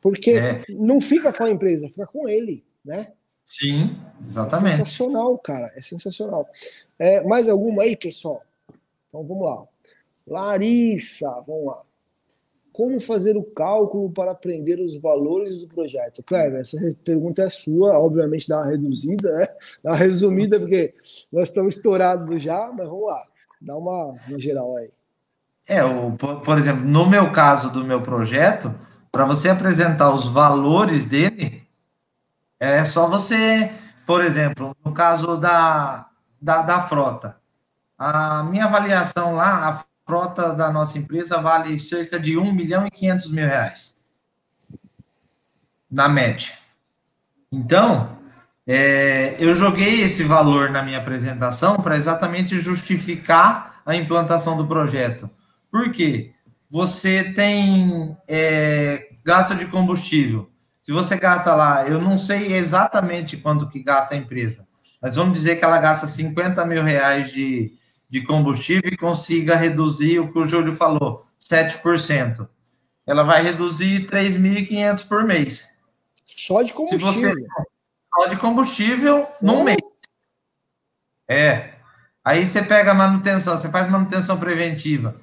Porque 0.00 0.32
é. 0.32 0.64
não 0.68 1.00
fica 1.00 1.32
com 1.32 1.44
a 1.44 1.50
empresa, 1.50 1.88
fica 1.88 2.06
com 2.06 2.28
ele, 2.28 2.64
né? 2.84 3.12
Sim, 3.44 3.96
exatamente. 4.26 4.74
É 4.74 4.76
sensacional, 4.78 5.38
cara. 5.38 5.72
É 5.74 5.80
sensacional. 5.80 6.46
É, 6.98 7.22
mais 7.24 7.48
alguma 7.48 7.82
aí, 7.82 7.96
pessoal? 7.96 8.42
Então 9.08 9.24
vamos 9.24 9.46
lá. 9.46 9.66
Larissa, 10.26 11.30
vamos 11.46 11.66
lá. 11.66 11.78
como 12.72 13.00
fazer 13.00 13.36
o 13.36 13.42
cálculo 13.42 14.08
para 14.10 14.30
aprender 14.30 14.78
os 14.78 14.96
valores 14.98 15.62
do 15.62 15.66
projeto? 15.66 16.22
Cleber, 16.22 16.60
essa 16.60 16.76
pergunta 17.02 17.42
é 17.42 17.50
sua, 17.50 17.98
obviamente 17.98 18.48
dá 18.48 18.58
uma 18.58 18.70
reduzida, 18.70 19.32
né? 19.32 19.48
Dá 19.82 19.90
uma 19.90 19.96
resumida, 19.96 20.60
porque 20.60 20.94
nós 21.32 21.48
estamos 21.48 21.74
estourados 21.74 22.40
já, 22.40 22.70
mas 22.72 22.86
vamos 22.86 23.06
lá, 23.06 23.20
dá 23.60 23.76
uma 23.76 24.14
no 24.28 24.38
geral 24.38 24.76
aí. 24.76 24.90
É, 25.66 25.82
o, 25.82 26.12
por, 26.12 26.40
por 26.40 26.56
exemplo, 26.56 26.84
no 26.84 27.08
meu 27.08 27.32
caso 27.32 27.70
do 27.72 27.84
meu 27.84 28.00
projeto, 28.00 28.72
para 29.10 29.24
você 29.24 29.48
apresentar 29.48 30.10
os 30.10 30.26
valores 30.26 31.04
dele, 31.04 31.66
é 32.60 32.84
só 32.84 33.08
você, 33.08 33.72
por 34.06 34.22
exemplo, 34.22 34.76
no 34.84 34.92
caso 34.92 35.36
da, 35.36 36.08
da, 36.40 36.62
da 36.62 36.80
frota, 36.80 37.36
a 37.98 38.42
minha 38.44 38.64
avaliação 38.64 39.34
lá, 39.34 39.68
a 39.68 39.84
frota 40.06 40.52
da 40.54 40.72
nossa 40.72 40.98
empresa 40.98 41.40
vale 41.40 41.78
cerca 41.78 42.18
de 42.18 42.36
1 42.38 42.52
milhão 42.52 42.86
e 42.86 42.90
500 42.90 43.30
mil 43.30 43.46
reais. 43.46 43.96
Na 45.90 46.08
média. 46.08 46.52
Então, 47.50 48.18
é, 48.66 49.36
eu 49.38 49.54
joguei 49.54 50.02
esse 50.02 50.22
valor 50.22 50.70
na 50.70 50.82
minha 50.82 50.98
apresentação 50.98 51.76
para 51.76 51.96
exatamente 51.96 52.60
justificar 52.60 53.80
a 53.84 53.96
implantação 53.96 54.56
do 54.56 54.66
projeto. 54.66 55.28
Por 55.70 55.90
quê? 55.90 56.34
Você 56.70 57.32
tem 57.32 58.16
é, 58.28 59.08
gasto 59.24 59.54
de 59.54 59.66
combustível. 59.66 60.50
Se 60.82 60.92
você 60.92 61.16
gasta 61.16 61.54
lá, 61.54 61.86
eu 61.86 62.00
não 62.00 62.18
sei 62.18 62.54
exatamente 62.54 63.36
quanto 63.36 63.68
que 63.68 63.82
gasta 63.82 64.14
a 64.14 64.18
empresa, 64.18 64.66
mas 65.02 65.16
vamos 65.16 65.38
dizer 65.38 65.56
que 65.56 65.64
ela 65.64 65.78
gasta 65.78 66.06
50 66.06 66.64
mil 66.64 66.82
reais 66.82 67.30
de, 67.30 67.74
de 68.08 68.22
combustível 68.22 68.90
e 68.90 68.96
consiga 68.96 69.54
reduzir 69.54 70.18
o 70.18 70.32
que 70.32 70.38
o 70.38 70.44
Júlio 70.44 70.72
falou, 70.72 71.24
7%. 71.38 72.48
Ela 73.06 73.22
vai 73.22 73.42
reduzir 73.42 74.06
3.500 74.06 75.06
por 75.06 75.24
mês. 75.24 75.68
Só 76.24 76.62
de 76.62 76.72
combustível. 76.72 77.34
Você, 77.34 77.46
só 78.14 78.26
de 78.28 78.36
combustível 78.36 79.26
num 79.40 79.64
mês. 79.64 79.78
É. 81.26 81.74
Aí 82.24 82.46
você 82.46 82.62
pega 82.62 82.90
a 82.90 82.94
manutenção, 82.94 83.56
você 83.56 83.70
faz 83.70 83.88
manutenção 83.88 84.38
preventiva. 84.38 85.18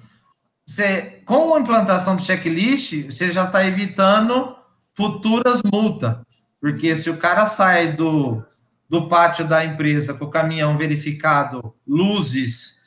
Você, 0.66 1.22
com 1.26 1.54
a 1.54 1.60
implantação 1.60 2.16
do 2.16 2.22
checklist, 2.22 3.06
você 3.06 3.32
já 3.32 3.46
está 3.46 3.66
evitando 3.66 4.56
futuras 4.94 5.62
multas. 5.64 6.18
Porque 6.60 6.96
se 6.96 7.10
o 7.10 7.18
cara 7.18 7.46
sai 7.46 7.94
do, 7.94 8.44
do 8.90 9.08
pátio 9.08 9.48
da 9.48 9.64
empresa 9.64 10.14
com 10.14 10.26
o 10.26 10.30
caminhão 10.30 10.76
verificado, 10.76 11.76
luzes, 11.88 12.80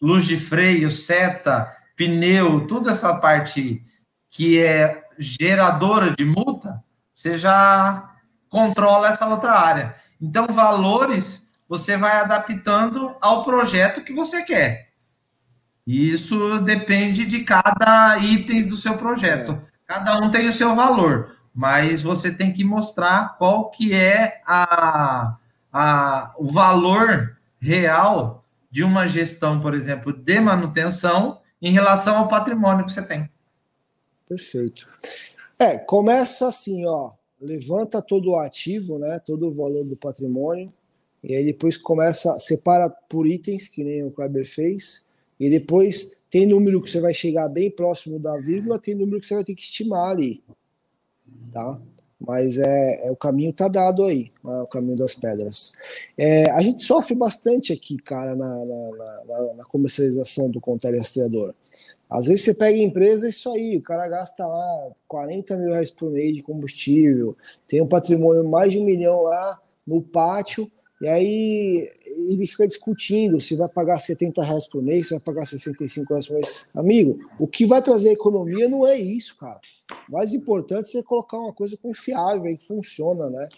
luz 0.00 0.24
de 0.24 0.36
freio, 0.36 0.90
seta, 0.90 1.72
pneu, 1.96 2.66
toda 2.66 2.90
essa 2.90 3.14
parte 3.14 3.84
que 4.28 4.58
é 4.58 5.04
geradora 5.18 6.14
de 6.16 6.24
multa, 6.24 6.82
você 7.12 7.38
já 7.38 8.10
controla 8.48 9.08
essa 9.08 9.28
outra 9.28 9.52
área. 9.52 9.94
Então, 10.20 10.46
valores 10.48 11.48
você 11.68 11.96
vai 11.96 12.18
adaptando 12.18 13.16
ao 13.20 13.44
projeto 13.44 14.02
que 14.02 14.12
você 14.12 14.42
quer. 14.42 14.89
Isso 15.86 16.60
depende 16.60 17.26
de 17.26 17.44
cada 17.44 18.18
item 18.18 18.66
do 18.68 18.76
seu 18.76 18.96
projeto. 18.96 19.52
É. 19.52 19.70
Cada 19.86 20.18
um 20.18 20.30
tem 20.30 20.48
o 20.48 20.52
seu 20.52 20.74
valor, 20.74 21.36
mas 21.54 22.02
você 22.02 22.30
tem 22.30 22.52
que 22.52 22.62
mostrar 22.62 23.36
qual 23.38 23.70
que 23.70 23.92
é 23.92 24.40
a, 24.46 25.36
a, 25.72 26.34
o 26.38 26.46
valor 26.46 27.36
real 27.60 28.44
de 28.70 28.84
uma 28.84 29.06
gestão, 29.06 29.60
por 29.60 29.74
exemplo, 29.74 30.12
de 30.12 30.40
manutenção 30.40 31.40
em 31.60 31.72
relação 31.72 32.18
ao 32.18 32.28
patrimônio 32.28 32.84
que 32.86 32.92
você 32.92 33.02
tem. 33.02 33.28
Perfeito. 34.28 34.88
É, 35.58 35.76
começa 35.76 36.46
assim, 36.46 36.86
ó, 36.86 37.10
levanta 37.40 38.00
todo 38.00 38.30
o 38.30 38.38
ativo, 38.38 38.98
né, 38.98 39.18
todo 39.18 39.48
o 39.48 39.52
valor 39.52 39.84
do 39.84 39.96
patrimônio, 39.96 40.72
e 41.22 41.34
aí 41.34 41.44
depois 41.44 41.76
começa, 41.76 42.38
separa 42.38 42.88
por 42.88 43.26
itens, 43.26 43.68
que 43.68 43.82
nem 43.82 44.04
o 44.04 44.10
Kleber 44.10 44.48
fez, 44.48 45.09
e 45.40 45.48
depois 45.48 46.18
tem 46.30 46.46
número 46.46 46.82
que 46.82 46.90
você 46.90 47.00
vai 47.00 47.14
chegar 47.14 47.48
bem 47.48 47.70
próximo 47.70 48.18
da 48.20 48.36
vírgula, 48.38 48.78
tem 48.78 48.94
número 48.94 49.18
que 49.18 49.26
você 49.26 49.34
vai 49.34 49.42
ter 49.42 49.54
que 49.54 49.62
estimar 49.62 50.10
ali, 50.10 50.44
tá? 51.50 51.80
Mas 52.20 52.58
é, 52.58 53.06
é 53.06 53.10
o 53.10 53.16
caminho 53.16 53.50
tá 53.50 53.66
dado 53.66 54.04
aí, 54.04 54.30
é 54.44 54.62
o 54.62 54.66
caminho 54.66 54.96
das 54.96 55.14
pedras. 55.14 55.72
É, 56.18 56.50
a 56.50 56.60
gente 56.60 56.84
sofre 56.84 57.14
bastante 57.14 57.72
aqui, 57.72 57.96
cara, 57.96 58.36
na, 58.36 58.64
na, 58.64 58.90
na, 58.92 59.54
na 59.54 59.64
comercialização 59.64 60.50
do 60.50 60.60
container 60.60 61.00
rastreador. 61.00 61.54
Às 62.10 62.26
vezes 62.26 62.44
você 62.44 62.54
pega 62.54 62.76
empresa, 62.76 63.26
é 63.26 63.30
isso 63.30 63.50
aí, 63.50 63.76
o 63.76 63.82
cara 63.82 64.06
gasta 64.06 64.46
lá 64.46 64.90
40 65.08 65.56
mil 65.56 65.70
reais 65.70 65.90
por 65.90 66.10
mês 66.10 66.36
de 66.36 66.42
combustível, 66.42 67.34
tem 67.66 67.80
um 67.80 67.86
patrimônio 67.86 68.46
mais 68.46 68.72
de 68.72 68.78
um 68.78 68.84
milhão 68.84 69.22
lá 69.22 69.58
no 69.86 70.02
pátio, 70.02 70.70
e 71.00 71.08
aí 71.08 71.90
ele 72.28 72.46
fica 72.46 72.66
discutindo 72.66 73.40
se 73.40 73.56
vai 73.56 73.68
pagar 73.68 73.96
70 73.96 74.42
reais 74.42 74.66
por 74.66 74.82
mês, 74.82 75.08
se 75.08 75.14
vai 75.14 75.22
pagar 75.22 75.46
65 75.46 76.12
reais 76.12 76.26
por 76.26 76.34
mês. 76.34 76.66
Amigo, 76.74 77.18
o 77.38 77.46
que 77.46 77.64
vai 77.64 77.80
trazer 77.80 78.12
economia 78.12 78.68
não 78.68 78.86
é 78.86 78.98
isso, 78.98 79.38
cara. 79.38 79.58
O 80.06 80.12
mais 80.12 80.34
importante 80.34 80.88
é 80.88 80.90
você 80.90 81.02
colocar 81.02 81.38
uma 81.38 81.54
coisa 81.54 81.74
confiável 81.78 82.54
que 82.54 82.66
funciona, 82.66 83.30
né? 83.30 83.48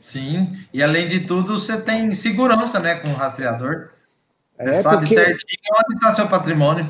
Sim, 0.00 0.48
e 0.72 0.80
além 0.80 1.08
de 1.08 1.26
tudo, 1.26 1.58
você 1.58 1.78
tem 1.80 2.14
segurança, 2.14 2.78
né, 2.78 3.00
com 3.00 3.08
o 3.08 3.14
rastreador. 3.14 3.90
Você 4.56 4.70
é, 4.70 4.82
sabe 4.82 5.08
certinho 5.08 5.60
onde 5.84 5.96
está 5.96 6.14
seu 6.14 6.28
patrimônio. 6.28 6.84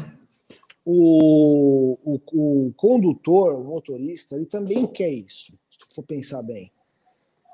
O, 0.84 1.98
o, 2.04 2.20
o 2.32 2.72
condutor, 2.74 3.54
o 3.54 3.64
motorista, 3.64 4.36
ele 4.36 4.46
também 4.46 4.86
quer 4.86 5.08
isso, 5.08 5.54
se 5.70 5.94
for 5.94 6.02
pensar 6.02 6.42
bem. 6.42 6.70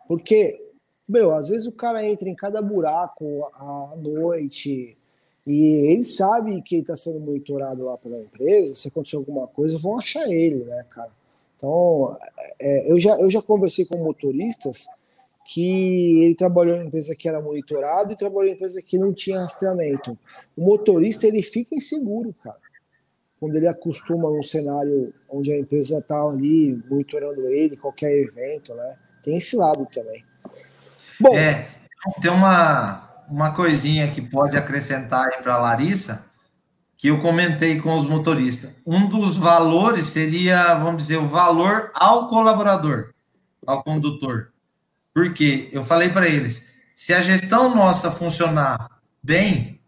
Porque 0.08 0.65
meu, 1.08 1.34
às 1.34 1.48
vezes 1.48 1.66
o 1.66 1.72
cara 1.72 2.04
entra 2.04 2.28
em 2.28 2.34
cada 2.34 2.60
buraco 2.60 3.44
à 3.54 3.94
noite 3.96 4.96
e 5.46 5.92
ele 5.92 6.02
sabe 6.02 6.60
que 6.62 6.74
ele 6.74 6.82
está 6.82 6.96
sendo 6.96 7.20
monitorado 7.20 7.84
lá 7.84 7.96
pela 7.96 8.18
empresa. 8.18 8.74
Se 8.74 8.88
acontecer 8.88 9.16
alguma 9.16 9.46
coisa, 9.46 9.78
vão 9.78 9.96
achar 9.98 10.28
ele, 10.28 10.64
né, 10.64 10.84
cara? 10.90 11.10
Então, 11.56 12.16
é, 12.60 12.90
eu, 12.90 12.98
já, 12.98 13.18
eu 13.20 13.30
já 13.30 13.40
conversei 13.40 13.86
com 13.86 13.96
motoristas 13.96 14.86
que 15.46 16.24
ele 16.24 16.34
trabalhou 16.34 16.76
em 16.76 16.86
empresa 16.86 17.14
que 17.14 17.28
era 17.28 17.40
monitorado 17.40 18.12
e 18.12 18.16
trabalhou 18.16 18.50
em 18.50 18.54
empresa 18.54 18.82
que 18.82 18.98
não 18.98 19.12
tinha 19.12 19.40
rastreamento. 19.40 20.18
O 20.56 20.62
motorista 20.62 21.26
ele 21.26 21.42
fica 21.42 21.76
inseguro, 21.76 22.34
cara. 22.42 22.58
Quando 23.38 23.54
ele 23.54 23.68
acostuma 23.68 24.28
num 24.28 24.42
cenário 24.42 25.14
onde 25.28 25.52
a 25.52 25.58
empresa 25.58 25.98
está 25.98 26.20
ali 26.20 26.82
monitorando 26.90 27.46
ele, 27.48 27.76
qualquer 27.76 28.10
evento, 28.12 28.74
né? 28.74 28.96
Tem 29.22 29.36
esse 29.36 29.56
lado 29.56 29.86
também. 29.92 30.24
Bom, 31.20 31.36
é, 31.36 31.68
tem 32.20 32.30
uma, 32.30 33.02
uma 33.28 33.52
coisinha 33.52 34.08
que 34.10 34.20
pode 34.20 34.56
acrescentar 34.56 35.26
aí 35.26 35.42
para 35.42 35.54
a 35.54 35.58
Larissa, 35.58 36.24
que 36.96 37.08
eu 37.08 37.18
comentei 37.18 37.80
com 37.80 37.94
os 37.94 38.04
motoristas. 38.04 38.70
Um 38.86 39.06
dos 39.06 39.36
valores 39.36 40.06
seria, 40.06 40.74
vamos 40.74 41.02
dizer, 41.02 41.18
o 41.18 41.26
valor 41.26 41.90
ao 41.94 42.28
colaborador, 42.28 43.12
ao 43.66 43.82
condutor. 43.82 44.52
Porque 45.12 45.68
eu 45.72 45.82
falei 45.82 46.08
para 46.08 46.28
eles, 46.28 46.66
se 46.94 47.12
a 47.12 47.20
gestão 47.20 47.74
nossa 47.74 48.10
funcionar 48.10 48.88
bem, 49.22 49.80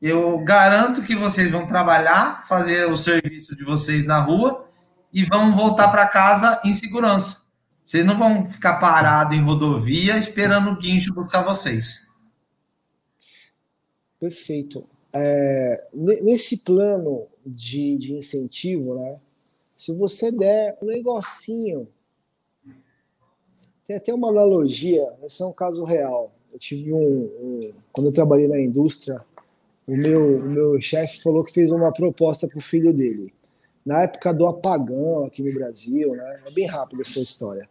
eu 0.00 0.38
garanto 0.40 1.02
que 1.02 1.14
vocês 1.14 1.52
vão 1.52 1.66
trabalhar, 1.66 2.42
fazer 2.44 2.90
o 2.90 2.96
serviço 2.96 3.54
de 3.54 3.64
vocês 3.64 4.04
na 4.04 4.18
rua 4.20 4.66
e 5.12 5.24
vão 5.24 5.54
voltar 5.54 5.88
para 5.88 6.08
casa 6.08 6.60
em 6.64 6.72
segurança. 6.72 7.41
Vocês 7.84 8.04
não 8.06 8.18
vão 8.18 8.44
ficar 8.44 8.78
parados 8.78 9.36
em 9.36 9.42
rodovia 9.42 10.16
esperando 10.16 10.70
o 10.70 10.76
guincho 10.76 11.14
buscar 11.14 11.42
vocês. 11.42 12.06
Perfeito. 14.18 14.86
É, 15.12 15.88
nesse 15.92 16.58
plano 16.58 17.26
de, 17.44 17.98
de 17.98 18.14
incentivo, 18.14 18.94
né? 18.94 19.20
Se 19.74 19.94
você 19.94 20.30
der 20.30 20.78
um 20.80 20.86
negocinho, 20.86 21.88
tem 23.86 23.96
até 23.96 24.14
uma 24.14 24.28
analogia, 24.28 25.12
esse 25.24 25.42
é 25.42 25.46
um 25.46 25.52
caso 25.52 25.84
real. 25.84 26.32
Eu 26.52 26.58
tive 26.58 26.92
um, 26.92 26.98
um 26.98 27.72
quando 27.92 28.06
eu 28.06 28.12
trabalhei 28.12 28.46
na 28.46 28.60
indústria, 28.60 29.20
o 29.86 29.96
meu, 29.96 30.38
o 30.38 30.42
meu 30.42 30.80
chefe 30.80 31.20
falou 31.20 31.44
que 31.44 31.52
fez 31.52 31.70
uma 31.70 31.92
proposta 31.92 32.46
para 32.46 32.58
o 32.58 32.62
filho 32.62 32.92
dele 32.92 33.34
na 33.84 34.02
época 34.02 34.32
do 34.32 34.46
apagão 34.46 35.24
aqui 35.24 35.42
no 35.42 35.52
Brasil, 35.52 36.14
né? 36.14 36.42
É 36.46 36.50
bem 36.50 36.66
rápido 36.66 37.02
essa 37.02 37.18
história. 37.18 37.68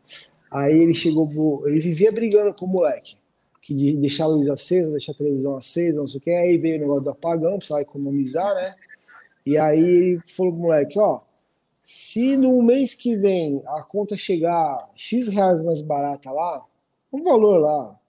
Aí 0.50 0.78
ele 0.78 0.94
chegou, 0.94 1.28
ele 1.68 1.80
vivia 1.80 2.12
brigando 2.12 2.54
com 2.54 2.66
o 2.66 2.70
moleque, 2.70 3.18
que 3.62 3.74
de 3.74 3.98
deixar 3.98 4.26
a 4.26 4.28
luz 4.28 4.50
acesa, 4.50 4.92
deixar 4.92 5.14
a 5.14 5.16
televisão 5.16 5.56
acesa, 5.56 6.00
não 6.00 6.08
sei 6.08 6.20
o 6.20 6.22
que. 6.22 6.32
Aí 6.32 6.58
veio 6.58 6.78
o 6.78 6.80
negócio 6.82 7.04
do 7.04 7.10
apagão, 7.12 7.58
precisava 7.58 7.82
economizar, 7.82 8.54
né? 8.56 8.76
E 9.46 9.58
aí 9.58 9.80
ele 9.80 10.22
falou 10.26 10.52
pro 10.52 10.62
moleque: 10.62 11.00
ó, 11.00 11.22
se 11.84 12.36
no 12.36 12.62
mês 12.62 12.94
que 12.94 13.16
vem 13.16 13.62
a 13.66 13.84
conta 13.84 14.18
chegar 14.18 14.90
X 14.96 15.30
reais 15.30 15.62
mais 15.62 15.82
barata 15.82 16.32
lá, 16.32 16.66
um 17.12 17.24
valor 17.24 17.60
lá, 17.60 18.00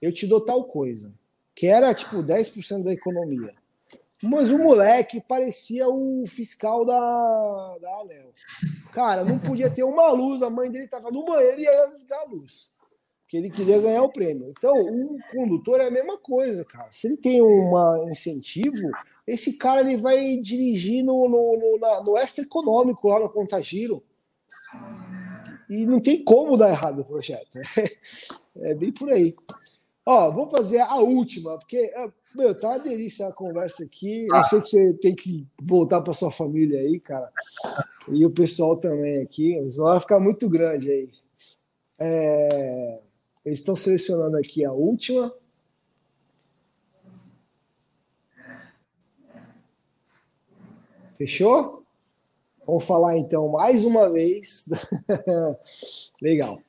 eu 0.00 0.12
te 0.12 0.26
dou 0.26 0.40
tal 0.40 0.64
coisa, 0.64 1.12
que 1.54 1.66
era 1.66 1.92
tipo 1.94 2.22
10% 2.22 2.82
da 2.82 2.92
economia. 2.92 3.52
Mas 4.22 4.50
o 4.50 4.58
moleque 4.58 5.20
parecia 5.20 5.88
o 5.88 6.24
fiscal 6.26 6.84
da, 6.84 7.78
da 7.80 8.00
Anel. 8.00 8.32
Cara, 8.92 9.24
não 9.24 9.38
podia 9.38 9.70
ter 9.70 9.82
uma 9.82 10.10
luz, 10.12 10.40
a 10.42 10.48
mãe 10.48 10.70
dele 10.70 10.84
estava 10.84 11.10
no 11.10 11.24
banheiro 11.24 11.60
e 11.60 11.64
ia 11.64 11.86
desligar 11.88 12.20
a 12.20 12.30
luz. 12.30 12.78
Porque 13.22 13.36
ele 13.36 13.50
queria 13.50 13.80
ganhar 13.80 14.02
o 14.02 14.12
prêmio. 14.12 14.50
Então, 14.50 14.74
o 14.74 15.18
condutor 15.32 15.80
é 15.80 15.88
a 15.88 15.90
mesma 15.90 16.16
coisa, 16.18 16.64
cara. 16.64 16.88
Se 16.90 17.08
ele 17.08 17.16
tem 17.16 17.42
um 17.42 18.08
incentivo, 18.08 18.90
esse 19.26 19.58
cara 19.58 19.80
ele 19.80 19.96
vai 19.96 20.36
dirigir 20.36 21.02
no, 21.02 21.28
no, 21.28 21.58
no, 21.58 21.78
na, 21.78 22.02
no 22.02 22.16
extra 22.16 22.44
econômico 22.44 23.08
lá 23.08 23.18
no 23.18 23.30
Contagiro. 23.30 24.02
E 25.68 25.86
não 25.86 26.00
tem 26.00 26.22
como 26.22 26.56
dar 26.56 26.70
errado 26.70 27.00
o 27.00 27.04
projeto. 27.04 27.58
É, 27.58 28.70
é 28.70 28.74
bem 28.74 28.92
por 28.92 29.10
aí. 29.10 29.34
Ó, 30.06 30.30
vamos 30.30 30.50
fazer 30.50 30.80
a 30.80 30.96
última, 30.96 31.58
porque, 31.58 31.78
é, 31.78 32.12
meu, 32.34 32.54
tá 32.54 32.68
uma 32.70 32.78
delícia 32.78 33.28
a 33.28 33.32
conversa 33.32 33.84
aqui. 33.84 34.26
Eu 34.26 34.44
sei 34.44 34.60
que 34.60 34.68
você 34.68 34.92
tem 34.94 35.14
que 35.14 35.46
voltar 35.62 36.00
para 36.00 36.12
sua 36.12 36.30
família 36.30 36.80
aí, 36.80 36.98
cara. 36.98 37.30
E 38.08 38.24
o 38.26 38.30
pessoal 38.30 38.78
também 38.78 39.22
aqui. 39.22 39.58
Vai 39.76 40.00
ficar 40.00 40.18
muito 40.18 40.48
grande 40.48 40.90
aí. 40.90 41.10
É, 41.98 43.00
eles 43.44 43.60
estão 43.60 43.76
selecionando 43.76 44.36
aqui 44.36 44.64
a 44.64 44.72
última. 44.72 45.32
Fechou? 51.16 51.83
Vamos 52.66 52.84
falar 52.84 53.18
então 53.18 53.48
mais 53.48 53.84
uma 53.84 54.08
vez. 54.10 54.68
Legal. 56.20 56.60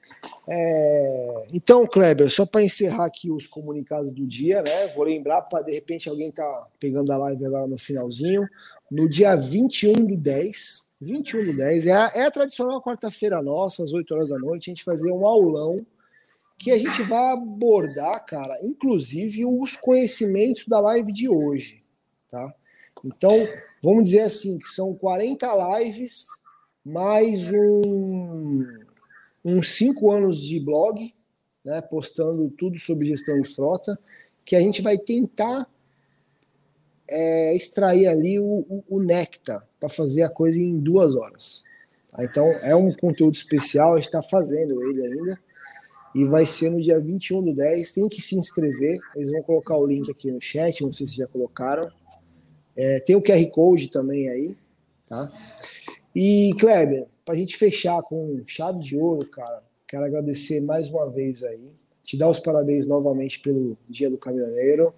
É... 0.48 1.44
Então, 1.54 1.88
Kleber, 1.88 2.30
só 2.30 2.46
para 2.46 2.64
encerrar 2.64 3.06
aqui 3.06 3.32
os 3.32 3.48
comunicados 3.48 4.12
do 4.12 4.26
dia, 4.26 4.62
né? 4.62 4.88
Vou 4.90 5.06
lembrar 5.06 5.42
para 5.44 5.64
de 5.64 5.72
repente 5.72 6.10
alguém 6.10 6.32
tá 6.32 6.68
pegando 6.80 7.12
a 7.12 7.18
live 7.18 7.46
agora 7.46 7.68
no 7.68 7.80
finalzinho. 7.80 8.48
No 8.92 9.08
dia 9.08 9.36
21 9.36 9.94
do 9.94 10.18
10, 10.18 10.96
21 11.00 11.46
do 11.46 11.56
10, 11.56 11.88
é 11.88 11.94
a, 11.94 12.12
é 12.16 12.26
a 12.26 12.32
tradicional 12.32 12.82
quarta-feira 12.82 13.42
nossa, 13.42 13.84
às 13.84 13.94
8 13.94 14.14
horas 14.14 14.30
da 14.30 14.38
noite, 14.38 14.70
a 14.70 14.74
gente 14.74 14.84
fazer 14.84 15.12
um 15.12 15.26
aulão 15.26 15.86
que 16.58 16.72
a 16.72 16.78
gente 16.78 17.02
vai 17.04 17.34
abordar, 17.34 18.26
cara, 18.26 18.56
inclusive 18.64 19.46
os 19.46 19.76
conhecimentos 19.76 20.66
da 20.68 20.80
live 20.80 21.12
de 21.12 21.28
hoje, 21.28 21.84
tá? 22.30 22.54
Então, 23.04 23.36
vamos 23.86 24.06
dizer 24.06 24.22
assim, 24.22 24.58
que 24.58 24.68
são 24.68 24.96
40 24.96 25.78
lives 25.78 26.26
mais 26.84 27.52
um, 27.52 28.66
uns 29.46 29.76
5 29.76 30.12
anos 30.12 30.42
de 30.42 30.60
blog, 30.60 31.14
né, 31.64 31.82
postando 31.82 32.50
tudo 32.58 32.80
sobre 32.80 33.10
gestão 33.10 33.40
de 33.40 33.48
frota, 33.48 33.98
que 34.44 34.56
a 34.56 34.60
gente 34.60 34.82
vai 34.82 34.98
tentar 34.98 35.68
é, 37.08 37.56
extrair 37.56 38.08
ali 38.08 38.40
o, 38.40 38.66
o, 38.68 38.84
o 38.90 39.00
néctar 39.00 39.64
para 39.80 39.88
fazer 39.88 40.24
a 40.24 40.30
coisa 40.30 40.60
em 40.60 40.80
duas 40.80 41.16
horas. 41.16 41.64
Tá? 42.12 42.24
Então, 42.24 42.48
é 42.64 42.76
um 42.76 42.92
conteúdo 42.92 43.36
especial, 43.36 43.94
a 43.94 43.98
gente 43.98 44.06
está 44.06 44.24
fazendo 44.24 44.82
ele 44.84 45.06
ainda, 45.06 45.40
e 46.16 46.26
vai 46.26 46.48
ser 46.48 46.72
no 46.72 46.82
dia 46.82 47.00
21 47.00 47.44
do 47.44 47.54
10. 47.54 47.92
Tem 47.92 48.10
que 48.10 48.20
se 48.20 48.36
inscrever, 48.36 48.98
eles 49.16 49.32
vão 49.32 49.44
colocar 49.44 49.78
o 49.78 49.86
link 49.86 50.10
aqui 50.10 50.32
no 50.32 50.42
chat, 50.42 50.82
não 50.84 50.92
sei 50.92 51.06
se 51.06 51.18
já 51.18 51.28
colocaram. 51.28 51.92
É, 52.76 53.00
tem 53.00 53.16
o 53.16 53.22
QR 53.22 53.46
Code 53.52 53.90
também 53.90 54.30
aí, 54.30 54.56
tá? 55.08 55.32
E, 56.16 56.54
Kleber, 56.60 57.06
para 57.24 57.34
a 57.34 57.38
gente 57.38 57.58
fechar 57.58 58.02
com 58.04 58.42
chave 58.46 58.80
de 58.80 58.98
ouro, 58.98 59.28
cara, 59.30 59.64
quero 59.88 60.06
agradecer 60.06 60.62
mais 60.62 60.90
uma 60.90 61.10
vez 61.10 61.44
aí, 61.44 61.72
te 62.04 62.18
dar 62.18 62.30
os 62.30 62.40
parabéns 62.40 62.88
novamente 62.88 63.40
pelo 63.40 63.78
Dia 63.90 64.10
do 64.10 64.18
Caminhoneiro 64.18 64.94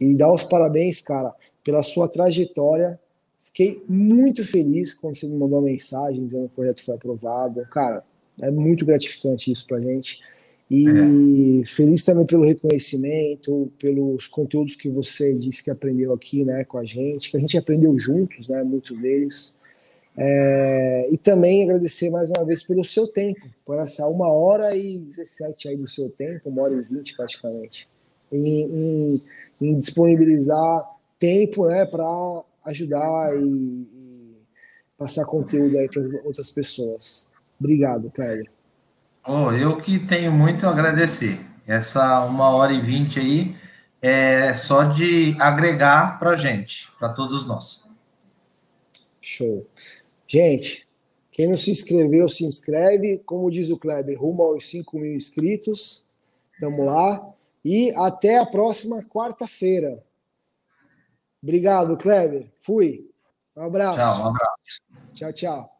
e 0.00 0.14
dar 0.14 0.32
os 0.32 0.44
parabéns, 0.44 1.00
cara, 1.00 1.34
pela 1.64 1.82
sua 1.82 2.08
trajetória. 2.08 2.98
Fiquei 3.46 3.82
muito 3.88 4.44
feliz 4.44 4.94
quando 4.94 5.16
você 5.16 5.26
me 5.26 5.36
mandou 5.36 5.58
uma 5.58 5.64
mensagem 5.64 6.24
dizendo 6.24 6.46
que 6.46 6.52
o 6.52 6.56
projeto 6.56 6.84
foi 6.84 6.94
aprovado. 6.94 7.62
Cara, 7.70 8.04
é 8.40 8.50
muito 8.50 8.86
gratificante 8.86 9.50
isso 9.50 9.66
pra 9.66 9.80
gente. 9.80 10.22
E 10.70 11.62
é. 11.62 11.66
feliz 11.66 12.04
também 12.04 12.24
pelo 12.24 12.44
reconhecimento, 12.44 13.72
pelos 13.76 14.28
conteúdos 14.28 14.76
que 14.76 14.88
você 14.88 15.34
disse 15.34 15.64
que 15.64 15.70
aprendeu 15.70 16.12
aqui 16.12 16.44
né, 16.44 16.62
com 16.64 16.78
a 16.78 16.84
gente, 16.84 17.30
que 17.30 17.36
a 17.36 17.40
gente 17.40 17.58
aprendeu 17.58 17.98
juntos, 17.98 18.46
né, 18.46 18.62
muitos 18.62 18.96
deles. 18.96 19.58
É, 20.16 21.08
e 21.10 21.16
também 21.16 21.64
agradecer 21.64 22.10
mais 22.10 22.30
uma 22.30 22.44
vez 22.44 22.62
pelo 22.62 22.84
seu 22.84 23.08
tempo, 23.08 23.48
por 23.64 23.78
essa 23.78 24.06
uma 24.06 24.28
hora 24.28 24.76
e 24.76 24.98
17 24.98 25.68
aí 25.68 25.76
do 25.76 25.88
seu 25.88 26.08
tempo, 26.08 26.48
uma 26.48 26.62
hora 26.62 26.74
e 26.74 26.82
vinte 26.82 27.16
praticamente, 27.16 27.88
em, 28.30 28.62
em, 28.62 29.22
em 29.60 29.78
disponibilizar 29.78 30.88
tempo 31.18 31.66
né, 31.66 31.84
para 31.84 32.06
ajudar 32.66 33.36
e, 33.36 33.42
e, 33.42 34.36
passar 34.96 35.24
conteúdo 35.24 35.76
aí 35.78 35.88
para 35.88 36.02
outras 36.24 36.50
pessoas. 36.50 37.28
Obrigado, 37.58 38.10
Cléber. 38.10 38.50
Oh, 39.26 39.52
eu 39.52 39.76
que 39.76 39.98
tenho 39.98 40.32
muito 40.32 40.66
a 40.66 40.70
agradecer. 40.70 41.38
Essa 41.66 42.24
uma 42.24 42.50
hora 42.50 42.72
e 42.72 42.80
vinte 42.80 43.18
aí 43.18 43.56
é 44.02 44.52
só 44.54 44.84
de 44.84 45.36
agregar 45.38 46.18
para 46.18 46.36
gente, 46.36 46.90
para 46.98 47.10
todos 47.10 47.46
nós. 47.46 47.82
Show. 49.20 49.66
Gente, 50.26 50.88
quem 51.30 51.48
não 51.48 51.56
se 51.56 51.70
inscreveu, 51.70 52.28
se 52.28 52.44
inscreve. 52.44 53.18
Como 53.24 53.50
diz 53.50 53.70
o 53.70 53.78
Kleber, 53.78 54.20
rumo 54.20 54.42
aos 54.42 54.68
5 54.68 54.98
mil 54.98 55.14
inscritos. 55.14 56.08
Vamos 56.60 56.86
lá. 56.86 57.22
E 57.64 57.92
até 57.94 58.38
a 58.38 58.46
próxima 58.46 59.02
quarta-feira. 59.02 60.02
Obrigado, 61.42 61.96
Kleber. 61.96 62.50
Fui. 62.58 63.08
Um 63.56 63.64
abraço. 63.64 63.98
Tchau, 63.98 64.24
um 64.24 64.28
abraço. 64.28 64.80
Tchau, 65.14 65.32
tchau. 65.32 65.76